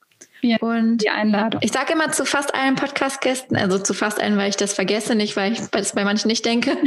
Ja, 0.48 0.58
und 0.62 0.98
die 0.98 1.10
Einladung. 1.10 1.62
Ich 1.64 1.72
sage 1.72 1.93
immer 1.93 2.12
zu 2.12 2.26
fast 2.26 2.56
allen 2.56 2.76
Podcast-Gästen, 2.76 3.58
also 3.58 3.80
zu 3.80 3.93
fast 3.93 4.22
allen, 4.22 4.38
weil 4.38 4.50
ich 4.50 4.56
das 4.56 4.74
vergesse, 4.74 5.16
nicht 5.16 5.36
weil 5.36 5.54
ich 5.54 5.60
das 5.72 5.93
bei 5.93 6.04
manchen 6.04 6.28
nicht 6.28 6.45
denke. 6.45 6.78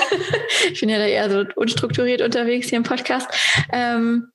ich 0.72 0.80
bin 0.80 0.88
ja 0.88 0.98
da 0.98 1.04
eher 1.04 1.30
so 1.30 1.44
unstrukturiert 1.54 2.20
unterwegs 2.20 2.68
hier 2.68 2.78
im 2.78 2.82
Podcast. 2.82 3.28
Ähm, 3.72 4.28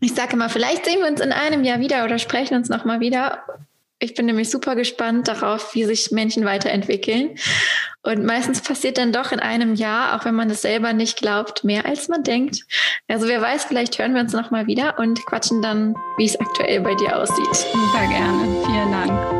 ich 0.00 0.14
sage 0.14 0.34
immer, 0.34 0.48
vielleicht 0.48 0.84
sehen 0.84 1.00
wir 1.00 1.08
uns 1.08 1.20
in 1.20 1.32
einem 1.32 1.64
Jahr 1.64 1.80
wieder 1.80 2.04
oder 2.04 2.18
sprechen 2.18 2.54
uns 2.56 2.68
nochmal 2.68 3.00
wieder. 3.00 3.44
Ich 4.02 4.14
bin 4.14 4.24
nämlich 4.26 4.48
super 4.48 4.74
gespannt 4.76 5.28
darauf, 5.28 5.74
wie 5.74 5.84
sich 5.84 6.10
Menschen 6.10 6.46
weiterentwickeln. 6.46 7.36
Und 8.02 8.24
meistens 8.24 8.62
passiert 8.62 8.96
dann 8.96 9.12
doch 9.12 9.30
in 9.30 9.40
einem 9.40 9.74
Jahr, 9.74 10.16
auch 10.16 10.24
wenn 10.24 10.34
man 10.34 10.48
es 10.48 10.62
selber 10.62 10.94
nicht 10.94 11.18
glaubt, 11.18 11.64
mehr 11.64 11.84
als 11.84 12.08
man 12.08 12.24
denkt. 12.24 12.64
Also 13.08 13.28
wer 13.28 13.42
weiß, 13.42 13.64
vielleicht 13.64 13.98
hören 13.98 14.14
wir 14.14 14.22
uns 14.22 14.32
nochmal 14.32 14.66
wieder 14.66 14.98
und 14.98 15.24
quatschen 15.26 15.60
dann, 15.60 15.94
wie 16.16 16.24
es 16.24 16.40
aktuell 16.40 16.80
bei 16.80 16.94
dir 16.94 17.18
aussieht. 17.18 17.54
Super 17.54 18.06
gerne. 18.08 18.64
Vielen 18.66 18.90
Dank. 18.90 19.39